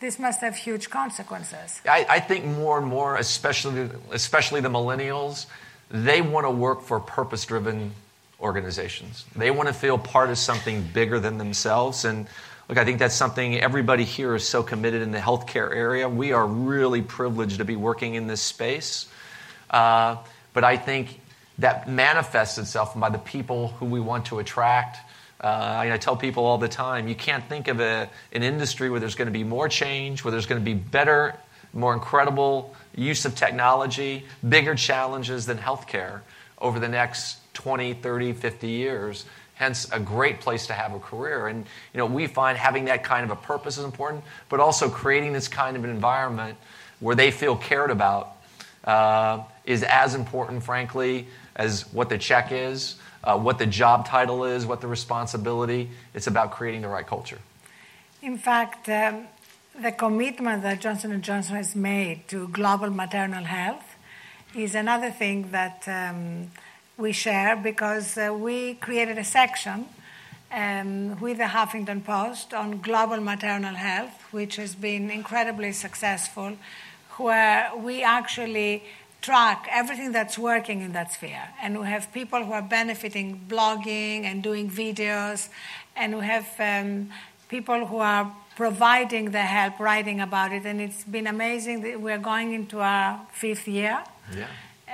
this 0.00 0.18
must 0.18 0.40
have 0.40 0.56
huge 0.56 0.90
consequences. 0.90 1.80
I, 1.88 2.06
I, 2.08 2.20
think 2.20 2.44
more 2.44 2.78
and 2.78 2.86
more, 2.86 3.16
especially, 3.16 3.88
especially 4.12 4.60
the 4.60 4.68
millennials, 4.68 5.46
they 5.90 6.20
want 6.20 6.44
to 6.44 6.50
work 6.50 6.82
for 6.82 7.00
purpose 7.00 7.46
driven 7.46 7.92
organizations. 8.40 9.24
They 9.34 9.50
want 9.50 9.68
to 9.68 9.74
feel 9.74 9.98
part 9.98 10.30
of 10.30 10.38
something 10.38 10.82
bigger 10.82 11.18
than 11.20 11.38
themselves. 11.38 12.04
And 12.04 12.26
look, 12.68 12.78
I 12.78 12.84
think 12.84 12.98
that's 12.98 13.14
something 13.14 13.58
everybody 13.58 14.04
here 14.04 14.34
is 14.34 14.46
so 14.46 14.62
committed 14.62 15.02
in 15.02 15.10
the 15.10 15.18
healthcare 15.18 15.74
area. 15.74 16.08
We 16.08 16.32
are 16.32 16.46
really 16.46 17.02
privileged 17.02 17.58
to 17.58 17.64
be 17.64 17.76
working 17.76 18.14
in 18.14 18.26
this 18.26 18.42
space. 18.42 19.08
Uh, 19.70 20.16
but 20.52 20.64
I 20.64 20.76
think 20.76 21.20
that 21.58 21.88
manifests 21.88 22.58
itself 22.58 22.98
by 22.98 23.08
the 23.08 23.18
people 23.18 23.68
who 23.68 23.86
we 23.86 24.00
want 24.00 24.26
to 24.26 24.38
attract. 24.38 24.98
Uh, 25.40 25.88
I 25.90 25.96
tell 25.98 26.16
people 26.16 26.44
all 26.44 26.58
the 26.58 26.68
time 26.68 27.08
you 27.08 27.14
can't 27.14 27.44
think 27.48 27.68
of 27.68 27.80
a, 27.80 28.08
an 28.32 28.42
industry 28.42 28.90
where 28.90 29.00
there's 29.00 29.14
going 29.14 29.26
to 29.26 29.32
be 29.32 29.44
more 29.44 29.68
change, 29.68 30.24
where 30.24 30.32
there's 30.32 30.46
going 30.46 30.60
to 30.60 30.64
be 30.64 30.74
better, 30.74 31.34
more 31.72 31.94
incredible 31.94 32.74
use 32.94 33.24
of 33.24 33.34
technology, 33.34 34.24
bigger 34.46 34.74
challenges 34.74 35.46
than 35.46 35.58
healthcare 35.58 36.20
over 36.58 36.80
the 36.80 36.88
next 36.88 37.38
20, 37.56 37.94
30, 37.94 38.32
50 38.34 38.68
years. 38.68 39.24
Hence, 39.54 39.90
a 39.90 39.98
great 39.98 40.40
place 40.40 40.66
to 40.66 40.74
have 40.74 40.94
a 40.94 40.98
career. 40.98 41.48
And 41.48 41.64
you 41.94 41.98
know, 41.98 42.06
we 42.06 42.26
find 42.26 42.58
having 42.58 42.84
that 42.84 43.02
kind 43.02 43.24
of 43.24 43.30
a 43.30 43.40
purpose 43.40 43.78
is 43.78 43.84
important, 43.84 44.22
but 44.50 44.60
also 44.60 44.88
creating 44.88 45.32
this 45.32 45.48
kind 45.48 45.76
of 45.76 45.84
an 45.84 45.90
environment 45.90 46.58
where 47.00 47.16
they 47.16 47.30
feel 47.30 47.56
cared 47.56 47.90
about 47.90 48.36
uh, 48.84 49.42
is 49.64 49.82
as 49.82 50.14
important, 50.14 50.62
frankly, 50.62 51.26
as 51.56 51.90
what 51.92 52.10
the 52.10 52.18
check 52.18 52.52
is, 52.52 52.96
uh, 53.24 53.38
what 53.38 53.58
the 53.58 53.66
job 53.66 54.06
title 54.06 54.44
is, 54.44 54.66
what 54.66 54.82
the 54.82 54.86
responsibility. 54.86 55.90
It's 56.14 56.26
about 56.26 56.50
creating 56.50 56.82
the 56.82 56.88
right 56.88 57.06
culture. 57.06 57.38
In 58.20 58.36
fact, 58.36 58.88
um, 58.90 59.26
the 59.80 59.92
commitment 59.92 60.62
that 60.62 60.80
Johnson 60.80 61.20
& 61.22 61.22
Johnson 61.22 61.56
has 61.56 61.74
made 61.74 62.28
to 62.28 62.48
global 62.48 62.90
maternal 62.90 63.44
health 63.44 63.96
is 64.54 64.74
another 64.74 65.10
thing 65.10 65.50
that 65.50 65.84
um, 65.86 66.50
we 66.98 67.12
share 67.12 67.56
because 67.56 68.16
uh, 68.16 68.32
we 68.32 68.74
created 68.74 69.18
a 69.18 69.24
section 69.24 69.86
um, 70.52 71.20
with 71.20 71.38
the 71.38 71.44
Huffington 71.44 72.04
Post 72.04 72.54
on 72.54 72.80
global 72.80 73.20
maternal 73.20 73.74
health, 73.74 74.22
which 74.30 74.56
has 74.56 74.74
been 74.74 75.10
incredibly 75.10 75.72
successful, 75.72 76.56
where 77.18 77.70
we 77.76 78.02
actually 78.02 78.82
track 79.20 79.66
everything 79.70 80.12
that's 80.12 80.38
working 80.38 80.82
in 80.82 80.92
that 80.92 81.12
sphere. 81.12 81.48
And 81.60 81.80
we 81.80 81.86
have 81.86 82.12
people 82.12 82.44
who 82.44 82.52
are 82.52 82.62
benefiting 82.62 83.44
blogging 83.48 84.24
and 84.24 84.42
doing 84.42 84.70
videos, 84.70 85.48
and 85.96 86.16
we 86.18 86.24
have 86.24 86.48
um, 86.58 87.10
people 87.48 87.86
who 87.86 87.98
are 87.98 88.32
providing 88.56 89.32
the 89.32 89.42
help, 89.42 89.78
writing 89.78 90.20
about 90.20 90.52
it. 90.52 90.64
And 90.64 90.80
it's 90.80 91.04
been 91.04 91.26
amazing. 91.26 91.82
That 91.82 92.00
we're 92.00 92.18
going 92.18 92.54
into 92.54 92.80
our 92.80 93.20
fifth 93.32 93.68
year. 93.68 94.02
Yeah. 94.34 94.46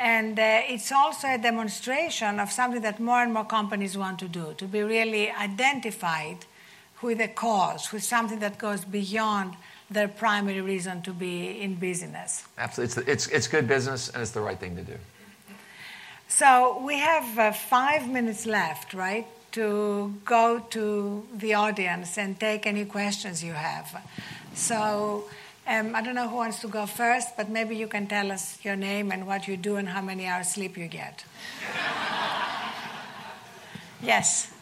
And 0.02 0.36
uh, 0.36 0.62
it's 0.68 0.90
also 0.90 1.28
a 1.28 1.38
demonstration 1.38 2.40
of 2.40 2.50
something 2.50 2.82
that 2.82 2.98
more 2.98 3.22
and 3.22 3.32
more 3.32 3.44
companies 3.44 3.96
want 3.96 4.18
to 4.18 4.26
do 4.26 4.52
to 4.56 4.66
be 4.66 4.82
really 4.82 5.30
identified 5.30 6.38
with 7.02 7.20
a 7.20 7.28
cause, 7.28 7.92
with 7.92 8.02
something 8.02 8.40
that 8.40 8.58
goes 8.58 8.84
beyond 8.84 9.54
their 9.88 10.08
primary 10.08 10.60
reason 10.60 11.02
to 11.02 11.12
be 11.12 11.62
in 11.62 11.76
business. 11.76 12.44
Absolutely. 12.58 13.04
It's, 13.12 13.26
it's, 13.26 13.28
it's 13.28 13.46
good 13.46 13.68
business 13.68 14.08
and 14.08 14.20
it's 14.22 14.32
the 14.32 14.40
right 14.40 14.58
thing 14.58 14.74
to 14.74 14.82
do. 14.82 14.98
So 16.26 16.82
we 16.84 16.96
have 16.98 17.38
uh, 17.38 17.52
five 17.52 18.08
minutes 18.08 18.44
left, 18.44 18.94
right, 18.94 19.26
to 19.52 20.12
go 20.24 20.58
to 20.70 21.24
the 21.32 21.54
audience 21.54 22.18
and 22.18 22.40
take 22.40 22.66
any 22.66 22.86
questions 22.86 23.44
you 23.44 23.52
have. 23.52 24.02
So 24.54 25.24
um, 25.66 25.94
I 25.94 26.02
don't 26.02 26.14
know 26.14 26.28
who 26.28 26.36
wants 26.36 26.60
to 26.60 26.68
go 26.68 26.86
first, 26.86 27.36
but 27.36 27.48
maybe 27.48 27.76
you 27.76 27.86
can 27.86 28.06
tell 28.06 28.32
us 28.32 28.58
your 28.64 28.76
name 28.76 29.12
and 29.12 29.26
what 29.26 29.46
you 29.46 29.56
do 29.56 29.76
and 29.76 29.88
how 29.88 30.02
many 30.02 30.26
hours 30.26 30.48
sleep 30.48 30.76
you 30.76 30.88
get. 30.88 31.24
yes. 34.02 34.52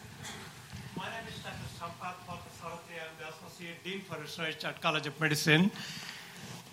My 0.95 1.05
name 1.05 1.27
is 1.27 1.39
Dr. 1.41 1.55
Sampath 1.79 2.21
Parthasarathy. 2.27 2.99
I'm 3.01 3.15
the 3.19 3.29
Associate 3.33 3.83
Dean 3.83 4.01
for 4.01 4.19
Research 4.19 4.63
at 4.63 4.79
College 4.81 5.07
of 5.07 5.19
Medicine. 5.19 5.71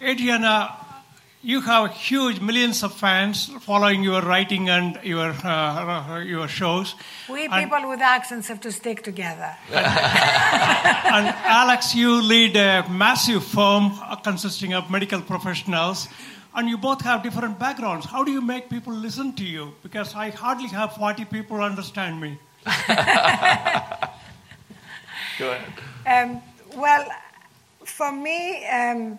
Adriana, 0.03 0.77
you 1.43 1.61
have 1.61 1.93
huge 1.93 2.41
millions 2.41 2.83
of 2.83 2.93
fans 2.93 3.47
following 3.61 4.03
your 4.03 4.23
writing 4.23 4.69
and 4.69 4.99
your, 5.05 5.31
uh, 5.45 6.21
your 6.27 6.49
shows. 6.49 6.95
We 7.29 7.47
And- 7.47 7.71
people 7.71 7.89
with 7.89 8.01
accents 8.01 8.49
have 8.49 8.61
to 8.63 8.73
stick 8.73 9.03
together. 9.03 9.55
And 9.71 11.27
Alex, 11.45 11.95
you 11.95 12.21
lead 12.23 12.57
a 12.57 12.85
massive 12.91 13.45
firm 13.45 13.93
uh, 14.03 14.17
consisting 14.17 14.75
of 14.75 14.91
medical 14.91 15.21
professionals, 15.23 16.09
and 16.55 16.69
you 16.69 16.77
both 16.77 17.01
have 17.03 17.23
different 17.23 17.59
backgrounds. 17.59 18.05
How 18.07 18.25
do 18.25 18.31
you 18.31 18.43
make 18.43 18.69
people 18.69 18.93
listen 18.93 19.33
to 19.35 19.45
you? 19.45 19.73
Because 19.83 20.15
I 20.15 20.31
hardly 20.31 20.69
have 20.69 20.93
40 20.95 21.25
people 21.27 21.63
understand 21.63 22.21
me. 22.21 22.39
Go 25.39 25.53
ahead. 25.53 25.73
Um, 26.07 26.43
well, 26.77 27.07
for 27.85 28.13
me, 28.13 28.67
um, 28.67 29.19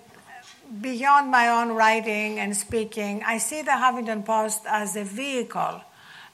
beyond 0.82 1.32
my 1.32 1.50
own 1.50 1.70
writing 1.70 2.40
and 2.40 2.56
speaking, 2.56 3.24
I 3.26 3.38
see 3.38 3.62
the 3.62 3.72
Huffington 3.72 4.26
Post 4.26 4.62
as 4.68 4.96
a 4.96 5.04
vehicle 5.04 5.82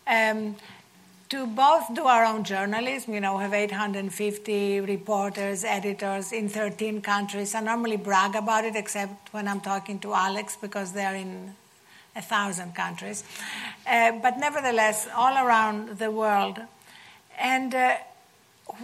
um, 0.07 0.55
to 1.29 1.47
both 1.47 1.93
do 1.93 2.05
our 2.05 2.25
own 2.25 2.43
journalism. 2.43 3.13
You 3.13 3.21
know, 3.21 3.37
we 3.37 3.43
have 3.43 3.53
850 3.53 4.81
reporters, 4.81 5.63
editors 5.63 6.31
in 6.31 6.49
13 6.49 7.01
countries. 7.01 7.55
I 7.55 7.61
normally 7.61 7.97
brag 7.97 8.35
about 8.35 8.65
it, 8.65 8.75
except 8.75 9.33
when 9.33 9.47
I'm 9.47 9.61
talking 9.61 9.99
to 9.99 10.13
Alex 10.13 10.57
because 10.61 10.91
they're 10.91 11.15
in 11.15 11.55
a 12.15 12.21
thousand 12.21 12.75
countries. 12.75 13.23
Uh, 13.87 14.13
but 14.21 14.37
nevertheless, 14.37 15.07
all 15.15 15.37
around 15.45 15.97
the 15.97 16.11
world. 16.11 16.59
And 17.37 17.73
uh, 17.73 17.97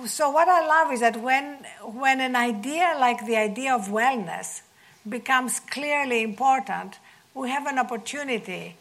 so 0.05 0.29
what 0.29 0.47
I 0.47 0.65
love 0.65 0.93
is 0.93 0.99
that 1.01 1.21
when 1.21 1.65
when 1.81 2.19
an 2.19 2.35
idea 2.35 2.95
like 2.99 3.25
the 3.25 3.37
idea 3.37 3.73
of 3.73 3.87
wellness 3.87 4.61
becomes 5.07 5.59
clearly 5.59 6.23
important, 6.23 6.99
we 7.33 7.49
have 7.49 7.65
an 7.65 7.79
opportunity 7.79 8.75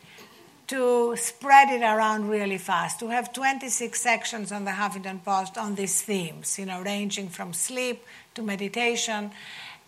to 0.66 1.16
spread 1.16 1.68
it 1.70 1.82
around 1.82 2.28
really 2.28 2.58
fast. 2.58 3.02
We 3.02 3.08
have 3.08 3.32
26 3.32 4.00
sections 4.00 4.52
on 4.52 4.64
the 4.64 4.70
Huffington 4.70 5.24
Post 5.24 5.58
on 5.58 5.74
these 5.74 6.02
themes, 6.02 6.58
you 6.58 6.66
know, 6.66 6.80
ranging 6.82 7.28
from 7.28 7.52
sleep 7.52 8.04
to 8.34 8.42
meditation. 8.42 9.32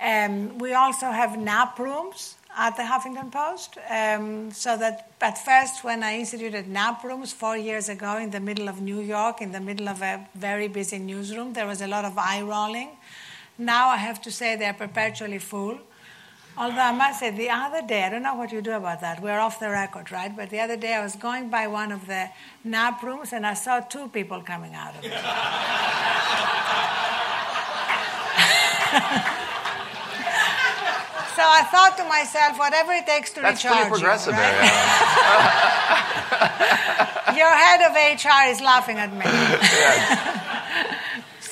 Um, 0.00 0.58
we 0.58 0.74
also 0.74 1.06
have 1.06 1.38
nap 1.38 1.78
rooms 1.78 2.34
at 2.56 2.76
the 2.76 2.82
Huffington 2.82 3.30
Post. 3.30 3.78
Um, 3.88 4.50
so 4.50 4.76
that 4.76 5.12
at 5.20 5.38
first, 5.44 5.84
when 5.84 6.02
I 6.02 6.18
instituted 6.18 6.66
nap 6.66 7.04
rooms 7.04 7.32
four 7.32 7.56
years 7.56 7.88
ago 7.88 8.16
in 8.18 8.30
the 8.30 8.40
middle 8.40 8.68
of 8.68 8.80
New 8.80 9.00
York, 9.00 9.40
in 9.40 9.52
the 9.52 9.60
middle 9.60 9.88
of 9.88 10.02
a 10.02 10.26
very 10.34 10.68
busy 10.68 10.98
newsroom, 10.98 11.52
there 11.52 11.66
was 11.66 11.80
a 11.80 11.86
lot 11.86 12.04
of 12.04 12.18
eye 12.18 12.42
rolling. 12.42 12.90
Now 13.56 13.88
I 13.90 13.98
have 13.98 14.20
to 14.22 14.30
say 14.30 14.56
they're 14.56 14.72
perpetually 14.72 15.38
full. 15.38 15.78
Although 16.56 16.80
I 16.80 16.92
must 16.92 17.20
say, 17.20 17.30
the 17.30 17.48
other 17.48 17.80
day, 17.86 18.02
I 18.04 18.10
don't 18.10 18.22
know 18.22 18.34
what 18.34 18.52
you 18.52 18.60
do 18.60 18.72
about 18.72 19.00
that. 19.00 19.22
We're 19.22 19.38
off 19.38 19.58
the 19.58 19.70
record, 19.70 20.12
right? 20.12 20.36
But 20.36 20.50
the 20.50 20.60
other 20.60 20.76
day 20.76 20.92
I 20.94 21.02
was 21.02 21.16
going 21.16 21.48
by 21.48 21.66
one 21.66 21.90
of 21.92 22.06
the 22.06 22.28
nap 22.62 23.02
rooms 23.02 23.32
and 23.32 23.46
I 23.46 23.54
saw 23.54 23.80
two 23.80 24.08
people 24.08 24.42
coming 24.42 24.74
out 24.74 24.94
of 24.94 25.02
it. 25.04 25.04
so 25.12 25.18
I 31.42 31.62
thought 31.72 31.96
to 31.96 32.04
myself, 32.04 32.58
whatever 32.58 32.92
it 32.92 33.06
takes 33.06 33.30
to 33.32 33.40
That's 33.40 33.64
recharge 33.64 33.88
pretty 33.88 34.02
progressive, 34.02 34.34
you, 34.34 34.40
right? 34.40 34.52
Arianna. 34.52 34.68
Your 37.42 37.48
head 37.48 37.80
of 37.88 37.94
HR 37.96 38.44
is 38.52 38.60
laughing 38.60 38.98
at 38.98 39.10
me. 39.10 39.24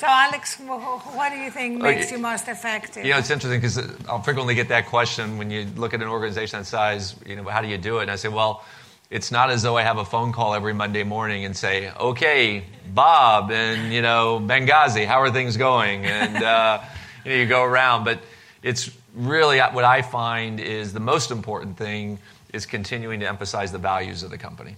so, 0.01 0.07
Alex, 0.09 0.55
wh- 0.55 0.81
wh- 0.81 1.15
what 1.15 1.31
do 1.31 1.37
you 1.37 1.51
think 1.51 1.79
makes 1.79 2.07
Okay. 2.07 2.15
you 2.15 2.21
most 2.21 2.47
effective? 2.47 3.05
You 3.05 3.11
know, 3.11 3.19
it's 3.19 3.29
interesting 3.29 3.61
because 3.61 3.77
I'll 4.09 4.23
frequently 4.23 4.55
get 4.55 4.67
that 4.69 4.87
question 4.87 5.37
when 5.37 5.51
you 5.51 5.67
look 5.75 5.93
at 5.93 6.01
an 6.01 6.07
organization 6.07 6.57
that 6.59 6.65
size, 6.65 7.15
you 7.23 7.35
know, 7.35 7.43
how 7.43 7.61
do 7.61 7.67
you 7.67 7.77
do 7.77 7.99
it? 7.99 8.03
And 8.03 8.11
I 8.11 8.15
say, 8.15 8.27
well, 8.29 8.63
it's 9.11 9.31
not 9.31 9.51
as 9.51 9.61
though 9.61 9.77
I 9.77 9.83
have 9.83 9.99
a 9.99 10.05
phone 10.05 10.31
call 10.31 10.55
every 10.55 10.73
Monday 10.73 11.03
morning 11.03 11.45
and 11.45 11.55
say, 11.55 11.91
okay, 11.99 12.63
Bob 12.95 13.51
and, 13.51 13.93
you 13.93 14.01
know, 14.01 14.39
Benghazi, 14.43 15.05
how 15.05 15.21
are 15.21 15.29
things 15.29 15.55
going? 15.55 16.03
And, 16.05 16.37
uh, 16.43 16.81
you 17.23 17.29
know, 17.31 17.37
you 17.37 17.45
go 17.45 17.63
around. 17.63 18.03
But 18.03 18.21
it's 18.63 18.89
really 19.13 19.59
what 19.59 19.83
I 19.83 20.01
find 20.01 20.59
is 20.59 20.93
the 20.93 20.99
most 20.99 21.29
important 21.29 21.77
thing 21.77 22.17
is 22.53 22.65
continuing 22.65 23.19
to 23.19 23.27
emphasize 23.27 23.71
the 23.71 23.77
values 23.77 24.23
of 24.23 24.31
the 24.31 24.37
company. 24.39 24.77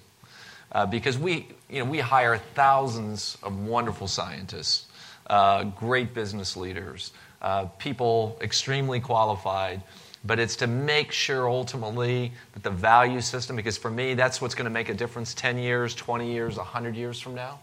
Uh, 0.74 0.86
because 0.86 1.17
we, 1.17 1.47
you 1.69 1.80
know, 1.80 1.86
we 1.89 1.99
hire 1.99 2.38
thousands 2.55 3.38
of 3.41 3.57
wonderful 3.65 4.07
scientists, 4.07 4.88
uh, 5.28 5.63
great 5.63 6.13
business 6.13 6.57
leaders, 6.57 7.11
uh, 7.41 7.65
people 7.78 8.38
extremely 8.41 8.99
qualified. 8.99 9.82
But 10.26 10.39
it's 10.39 10.55
to 10.57 10.67
make 10.67 11.11
sure 11.11 11.49
ultimately 11.49 12.32
that 12.53 12.63
the 12.63 12.69
value 12.69 13.19
system, 13.19 13.57
because 13.57 13.78
for 13.78 13.91
me, 13.91 14.13
that's 14.13 14.41
what's 14.41 14.55
going 14.55 14.65
to 14.65 14.71
make 14.71 14.88
a 14.88 14.93
difference 14.93 15.34
10 15.34 15.57
years, 15.57 15.93
20 15.95 16.32
years, 16.32 16.55
100 16.55 16.95
years 16.95 17.19
from 17.19 17.36
now. 17.36 17.59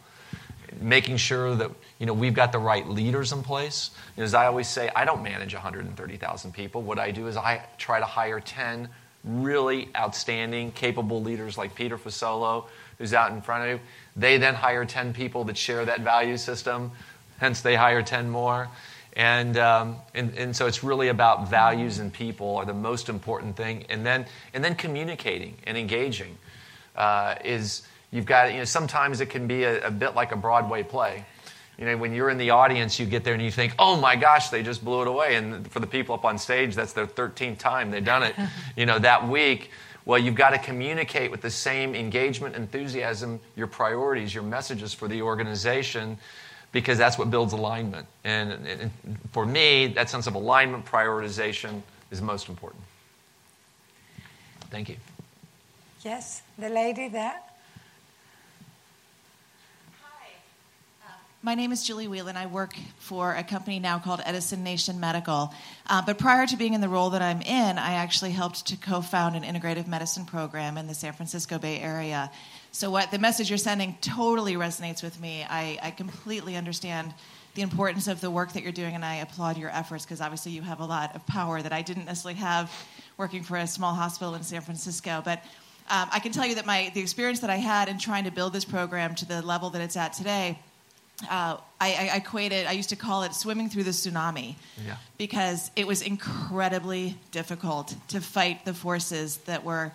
Making 0.81 1.17
sure 1.17 1.55
that 1.57 1.71
you 1.99 2.07
know, 2.07 2.13
we've 2.13 2.35
got 2.35 2.53
the 2.53 2.59
right 2.59 2.87
leaders 2.87 3.33
in 3.33 3.43
place. 3.43 3.91
And 4.17 4.25
as 4.25 4.35
I 4.35 4.47
always 4.47 4.69
say, 4.69 4.91
I 4.95 5.05
don't 5.05 5.23
manage 5.23 5.55
130,000 5.55 6.53
people. 6.53 6.83
What 6.83 6.99
I 6.99 7.11
do 7.11 7.27
is 7.29 7.37
I 7.37 7.65
try 7.79 7.99
to 7.99 8.07
hire 8.07 8.41
10 8.41 8.89
really 9.25 9.89
outstanding, 9.97 10.73
capable 10.73 11.23
leaders 11.23 11.59
like 11.59 11.75
Peter 11.75 11.99
Fasolo, 11.99 12.67
who's 12.99 13.13
out 13.13 13.33
in 13.33 13.41
front 13.41 13.65
of 13.65 13.71
you. 13.71 13.81
They 14.17 14.39
then 14.39 14.55
hire 14.55 14.85
10 14.85 15.13
people 15.13 15.45
that 15.45 15.57
share 15.57 15.85
that 15.85 16.01
value 16.01 16.37
system, 16.37 16.93
hence, 17.41 17.62
they 17.62 17.74
hire 17.74 18.03
10 18.03 18.30
more. 18.30 18.68
And, 19.14 19.57
um, 19.57 19.97
and, 20.14 20.32
and 20.38 20.55
so 20.55 20.66
it's 20.66 20.84
really 20.84 21.09
about 21.09 21.51
values 21.51 21.99
and 21.99 22.12
people 22.12 22.57
are 22.57 22.64
the 22.64 22.74
most 22.74 23.09
important 23.09 23.57
thing. 23.57 23.84
And 23.88 24.07
then, 24.07 24.26
and 24.55 24.62
then 24.62 24.76
communicating 24.76 25.57
and 25.66 25.76
engaging 25.76 26.38
uh, 26.95 27.34
is 27.45 27.82
you've 28.12 28.26
got, 28.26 28.53
you 28.53 28.59
know, 28.59 28.64
sometimes 28.64 29.20
it 29.20 29.26
can 29.26 29.47
be 29.47 29.64
a, 29.64 29.88
a 29.88 29.91
bit 29.91 30.14
like 30.14 30.32
a 30.32 30.36
Broadway 30.36 30.82
play. 30.84 31.24
You 31.76 31.86
know, 31.86 31.97
when 31.97 32.12
you're 32.12 32.28
in 32.28 32.36
the 32.36 32.51
audience, 32.51 33.01
you 33.01 33.07
get 33.07 33.24
there 33.24 33.32
and 33.32 33.43
you 33.43 33.51
think, 33.51 33.74
oh 33.78 33.97
my 33.97 34.14
gosh, 34.14 34.51
they 34.51 34.62
just 34.62 34.84
blew 34.84 35.01
it 35.01 35.09
away. 35.09 35.36
And 35.36 35.68
for 35.72 35.80
the 35.80 35.86
people 35.86 36.14
up 36.14 36.26
on 36.26 36.36
stage, 36.36 36.74
that's 36.74 36.93
their 36.93 37.07
13th 37.07 37.59
time 37.59 37.91
they've 37.91 38.05
done 38.05 38.22
it, 38.22 38.34
you 38.76 38.84
know, 38.84 38.99
that 38.99 39.26
week. 39.26 39.70
Well, 40.05 40.18
you've 40.18 40.34
got 40.34 40.51
to 40.51 40.59
communicate 40.59 41.30
with 41.30 41.41
the 41.41 41.51
same 41.51 41.95
engagement, 41.95 42.55
enthusiasm, 42.55 43.41
your 43.57 43.66
priorities, 43.66 44.34
your 44.34 44.45
messages 44.45 44.93
for 44.93 45.09
the 45.09 45.22
organization, 45.22 46.18
because 46.73 46.99
that's 46.99 47.18
what 47.18 47.31
builds 47.31 47.53
alignment. 47.53 48.07
And, 48.25 48.53
and 48.66 48.91
for 49.33 49.45
me, 49.45 49.89
that 49.89 50.09
sense 50.09 50.27
of 50.27 50.35
alignment, 50.35 50.85
prioritization 50.87 51.83
is 52.11 52.23
most 52.23 52.49
important. 52.49 52.83
Thank 54.71 54.89
you. 54.89 54.97
Yes, 56.03 56.43
the 56.59 56.68
lady 56.68 57.09
there. 57.09 57.35
Hi. 60.01 60.29
My 61.43 61.57
name 61.57 61.73
is 61.73 61.85
Julie 61.85 62.07
Whelan. 62.07 62.37
I 62.37 62.47
work 62.47 62.73
for 62.99 63.35
a 63.35 63.43
company 63.43 63.81
now 63.81 63.99
called 63.99 64.23
Edison 64.25 64.62
Nation 64.62 65.01
Medical. 65.01 65.53
Uh, 65.89 66.03
but 66.07 66.18
prior 66.18 66.47
to 66.47 66.57
being 66.57 66.75
in 66.75 66.81
the 66.81 66.89
role 66.89 67.11
that 67.11 67.21
I'm 67.21 67.43
in, 67.43 67.79
I 67.79 67.95
actually 67.95 68.31
helped 68.31 68.66
to 68.68 68.77
co 68.77 69.01
found 69.01 69.35
an 69.35 69.43
integrative 69.43 69.89
medicine 69.89 70.25
program 70.25 70.79
in 70.79 70.87
the 70.87 70.95
San 70.95 71.12
Francisco 71.14 71.59
Bay 71.59 71.81
Area. 71.81 72.31
So, 72.73 72.91
what 72.91 73.11
the 73.11 73.18
message 73.18 73.51
you're 73.51 73.59
sending 73.59 73.97
totally 74.01 74.55
resonates 74.55 75.03
with 75.03 75.21
me. 75.21 75.45
I, 75.49 75.79
I 75.83 75.91
completely 75.91 76.57
understand 76.57 77.12
the 77.55 77.62
importance 77.62 78.07
of 78.07 78.21
the 78.21 78.31
work 78.31 78.53
that 78.53 78.62
you're 78.62 78.71
doing, 78.73 78.95
and 78.95 79.05
I 79.05 79.16
applaud 79.16 79.59
your 79.59 79.71
efforts 79.71 80.05
because 80.05 80.21
obviously 80.21 80.53
you 80.53 80.62
have 80.62 80.79
a 80.81 80.85
lot 80.85 81.16
of 81.16 81.27
power 81.27 81.61
that 81.62 81.73
I 81.73 81.83
didn't 81.83 82.05
necessarily 82.05 82.39
have 82.39 82.71
working 83.16 83.43
for 83.43 83.57
a 83.57 83.66
small 83.66 83.93
hospital 83.95 84.35
in 84.35 84.43
San 84.43 84.61
Francisco. 84.62 85.21
But 85.25 85.43
Um, 85.91 86.09
I 86.12 86.21
can 86.21 86.31
tell 86.31 86.47
you 86.47 86.55
that 86.55 86.66
my 86.66 86.93
the 86.95 87.01
experience 87.01 87.41
that 87.41 87.51
I 87.51 87.57
had 87.57 87.89
in 87.89 87.99
trying 87.99 88.25
to 88.25 88.31
build 88.31 88.53
this 88.53 88.64
program 88.64 89.14
to 89.16 89.25
the 89.27 89.43
level 89.43 89.71
that 89.71 89.83
it's 89.83 89.97
at 89.97 90.12
today, 90.12 90.57
uh, 91.29 91.57
I, 91.81 91.89
I 92.12 92.16
equated. 92.16 92.66
I 92.68 92.73
used 92.73 92.91
to 92.91 92.97
call 92.97 93.25
it 93.25 93.35
swimming 93.35 93.68
through 93.68 93.83
the 93.85 93.91
tsunami, 93.93 94.55
Yeah. 94.87 94.97
because 95.18 95.73
it 95.75 95.87
was 95.89 96.01
incredibly 96.03 97.16
difficult 97.33 97.97
to 98.09 98.21
fight 98.21 98.64
the 98.64 98.73
forces 98.75 99.39
that 99.47 99.64
were 99.64 99.91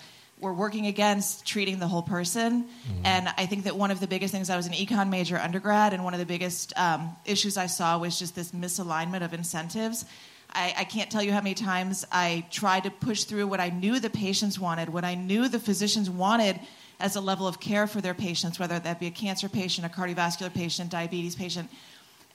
were 0.46 0.54
working 0.54 0.88
against 0.88 1.46
treating 1.46 1.80
the 1.80 1.88
whole 1.88 2.04
person. 2.04 2.66
And 3.04 3.28
I 3.38 3.46
think 3.48 3.64
that 3.66 3.76
one 3.76 3.92
of 3.92 4.00
the 4.00 4.08
biggest 4.08 4.32
things 4.32 4.50
I 4.50 4.56
was 4.56 4.68
an 4.68 4.74
econ 4.74 5.10
major 5.10 5.38
undergrad, 5.38 5.92
and 5.94 6.04
one 6.04 6.14
of 6.14 6.20
the 6.20 6.26
biggest 6.26 6.72
um, 6.78 7.16
issues 7.26 7.58
I 7.58 7.66
saw 7.66 7.98
was 7.98 8.18
just 8.18 8.36
this 8.36 8.52
misalignment 8.52 9.24
of 9.26 9.34
incentives. 9.34 10.06
I, 10.54 10.74
I 10.78 10.84
can't 10.86 11.10
tell 11.10 11.24
you 11.24 11.34
how 11.34 11.42
many 11.42 11.56
times 11.56 12.06
I 12.12 12.46
tried 12.52 12.84
to 12.84 12.92
push 12.92 13.24
through 13.26 13.48
what 13.48 13.60
I 13.60 13.70
knew 13.70 14.00
the 14.00 14.10
patients 14.10 14.58
wanted, 14.58 14.90
what 14.90 15.04
I 15.04 15.16
knew 15.16 15.50
the 15.50 15.60
physicians 15.60 16.10
wanted 16.10 16.60
as 17.00 17.16
a 17.16 17.22
level 17.22 17.48
of 17.48 17.60
care 17.60 17.88
for 17.88 18.00
their 18.00 18.14
patients, 18.14 18.60
whether 18.60 18.80
that 18.80 19.00
be 19.00 19.08
a 19.08 19.12
cancer 19.12 19.50
patient, 19.50 19.86
a 19.86 19.90
cardiovascular 19.90 20.54
patient, 20.54 20.90
diabetes 20.92 21.36
patient, 21.36 21.70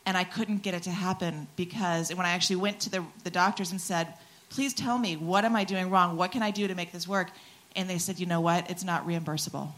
and 0.04 0.16
I 0.16 0.24
couldn't 0.24 0.62
get 0.62 0.74
it 0.74 0.82
to 0.82 0.90
happen 0.90 1.46
because 1.56 2.12
when 2.14 2.26
I 2.26 2.30
actually 2.30 2.56
went 2.56 2.80
to 2.80 2.90
the, 2.90 3.04
the 3.24 3.30
doctors 3.30 3.70
and 3.70 3.80
said, 3.80 4.12
please 4.48 4.74
tell 4.74 4.98
me, 4.98 5.16
what 5.16 5.44
am 5.44 5.54
I 5.54 5.64
doing 5.64 5.90
wrong? 5.90 6.16
What 6.16 6.32
can 6.32 6.42
I 6.42 6.50
do 6.50 6.66
to 6.68 6.74
make 6.74 6.92
this 6.92 7.06
work? 7.06 7.30
And 7.76 7.88
they 7.88 7.98
said, 7.98 8.18
you 8.18 8.26
know 8.26 8.40
what? 8.40 8.70
It's 8.70 8.84
not 8.84 9.06
reimbursable. 9.06 9.68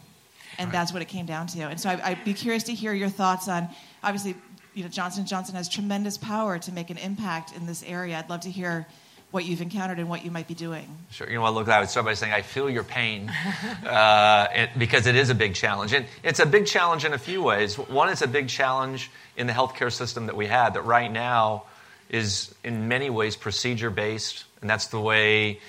And 0.57 0.71
that's 0.71 0.93
what 0.93 1.01
it 1.01 1.07
came 1.07 1.25
down 1.25 1.47
to. 1.47 1.61
And 1.61 1.79
so 1.79 1.89
I, 1.89 2.11
I'd 2.11 2.25
be 2.25 2.33
curious 2.33 2.63
to 2.63 2.73
hear 2.73 2.93
your 2.93 3.09
thoughts 3.09 3.47
on, 3.47 3.69
obviously, 4.03 4.35
you 4.73 4.83
know, 4.83 4.89
Johnson 4.89 5.25
Johnson 5.25 5.55
has 5.55 5.69
tremendous 5.69 6.17
power 6.17 6.59
to 6.59 6.71
make 6.71 6.89
an 6.89 6.97
impact 6.97 7.55
in 7.55 7.65
this 7.65 7.83
area. 7.83 8.17
I'd 8.17 8.29
love 8.29 8.41
to 8.41 8.51
hear 8.51 8.87
what 9.31 9.45
you've 9.45 9.61
encountered 9.61 9.97
and 9.97 10.09
what 10.09 10.23
you 10.23 10.29
might 10.29 10.47
be 10.47 10.53
doing. 10.53 10.87
Sure. 11.09 11.27
You 11.27 11.35
know 11.35 11.41
what? 11.41 11.55
Look, 11.55 11.67
I 11.67 11.79
would 11.79 11.89
start 11.89 12.05
by 12.05 12.13
saying 12.13 12.31
I 12.31 12.43
feel 12.43 12.69
your 12.69 12.83
pain 12.83 13.31
uh, 13.85 14.47
it, 14.53 14.69
because 14.77 15.07
it 15.07 15.15
is 15.15 15.31
a 15.31 15.35
big 15.35 15.55
challenge. 15.55 15.91
And 15.91 16.05
it's 16.21 16.39
a 16.39 16.45
big 16.45 16.67
challenge 16.67 17.03
in 17.03 17.13
a 17.13 17.17
few 17.17 17.41
ways. 17.41 17.75
One, 17.75 18.09
it's 18.09 18.21
a 18.21 18.27
big 18.27 18.47
challenge 18.47 19.09
in 19.35 19.47
the 19.47 19.53
healthcare 19.53 19.91
system 19.91 20.27
that 20.27 20.35
we 20.35 20.45
have 20.45 20.75
that 20.75 20.85
right 20.85 21.11
now 21.11 21.63
is 22.09 22.53
in 22.63 22.87
many 22.87 23.09
ways 23.09 23.35
procedure 23.35 23.89
based, 23.89 24.43
and 24.61 24.69
that's 24.69 24.87
the 24.87 24.99
way 24.99 25.59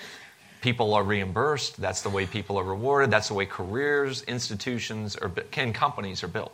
people 0.65 0.95
are 0.95 1.05
reimbursed. 1.05 1.79
That's 1.79 2.01
the 2.01 2.09
way 2.09 2.25
people 2.25 2.57
are 2.57 2.65
rewarded. 2.65 3.11
That's 3.11 3.29
the 3.29 3.35
way 3.35 3.45
careers, 3.45 4.23
institutions, 4.23 5.15
or 5.15 5.31
and 5.59 5.75
companies 5.75 6.25
are 6.25 6.29
built. 6.29 6.53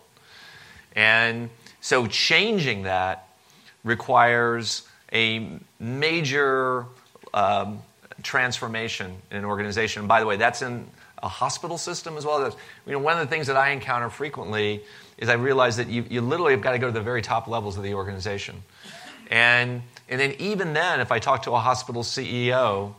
And 0.97 1.49
so 1.81 2.09
changing 2.09 2.83
that 2.83 3.29
requires 3.85 4.83
a 5.13 5.61
major 5.79 6.87
um, 7.33 7.85
transformation 8.25 9.15
in 9.31 9.37
an 9.37 9.45
organization. 9.45 10.09
By 10.09 10.19
the 10.19 10.27
way, 10.27 10.37
that's 10.37 10.61
in 10.61 10.89
a 11.23 11.29
hospital 11.29 11.79
system 11.79 12.17
as 12.17 12.27
well. 12.27 12.53
You 12.87 12.93
know, 12.93 12.99
one 12.99 13.17
of 13.17 13.21
the 13.21 13.33
things 13.33 13.47
that 13.47 13.57
I 13.57 13.71
encounter 13.71 14.11
frequently 14.11 14.83
is 15.19 15.29
I 15.29 15.35
realize 15.35 15.77
that 15.77 15.87
you, 15.87 16.05
you 16.11 16.21
literally 16.21 16.53
have 16.53 16.63
got 16.63 16.73
to 16.73 16.81
go 16.81 16.89
to 16.89 16.93
the 16.93 17.01
very 17.01 17.23
top 17.23 17.47
levels 17.47 17.77
of 17.77 17.85
the 17.85 17.95
organization. 17.95 18.65
And, 19.31 19.83
and 20.09 20.21
then 20.21 20.35
even 20.41 20.73
then, 20.73 20.99
if 20.99 21.13
I 21.13 21.21
talk 21.21 21.45
to 21.45 21.53
a 21.53 21.61
hospital 21.61 22.03
CEO, 22.03 22.95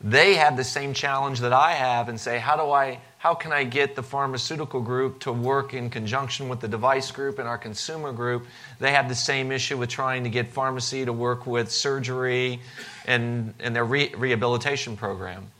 they 0.00 0.34
have 0.36 0.56
the 0.56 0.64
same 0.64 0.94
challenge 0.94 1.40
that 1.40 1.52
I 1.52 1.72
have 1.72 2.08
and 2.08 2.20
say, 2.20 2.38
how 2.38 2.56
do 2.56 2.70
I 2.70 3.00
how 3.18 3.34
can 3.34 3.52
I 3.52 3.64
get 3.64 3.96
the 3.96 4.02
pharmaceutical 4.02 4.80
group 4.80 5.18
to 5.20 5.32
work 5.32 5.74
in 5.74 5.90
conjunction 5.90 6.48
with 6.48 6.60
the 6.60 6.68
device 6.68 7.10
group 7.10 7.40
and 7.40 7.48
our 7.48 7.58
consumer 7.58 8.12
group? 8.12 8.46
They 8.78 8.92
have 8.92 9.08
the 9.08 9.16
same 9.16 9.50
issue 9.50 9.76
with 9.76 9.88
trying 9.88 10.22
to 10.22 10.30
get 10.30 10.52
pharmacy 10.52 11.04
to 11.04 11.12
work 11.12 11.44
with 11.44 11.68
surgery 11.68 12.60
and, 13.06 13.54
and 13.58 13.74
their 13.74 13.84
re- 13.84 14.14
rehabilitation 14.16 14.96
program. 14.96 15.50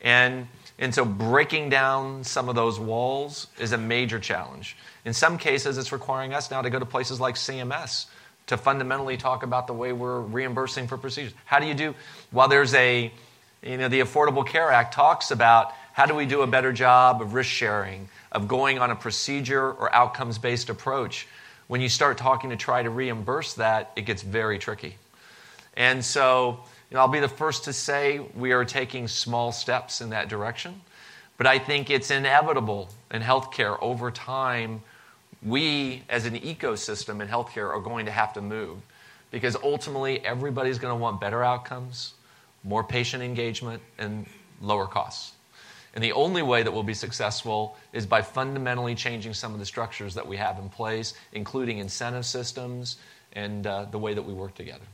And, 0.00 0.48
and 0.78 0.94
so 0.94 1.04
breaking 1.04 1.68
down 1.68 2.24
some 2.24 2.48
of 2.48 2.54
those 2.54 2.80
walls 2.80 3.48
is 3.58 3.72
a 3.72 3.78
major 3.78 4.18
challenge. 4.18 4.74
In 5.04 5.12
some 5.12 5.36
cases, 5.36 5.76
it's 5.76 5.92
requiring 5.92 6.32
us 6.32 6.50
now 6.50 6.62
to 6.62 6.70
go 6.70 6.78
to 6.78 6.86
places 6.86 7.20
like 7.20 7.34
CMS 7.34 8.06
to 8.46 8.56
fundamentally 8.56 9.18
talk 9.18 9.42
about 9.42 9.66
the 9.66 9.74
way 9.74 9.92
we're 9.92 10.20
reimbursing 10.20 10.86
for 10.86 10.96
procedures. 10.96 11.34
How 11.44 11.60
do 11.60 11.66
you 11.66 11.74
do, 11.74 11.94
while 12.30 12.48
there's 12.48 12.72
a, 12.72 13.12
you 13.64 13.78
know, 13.78 13.88
the 13.88 14.00
Affordable 14.00 14.46
Care 14.46 14.70
Act 14.70 14.92
talks 14.92 15.30
about 15.30 15.72
how 15.92 16.06
do 16.06 16.14
we 16.14 16.26
do 16.26 16.42
a 16.42 16.46
better 16.46 16.72
job 16.72 17.22
of 17.22 17.34
risk 17.34 17.50
sharing, 17.50 18.08
of 18.32 18.46
going 18.46 18.78
on 18.78 18.90
a 18.90 18.96
procedure 18.96 19.72
or 19.72 19.94
outcomes 19.94 20.38
based 20.38 20.68
approach? 20.68 21.26
When 21.66 21.80
you 21.80 21.88
start 21.88 22.18
talking 22.18 22.50
to 22.50 22.56
try 22.56 22.82
to 22.82 22.90
reimburse 22.90 23.54
that, 23.54 23.92
it 23.96 24.02
gets 24.02 24.22
very 24.22 24.58
tricky. 24.58 24.96
And 25.76 26.04
so, 26.04 26.60
you 26.90 26.94
know, 26.94 27.00
I'll 27.00 27.08
be 27.08 27.20
the 27.20 27.28
first 27.28 27.64
to 27.64 27.72
say 27.72 28.20
we 28.36 28.52
are 28.52 28.64
taking 28.64 29.08
small 29.08 29.50
steps 29.50 30.00
in 30.00 30.10
that 30.10 30.28
direction. 30.28 30.82
But 31.36 31.46
I 31.46 31.58
think 31.58 31.90
it's 31.90 32.10
inevitable 32.10 32.90
in 33.10 33.22
healthcare 33.22 33.78
over 33.80 34.10
time. 34.10 34.82
We, 35.42 36.02
as 36.08 36.26
an 36.26 36.38
ecosystem 36.38 37.20
in 37.20 37.28
healthcare, 37.28 37.70
are 37.70 37.80
going 37.80 38.06
to 38.06 38.12
have 38.12 38.34
to 38.34 38.40
move 38.40 38.78
because 39.30 39.56
ultimately 39.56 40.24
everybody's 40.24 40.78
going 40.78 40.92
to 40.92 41.00
want 41.00 41.20
better 41.20 41.42
outcomes, 41.42 42.14
more 42.64 42.82
patient 42.82 43.22
engagement, 43.22 43.82
and 43.98 44.26
lower 44.60 44.86
costs. 44.86 45.32
And 45.94 46.02
the 46.02 46.12
only 46.12 46.42
way 46.42 46.62
that 46.62 46.72
we'll 46.72 46.82
be 46.82 46.94
successful 46.94 47.76
is 47.92 48.04
by 48.04 48.22
fundamentally 48.22 48.96
changing 48.96 49.34
some 49.34 49.52
of 49.52 49.60
the 49.60 49.66
structures 49.66 50.14
that 50.14 50.26
we 50.26 50.36
have 50.36 50.58
in 50.58 50.68
place, 50.68 51.14
including 51.32 51.78
incentive 51.78 52.26
systems 52.26 52.96
and 53.34 53.66
uh, 53.66 53.84
the 53.84 53.98
way 53.98 54.14
that 54.14 54.22
we 54.22 54.32
work 54.32 54.54
together. 54.54 54.84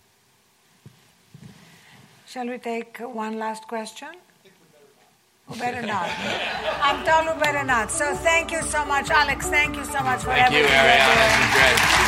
Shall 2.26 2.48
we 2.48 2.58
take 2.58 2.98
one 2.98 3.38
last 3.38 3.66
question? 3.66 4.10
We 5.48 5.58
better 5.58 5.82
not. 5.82 6.08
I'm 6.82 7.04
told 7.04 7.34
we 7.34 7.42
better 7.42 7.64
not. 7.64 7.90
So 7.90 8.14
thank 8.14 8.52
you 8.52 8.62
so 8.62 8.84
much, 8.84 9.10
Alex. 9.10 9.48
Thank 9.48 9.76
you 9.76 9.84
so 9.84 10.00
much 10.02 10.20
for 10.20 10.30
Thank 10.30 10.52
you, 10.52 10.58
everything 10.58 10.70
you're 10.70 10.92
Arianna. 10.92 11.06
doing. 11.06 11.40
This 11.40 11.80
is 11.80 11.96
great. 11.96 11.99